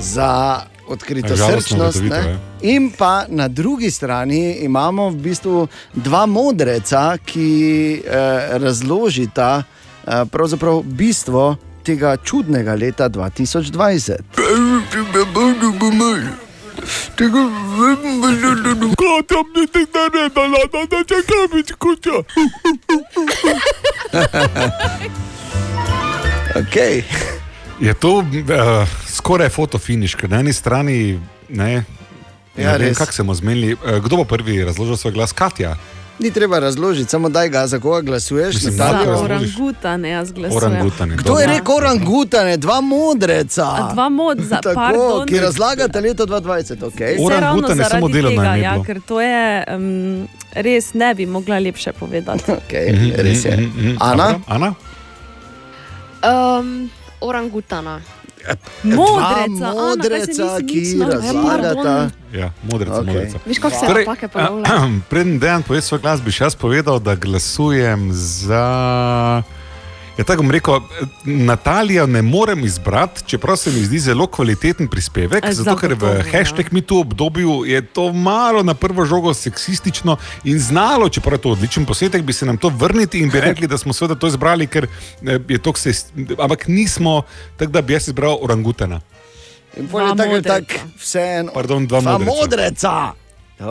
[0.00, 2.02] za odkrito Žalostna srčnost.
[2.02, 2.38] ja.
[2.62, 10.82] In pa na drugi strani imamo v bistvu dva modreca, ki eh, razložita eh, pravzaprav
[10.82, 14.12] bistvo tega čudnega leta 2020.
[18.96, 22.16] Kaj tam ne te naredila, da da čakam več kuća?
[26.54, 27.02] Okay.
[27.80, 28.24] Je to uh,
[29.06, 31.72] skoraj fotofiniš, ker na eni strani ne.
[32.56, 32.98] Ja, ne vem, res.
[32.98, 33.74] kako se bomo zmenili.
[33.74, 35.32] Uh, kdo bo prvi razložil svoj glas?
[35.32, 35.76] Katja.
[36.20, 38.54] Ni treba razložiti, samo daj ga, za koga glasuješ.
[38.54, 39.16] Mislim, Natalijo?
[39.16, 40.72] Za orangutane jaz glasujem.
[40.72, 41.16] Orangutane.
[41.16, 43.62] Kdo je rekel orangutane, dva modreca?
[43.62, 45.26] A dva mod, za, Tako, pardon.
[45.26, 46.76] ki razlagate leto 2020.
[46.80, 47.14] Okay.
[47.14, 52.42] Vse ravno zaradi tega, ja, ker to je um, res ne bi mogla lepše povedati.
[52.60, 53.68] Okay, res je.
[54.00, 54.40] Ana?
[54.46, 54.74] Ana?
[56.60, 56.90] Um,
[57.20, 58.00] orangutana.
[58.82, 62.10] Modreca, Dva modreca, Ana, ki razlagata.
[62.32, 63.14] Ja, modrica, Okej.
[63.14, 63.14] okay.
[63.14, 63.38] modrica.
[63.46, 64.90] Viš, kako se Torej, napake ponavljajo?
[65.10, 68.66] Preden dejan pove svoj glas, bi še jaz povedal, da glasujem za.
[70.18, 70.80] Ja, tako bom rekel,
[71.24, 76.04] Natalijo ne morem izbrati, čeprav se mi zdi zelo kvaliteten prispevek, E, zato ker v
[76.04, 76.24] ja.
[76.32, 81.42] hashtag mi tu obdobju je to malo na prvo žogo seksistično in znalo, čeprav je
[81.42, 84.26] to odličen posnetek, bi se nam to vrniti in bi rekli, da smo seveda to
[84.26, 85.92] izbrali, ker eh, je to se.
[86.38, 87.22] Ampak nismo,
[87.56, 89.00] tako da bi jaz izbral orangutana.
[89.76, 90.64] In pol je tako, tak,
[90.98, 91.52] vseeno.
[91.54, 92.34] Pardon, dva Dva modreca.
[92.40, 93.12] modreca.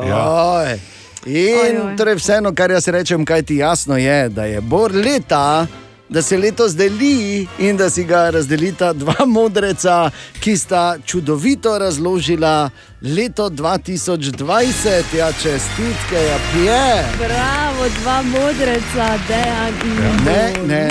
[0.08, 0.30] Ja.
[0.30, 0.80] Oj.
[1.26, 5.68] In torej vseeno, kar jaz rečem, kaj ti jasno je, da je bor leta.
[6.10, 12.70] Da se letos deli in da si ga razdelita dva modreca, ki sta čudovito razložila
[13.02, 15.16] leto 2020.
[15.18, 17.04] Ja, čestitke, ja, pije.
[17.18, 19.96] Bravo, dva modreca, dejan in
[20.26, 20.68] Ne, Bor.
[20.68, 20.90] ne, ne,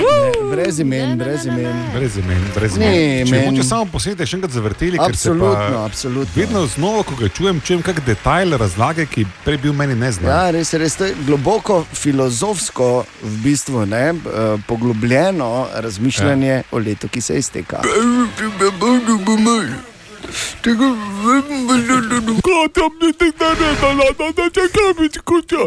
[0.55, 1.75] brez imen, brez imen.
[1.93, 3.27] Brez imen, brez Ne, imen.
[3.27, 6.33] Če men- hoče samo posnetek še enkrat zavrteli, ker se pa absolutno.
[6.35, 10.31] vedno znova, ko ga čujem, čujem kak detajl razlage, ki prej bil meni neznan.
[10.31, 16.61] Ja, res, res to je globoko filozofsko, v bistvu ne, eh, poglobljeno razmišljanje ja.
[16.71, 17.81] o letu, ki se izteka.
[22.43, 25.63] Kaj tam ne te naredila, da da čakam več kuća?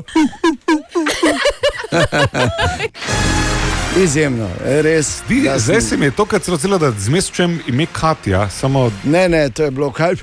[4.02, 5.22] Izjemno, res.
[5.28, 8.90] Di, zdaj se mi je to, kar celo da zmeščujem ime Katja, samo.
[9.04, 10.14] Ne, ne, to je bilo kaj.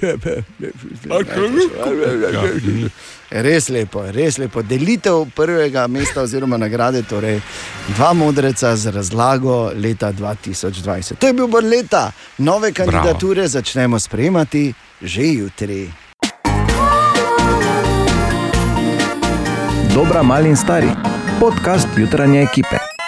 [3.29, 4.61] Res lepo, res lepo.
[4.61, 7.41] Delitev prvega mesta oziroma nagrade, torej
[7.93, 11.15] dva modreca z razlago leta 2020.
[11.21, 13.47] To je bil bolj leta, nove kandidature Bravo.
[13.47, 15.91] začnemo sprejemati že jutri.
[19.93, 20.89] Dobra, mali in stari.
[21.39, 22.98] Podcast jutranje ekipe.